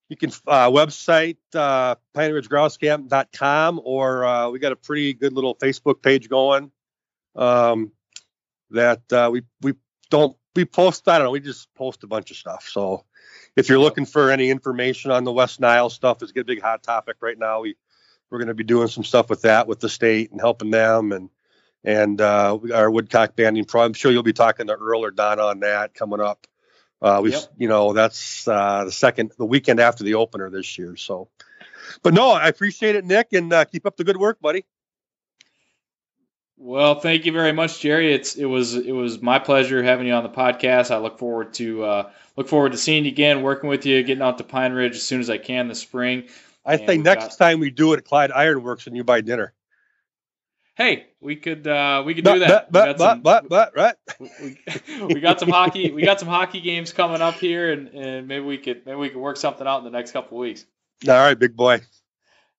you 0.10 0.18
can 0.18 0.32
uh, 0.48 0.70
website 0.70 1.38
uh, 1.56 1.96
pineridgegrousecamp.com 2.16 3.82
or 3.84 4.26
uh, 4.26 4.50
we 4.50 4.60
got 4.60 4.72
a 4.72 4.76
pretty 4.76 5.14
good 5.14 5.34
little 5.34 5.56
Facebook 5.56 6.02
page 6.02 6.30
going 6.30 6.72
um, 7.36 7.92
that 8.72 9.02
uh, 9.12 9.30
we 9.32 9.44
we 9.62 9.74
don't 10.10 10.36
we 10.56 10.66
post 10.66 11.08
I 11.08 11.18
don't 11.18 11.28
know 11.28 11.32
we 11.32 11.40
just 11.40 11.74
post 11.74 12.04
a 12.04 12.08
bunch 12.08 12.32
of 12.32 12.38
stuff. 12.38 12.70
So 12.70 13.06
if 13.56 13.70
you're 13.70 13.80
looking 13.80 14.06
for 14.06 14.32
any 14.32 14.50
information 14.50 15.12
on 15.12 15.24
the 15.24 15.32
West 15.32 15.60
Nile 15.60 15.90
stuff, 15.90 16.22
it's 16.22 16.32
a 16.36 16.44
big 16.44 16.62
hot 16.62 16.84
topic 16.84 17.18
right 17.22 17.38
now. 17.38 17.62
We 17.62 17.76
we're 18.30 18.40
going 18.40 18.48
to 18.48 18.56
be 18.56 18.64
doing 18.64 18.88
some 18.88 19.04
stuff 19.04 19.30
with 19.30 19.44
that 19.44 19.68
with 19.68 19.80
the 19.80 19.90
state 19.90 20.32
and 20.32 20.42
helping 20.42 20.72
them 20.72 21.12
and 21.12 21.30
and 21.84 22.22
uh, 22.22 22.58
our 22.74 22.90
woodcock 22.90 23.36
banding 23.36 23.66
pro. 23.66 23.84
I'm 23.84 23.94
sure 23.94 24.12
you'll 24.12 24.24
be 24.24 24.34
talking 24.34 24.68
to 24.68 24.74
Earl 24.74 25.04
or 25.04 25.12
Donna 25.12 25.44
on 25.44 25.60
that 25.62 25.94
coming 25.94 26.22
up. 26.22 26.48
Uh, 27.04 27.20
we, 27.22 27.32
yep. 27.32 27.44
you 27.58 27.68
know, 27.68 27.92
that's 27.92 28.48
uh, 28.48 28.86
the 28.86 28.92
second, 28.92 29.34
the 29.38 29.46
weekend 29.46 29.82
after 29.82 30.06
the 30.06 30.14
opener 30.14 30.50
this 30.50 30.78
year. 30.78 30.96
So, 30.96 31.28
but 32.02 32.14
no, 32.14 32.32
I 32.32 32.48
appreciate 32.48 32.96
it, 32.96 33.04
Nick, 33.04 33.34
and 33.34 33.52
uh, 33.52 33.66
keep 33.66 33.86
up 33.86 33.98
the 33.98 34.06
good 34.06 34.16
work, 34.16 34.40
buddy. 34.40 34.66
Well, 36.58 37.02
thank 37.02 37.26
you 37.26 37.34
very 37.34 37.52
much, 37.52 37.82
Jerry. 37.82 38.14
It's 38.14 38.38
it 38.38 38.46
was 38.46 38.76
it 38.76 38.94
was 38.94 39.22
my 39.22 39.38
pleasure 39.38 39.84
having 39.84 40.08
you 40.08 40.14
on 40.14 40.24
the 40.24 40.30
podcast. 40.30 40.92
I 40.92 41.00
look 41.00 41.20
forward 41.20 41.54
to 41.56 41.84
uh, 41.84 42.12
look 42.38 42.48
forward 42.48 42.72
to 42.72 42.78
seeing 42.78 43.04
you 43.04 43.12
again, 43.12 43.42
working 43.42 43.70
with 43.70 43.86
you, 43.86 44.02
getting 44.04 44.22
out 44.24 44.38
to 44.38 44.46
Pine 44.46 44.72
Ridge 44.72 44.96
as 44.96 45.04
soon 45.04 45.20
as 45.20 45.30
I 45.30 45.40
can 45.40 45.68
this 45.68 45.82
spring. 45.82 46.30
I 46.66 46.76
and 46.76 46.86
think 46.86 47.04
next 47.04 47.38
got... 47.38 47.46
time 47.50 47.60
we 47.60 47.70
do 47.70 47.92
it 47.92 47.98
at 47.98 48.06
Clyde 48.06 48.32
Ironworks 48.32 48.88
and 48.88 48.96
you 48.96 49.04
buy 49.04 49.20
dinner 49.20 49.54
hey, 50.76 51.08
we 51.22 51.36
could 51.36 51.68
uh, 51.68 52.04
we 52.06 52.14
could 52.14 52.26
do 52.26 52.40
that. 52.40 52.72
But 52.72 52.98
but 52.98 53.00
some, 53.00 53.22
but 53.22 53.50
but 53.50 53.74
right. 53.76 53.96
We, 54.42 55.06
we, 55.06 55.20
got 55.20 55.40
some 55.40 55.50
hockey. 55.50 55.92
We 55.92 56.04
got 56.04 56.20
some 56.20 56.30
hockey 56.30 56.62
games 56.62 56.94
coming 56.94 57.22
up 57.22 57.36
here, 57.36 57.72
and, 57.72 57.90
and 57.90 58.28
maybe 58.28 58.46
we 58.46 58.58
could 58.58 58.86
maybe 58.86 58.98
we 58.98 59.10
could 59.10 59.20
work 59.20 59.38
something 59.38 59.68
out 59.68 59.80
in 59.80 59.84
the 59.84 59.90
next 59.90 60.12
couple 60.12 60.38
weeks. 60.38 60.66
All 61.08 61.14
right, 61.14 61.38
big 61.38 61.56
boy. 61.56 61.82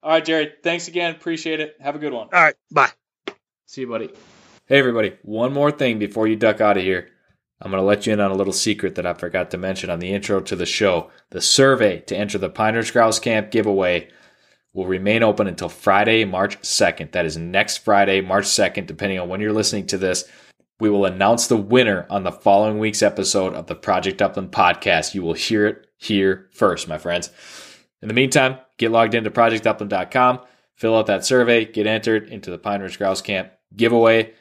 All 0.02 0.10
right, 0.10 0.24
Jerry. 0.24 0.52
Thanks 0.62 0.88
again. 0.88 1.14
Appreciate 1.14 1.60
it. 1.60 1.76
Have 1.80 1.96
a 1.96 1.98
good 1.98 2.12
one. 2.12 2.28
All 2.32 2.42
right. 2.42 2.54
Bye. 2.70 2.90
See 3.66 3.82
you, 3.82 3.88
buddy. 3.88 4.10
Hey, 4.66 4.78
everybody. 4.78 5.16
One 5.22 5.52
more 5.52 5.70
thing 5.70 5.98
before 5.98 6.26
you 6.26 6.36
duck 6.36 6.60
out 6.60 6.76
of 6.76 6.82
here. 6.82 7.08
I'm 7.60 7.70
going 7.70 7.80
to 7.80 7.86
let 7.86 8.06
you 8.06 8.12
in 8.12 8.20
on 8.20 8.30
a 8.30 8.34
little 8.34 8.52
secret 8.52 8.96
that 8.96 9.06
I 9.06 9.14
forgot 9.14 9.50
to 9.52 9.58
mention 9.58 9.88
on 9.88 10.00
the 10.00 10.12
intro 10.12 10.40
to 10.40 10.56
the 10.56 10.66
show. 10.66 11.10
The 11.30 11.40
survey 11.40 12.00
to 12.00 12.16
enter 12.16 12.36
the 12.36 12.50
Pine 12.50 12.74
Ridge 12.74 12.92
Grouse 12.92 13.18
Camp 13.18 13.50
giveaway 13.50 14.10
will 14.74 14.86
remain 14.86 15.22
open 15.22 15.46
until 15.46 15.68
Friday, 15.68 16.24
March 16.24 16.60
2nd. 16.60 17.12
That 17.12 17.24
is 17.24 17.38
next 17.38 17.78
Friday, 17.78 18.20
March 18.20 18.44
2nd, 18.44 18.86
depending 18.86 19.18
on 19.18 19.28
when 19.28 19.40
you're 19.40 19.52
listening 19.52 19.86
to 19.86 19.98
this. 19.98 20.28
We 20.80 20.90
will 20.90 21.06
announce 21.06 21.46
the 21.46 21.56
winner 21.56 22.06
on 22.10 22.24
the 22.24 22.32
following 22.32 22.80
week's 22.80 23.02
episode 23.02 23.54
of 23.54 23.68
the 23.68 23.76
Project 23.76 24.20
Upland 24.20 24.50
podcast. 24.50 25.14
You 25.14 25.22
will 25.22 25.34
hear 25.34 25.66
it 25.66 25.86
here 25.96 26.48
first, 26.52 26.88
my 26.88 26.98
friends. 26.98 27.30
In 28.02 28.08
the 28.08 28.14
meantime, 28.14 28.58
get 28.76 28.90
logged 28.90 29.14
into 29.14 29.30
projectupland.com, 29.30 30.40
fill 30.74 30.96
out 30.96 31.06
that 31.06 31.24
survey, 31.24 31.64
get 31.64 31.86
entered 31.86 32.28
into 32.28 32.50
the 32.50 32.58
Pine 32.58 32.82
Ridge 32.82 32.98
Grouse 32.98 33.22
Camp 33.22 33.52
giveaway. 33.74 34.34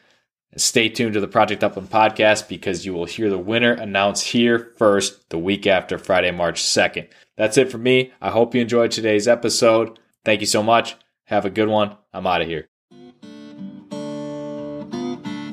And 0.51 0.61
stay 0.61 0.89
tuned 0.89 1.13
to 1.13 1.19
the 1.19 1.27
Project 1.27 1.63
Upland 1.63 1.89
podcast 1.89 2.47
because 2.47 2.85
you 2.85 2.93
will 2.93 3.05
hear 3.05 3.29
the 3.29 3.39
winner 3.39 3.71
announced 3.71 4.27
here 4.27 4.73
first 4.77 5.29
the 5.29 5.39
week 5.39 5.65
after 5.65 5.97
Friday, 5.97 6.29
March 6.29 6.61
2nd. 6.61 7.07
That's 7.37 7.57
it 7.57 7.71
for 7.71 7.79
me. 7.79 8.11
I 8.21 8.29
hope 8.29 8.53
you 8.53 8.61
enjoyed 8.61 8.91
today's 8.91 9.27
episode. 9.27 9.99
Thank 10.25 10.41
you 10.41 10.47
so 10.47 10.63
much. 10.63 10.95
Have 11.25 11.45
a 11.45 11.49
good 11.49 11.67
one. 11.67 11.97
I'm 12.13 12.27
out 12.27 12.41
of 12.41 12.47
here. 12.47 12.69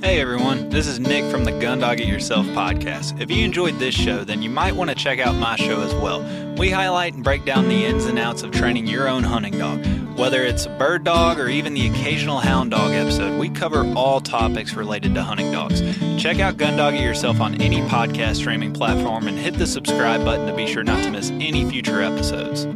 Hey 0.03 0.21
everyone, 0.21 0.71
this 0.71 0.87
is 0.87 0.99
Nick 0.99 1.31
from 1.31 1.45
the 1.45 1.53
Gundog 1.53 2.01
It 2.01 2.09
Yourself 2.09 2.47
podcast. 2.47 3.21
If 3.21 3.31
you 3.31 3.45
enjoyed 3.45 3.79
this 3.79 3.95
show, 3.95 4.25
then 4.25 4.43
you 4.43 4.51
might 4.51 4.75
want 4.75 4.91
to 4.91 4.97
check 4.97 5.19
out 5.19 5.35
my 5.37 5.57
show 5.57 5.83
as 5.83 5.95
well. 5.95 6.23
We 6.57 6.71
highlight 6.71 7.15
and 7.15 7.23
break 7.23 7.45
down 7.45 7.69
the 7.69 7.85
ins 7.85 8.07
and 8.07 8.19
outs 8.19 8.43
of 8.43 8.51
training 8.51 8.87
your 8.87 9.09
own 9.09 9.23
hunting 9.23 9.59
dog. 9.59 9.85
Whether 10.19 10.43
it's 10.43 10.67
a 10.67 10.71
bird 10.71 11.05
dog 11.05 11.39
or 11.39 11.49
even 11.49 11.75
the 11.75 11.87
occasional 11.87 12.41
hound 12.41 12.73
dog 12.73 12.93
episode, 12.93 13.39
we 13.39 13.51
cover 13.51 13.87
all 13.95 14.21
topics 14.21 14.75
related 14.75 15.15
to 15.15 15.23
hunting 15.23 15.53
dogs. 15.53 15.81
Check 16.21 16.41
out 16.41 16.57
Gundog 16.57 16.95
It 16.95 17.03
Yourself 17.03 17.41
on 17.41 17.61
any 17.61 17.81
podcast 17.83 18.37
streaming 18.37 18.73
platform 18.73 19.29
and 19.29 19.39
hit 19.39 19.55
the 19.55 19.67
subscribe 19.67 20.25
button 20.25 20.47
to 20.47 20.55
be 20.55 20.67
sure 20.67 20.83
not 20.83 21.03
to 21.05 21.11
miss 21.11 21.31
any 21.31 21.69
future 21.69 22.03
episodes. 22.03 22.67